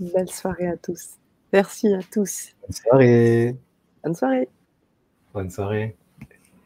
[0.00, 1.16] Une belle soirée à tous.
[1.52, 2.50] Merci à tous.
[2.62, 3.56] Bonne soirée.
[4.04, 4.48] Bonne soirée.
[5.34, 5.96] Bonne soirée.